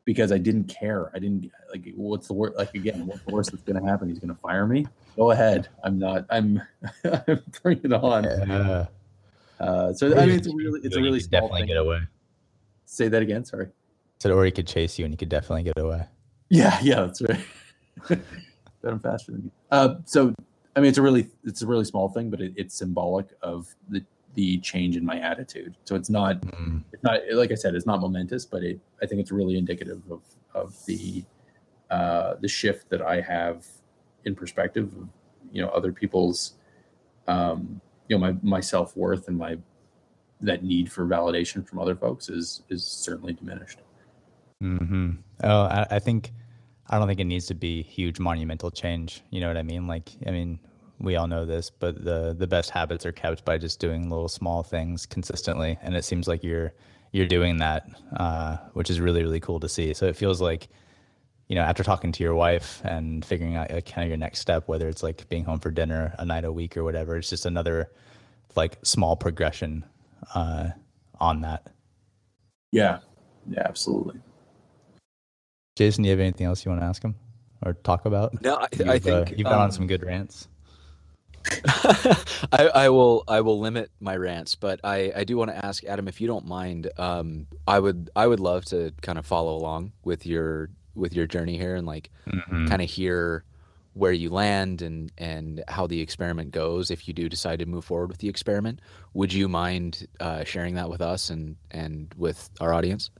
because 0.05 0.31
I 0.31 0.37
didn't 0.37 0.65
care. 0.65 1.11
I 1.13 1.19
didn't 1.19 1.51
like 1.71 1.93
what's 1.95 2.27
the 2.27 2.33
worst. 2.33 2.57
Like 2.57 2.73
again, 2.73 3.05
what's 3.05 3.23
the 3.23 3.33
worst 3.33 3.51
that's 3.51 3.63
going 3.63 3.81
to 3.81 3.87
happen? 3.87 4.09
He's 4.09 4.19
going 4.19 4.33
to 4.33 4.41
fire 4.41 4.67
me. 4.67 4.87
Go 5.15 5.31
ahead. 5.31 5.67
I'm 5.83 5.99
not. 5.99 6.25
I'm. 6.29 6.61
I'm 7.03 7.41
bring 7.61 7.81
it 7.83 7.93
on. 7.93 8.23
Yeah. 8.23 8.87
Uh, 9.59 9.93
so 9.93 10.07
I 10.17 10.25
mean, 10.25 10.37
it's 10.37 10.47
a 10.47 10.55
really, 10.55 10.81
it's 10.83 10.95
a 10.95 11.01
really 11.01 11.19
definitely 11.21 11.61
thing. 11.61 11.67
get 11.67 11.77
away. 11.77 12.01
Say 12.85 13.07
that 13.07 13.21
again. 13.21 13.45
Sorry. 13.45 13.67
So, 14.19 14.33
or 14.33 14.45
he 14.45 14.51
could 14.51 14.67
chase 14.67 14.97
you, 14.97 15.05
and 15.05 15.13
he 15.13 15.17
could 15.17 15.29
definitely 15.29 15.63
get 15.63 15.77
away. 15.77 16.05
Yeah, 16.49 16.77
yeah, 16.81 17.01
that's 17.01 17.21
right. 17.21 17.39
but 18.07 18.19
I'm 18.83 18.99
faster 18.99 19.31
than 19.31 19.43
you. 19.43 19.51
Uh, 19.71 19.95
so, 20.05 20.33
I 20.75 20.79
mean, 20.79 20.89
it's 20.89 20.97
a 20.97 21.01
really, 21.01 21.29
it's 21.43 21.61
a 21.61 21.67
really 21.67 21.85
small 21.85 22.09
thing, 22.09 22.29
but 22.29 22.41
it, 22.41 22.53
it's 22.55 22.75
symbolic 22.75 23.27
of 23.41 23.73
the 23.89 24.03
the 24.33 24.57
change 24.59 24.97
in 24.97 25.05
my 25.05 25.19
attitude. 25.19 25.75
So 25.85 25.95
it's 25.95 26.09
not, 26.09 26.41
mm. 26.41 26.81
it's 26.91 27.03
not 27.03 27.19
like 27.33 27.51
I 27.51 27.55
said, 27.55 27.75
it's 27.75 27.85
not 27.85 28.01
momentous, 28.01 28.45
but 28.45 28.63
it, 28.63 28.79
I 29.01 29.05
think 29.05 29.21
it's 29.21 29.31
really 29.31 29.57
indicative 29.57 30.01
of 30.09 30.21
of 30.53 30.85
the 30.85 31.23
uh, 31.89 32.35
the 32.41 32.47
shift 32.47 32.89
that 32.89 33.01
I 33.01 33.21
have 33.21 33.65
in 34.25 34.35
perspective 34.35 34.85
of 34.97 35.07
you 35.51 35.61
know 35.61 35.69
other 35.69 35.91
people's 35.91 36.53
um, 37.27 37.79
you 38.07 38.17
know 38.17 38.19
my 38.19 38.35
my 38.41 38.59
self 38.59 38.97
worth 38.97 39.27
and 39.27 39.37
my 39.37 39.57
that 40.41 40.63
need 40.63 40.91
for 40.91 41.05
validation 41.05 41.67
from 41.67 41.79
other 41.79 41.95
folks 41.95 42.29
is 42.29 42.63
is 42.69 42.83
certainly 42.83 43.33
diminished. 43.33 43.79
Hmm. 44.59 45.11
Oh, 45.43 45.63
I, 45.63 45.85
I 45.91 45.99
think 45.99 46.31
I 46.89 46.99
don't 46.99 47.07
think 47.07 47.19
it 47.19 47.25
needs 47.25 47.47
to 47.47 47.55
be 47.55 47.81
huge 47.83 48.19
monumental 48.19 48.71
change. 48.71 49.23
You 49.29 49.39
know 49.41 49.47
what 49.47 49.57
I 49.57 49.63
mean? 49.63 49.87
Like, 49.87 50.09
I 50.27 50.31
mean, 50.31 50.59
we 50.99 51.15
all 51.15 51.27
know 51.27 51.45
this, 51.45 51.69
but 51.69 52.03
the 52.03 52.35
the 52.37 52.47
best 52.47 52.69
habits 52.69 53.05
are 53.05 53.11
kept 53.11 53.45
by 53.45 53.57
just 53.57 53.79
doing 53.79 54.09
little 54.09 54.29
small 54.29 54.63
things 54.63 55.05
consistently, 55.05 55.77
and 55.81 55.95
it 55.95 56.03
seems 56.05 56.27
like 56.27 56.43
you're 56.43 56.73
you're 57.11 57.27
doing 57.27 57.57
that, 57.57 57.87
uh, 58.17 58.57
which 58.73 58.89
is 58.89 58.99
really 58.99 59.23
really 59.23 59.39
cool 59.39 59.59
to 59.59 59.69
see. 59.69 59.93
So 59.93 60.05
it 60.07 60.15
feels 60.15 60.41
like, 60.41 60.67
you 61.47 61.55
know, 61.55 61.61
after 61.61 61.83
talking 61.83 62.11
to 62.11 62.23
your 62.23 62.35
wife 62.35 62.81
and 62.83 63.23
figuring 63.23 63.55
out 63.55 63.71
like, 63.71 63.85
kind 63.85 64.03
of 64.03 64.09
your 64.09 64.17
next 64.17 64.39
step, 64.39 64.67
whether 64.67 64.87
it's 64.87 65.03
like 65.03 65.27
being 65.29 65.43
home 65.45 65.59
for 65.59 65.71
dinner 65.71 66.13
a 66.19 66.25
night 66.25 66.45
a 66.45 66.51
week 66.51 66.77
or 66.77 66.83
whatever, 66.83 67.17
it's 67.17 67.29
just 67.29 67.45
another 67.45 67.91
like 68.55 68.77
small 68.83 69.15
progression 69.15 69.85
uh, 70.35 70.69
on 71.19 71.41
that. 71.41 71.67
Yeah, 72.71 72.99
yeah, 73.49 73.63
absolutely. 73.65 74.19
Jason, 75.75 76.03
do 76.03 76.07
you 76.07 76.11
have 76.11 76.19
anything 76.19 76.45
else 76.45 76.63
you 76.63 76.69
want 76.69 76.81
to 76.81 76.85
ask 76.85 77.03
him 77.03 77.15
or 77.65 77.73
talk 77.73 78.05
about? 78.05 78.41
No, 78.41 78.55
I, 78.55 78.67
I 78.87 78.99
think 78.99 79.31
uh, 79.31 79.33
you've 79.35 79.45
gone 79.45 79.53
um, 79.53 79.61
on 79.61 79.71
some 79.71 79.87
good 79.87 80.03
rants. 80.03 80.47
I, 82.53 82.69
I, 82.73 82.89
will 82.89 83.23
I 83.27 83.41
will 83.41 83.59
limit 83.59 83.91
my 83.99 84.15
rants, 84.15 84.55
but 84.55 84.79
I, 84.83 85.11
I 85.15 85.23
do 85.23 85.35
want 85.35 85.51
to 85.51 85.65
ask 85.65 85.83
Adam 85.83 86.07
if 86.07 86.21
you 86.21 86.27
don't 86.27 86.45
mind. 86.45 86.89
Um, 86.97 87.47
I 87.67 87.79
would 87.79 88.09
I 88.15 88.27
would 88.27 88.39
love 88.39 88.65
to 88.65 88.93
kind 89.01 89.17
of 89.17 89.25
follow 89.25 89.55
along 89.55 89.91
with 90.05 90.25
your 90.25 90.69
with 90.95 91.13
your 91.13 91.27
journey 91.27 91.57
here 91.57 91.75
and 91.75 91.85
like 91.85 92.11
mm-hmm. 92.27 92.67
kind 92.67 92.81
of 92.81 92.89
hear 92.89 93.43
where 93.93 94.11
you 94.11 94.29
land 94.29 94.81
and 94.81 95.11
and 95.17 95.63
how 95.67 95.87
the 95.87 95.99
experiment 95.99 96.51
goes 96.51 96.91
if 96.91 97.07
you 97.07 97.13
do 97.13 97.29
decide 97.29 97.59
to 97.59 97.65
move 97.65 97.85
forward 97.85 98.07
with 98.07 98.17
the 98.19 98.27
experiment 98.27 98.79
would 99.13 99.31
you 99.31 99.47
mind 99.47 100.07
uh, 100.19 100.43
sharing 100.43 100.75
that 100.75 100.89
with 100.89 101.01
us 101.01 101.29
and 101.29 101.55
and 101.71 102.13
with 102.17 102.49
our 102.59 102.73
audience 102.73 103.11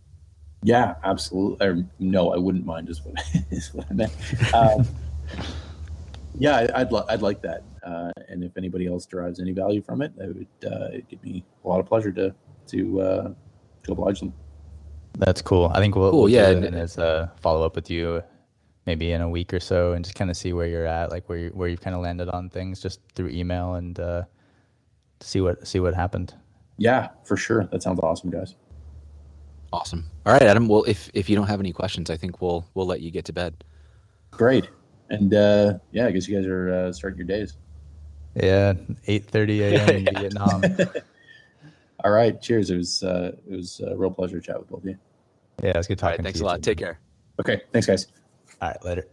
yeah 0.63 0.95
absolutely 1.03 1.67
or, 1.67 1.85
no 1.99 2.33
i 2.33 2.37
wouldn't 2.37 2.65
mind 2.65 2.89
is 2.89 3.03
what, 3.03 3.15
is 3.51 3.73
what 3.73 3.85
i 3.89 3.93
meant 3.93 4.11
um, 4.53 4.87
yeah 6.37 6.67
I, 6.75 6.83
would 6.83 6.91
li- 6.91 7.05
I'd 7.09 7.21
like 7.21 7.41
that 7.41 7.63
uh, 7.85 8.11
and 8.29 8.43
if 8.43 8.55
anybody 8.57 8.87
else 8.87 9.05
derives 9.05 9.39
any 9.39 9.51
value 9.51 9.81
from 9.81 10.01
it 10.01 10.13
it 10.17 10.35
would 10.35 10.71
uh, 10.71 10.87
give 11.09 11.23
me 11.23 11.43
a 11.63 11.67
lot 11.67 11.79
of 11.79 11.85
pleasure 11.85 12.11
to 12.13 12.33
to 12.67 13.01
uh, 13.01 13.33
to 13.83 13.91
oblige 13.91 14.19
them 14.19 14.33
that's 15.19 15.41
cool. 15.41 15.71
I 15.73 15.79
think 15.79 15.95
we'll, 15.95 16.11
cool, 16.11 16.23
we'll 16.23 16.29
yeah, 16.29 16.53
do 16.53 16.63
it 16.63 16.73
as 16.73 16.97
a 16.97 17.31
follow 17.39 17.65
up 17.65 17.75
with 17.75 17.89
you 17.89 18.23
maybe 18.85 19.11
in 19.11 19.21
a 19.21 19.29
week 19.29 19.53
or 19.53 19.59
so 19.59 19.93
and 19.93 20.03
just 20.03 20.15
kind 20.15 20.29
of 20.29 20.35
see 20.35 20.51
where 20.53 20.67
you're 20.67 20.85
at, 20.85 21.09
like 21.11 21.29
where 21.29 21.37
you, 21.37 21.49
where 21.49 21.69
you've 21.69 21.81
kind 21.81 21.95
of 21.95 22.01
landed 22.01 22.29
on 22.29 22.49
things 22.49 22.81
just 22.81 22.99
through 23.15 23.29
email 23.29 23.75
and 23.75 23.99
uh, 23.99 24.23
see 25.21 25.41
what 25.41 25.65
see 25.67 25.79
what 25.79 25.93
happened. 25.93 26.33
Yeah, 26.77 27.09
for 27.23 27.37
sure. 27.37 27.65
That 27.71 27.83
sounds 27.83 27.99
awesome, 27.99 28.29
guys. 28.29 28.55
Awesome. 29.73 30.05
All 30.27 30.33
right, 30.33 30.43
Adam. 30.43 30.67
Well, 30.67 30.83
if 30.83 31.09
if 31.15 31.27
you 31.31 31.35
don't 31.35 31.47
have 31.47 31.59
any 31.59 31.73
questions, 31.73 32.11
I 32.11 32.15
think 32.15 32.41
we'll 32.41 32.63
we'll 32.75 32.85
let 32.85 33.01
you 33.01 33.09
get 33.09 33.25
to 33.25 33.33
bed. 33.33 33.63
Great. 34.29 34.69
And 35.09 35.33
uh, 35.33 35.79
yeah, 35.91 36.05
I 36.05 36.11
guess 36.11 36.27
you 36.27 36.37
guys 36.37 36.45
are 36.45 36.71
uh, 36.71 36.93
starting 36.93 37.17
your 37.17 37.25
days. 37.25 37.57
Yeah, 38.35 38.73
eight 39.07 39.25
thirty 39.25 39.63
a.m. 39.63 39.89
in 39.89 40.15
Vietnam. 40.15 40.63
All 42.03 42.11
right. 42.11 42.39
Cheers. 42.39 42.69
It 42.69 42.77
was 42.77 43.01
uh, 43.01 43.31
it 43.49 43.55
was 43.55 43.79
a 43.79 43.97
real 43.97 44.11
pleasure 44.11 44.39
to 44.39 44.45
chat 44.45 44.59
with 44.59 44.69
both 44.69 44.83
of 44.83 44.89
you. 44.89 44.97
Yeah, 45.63 45.71
it's 45.75 45.87
good 45.87 45.97
talking. 45.97 46.17
Right, 46.17 46.23
thanks 46.23 46.41
a 46.41 46.45
lot. 46.45 46.61
Take 46.61 46.77
care. 46.77 46.99
Okay. 47.39 47.61
Thanks, 47.71 47.87
guys. 47.87 48.07
All 48.61 48.69
right, 48.69 48.85
later. 48.85 49.07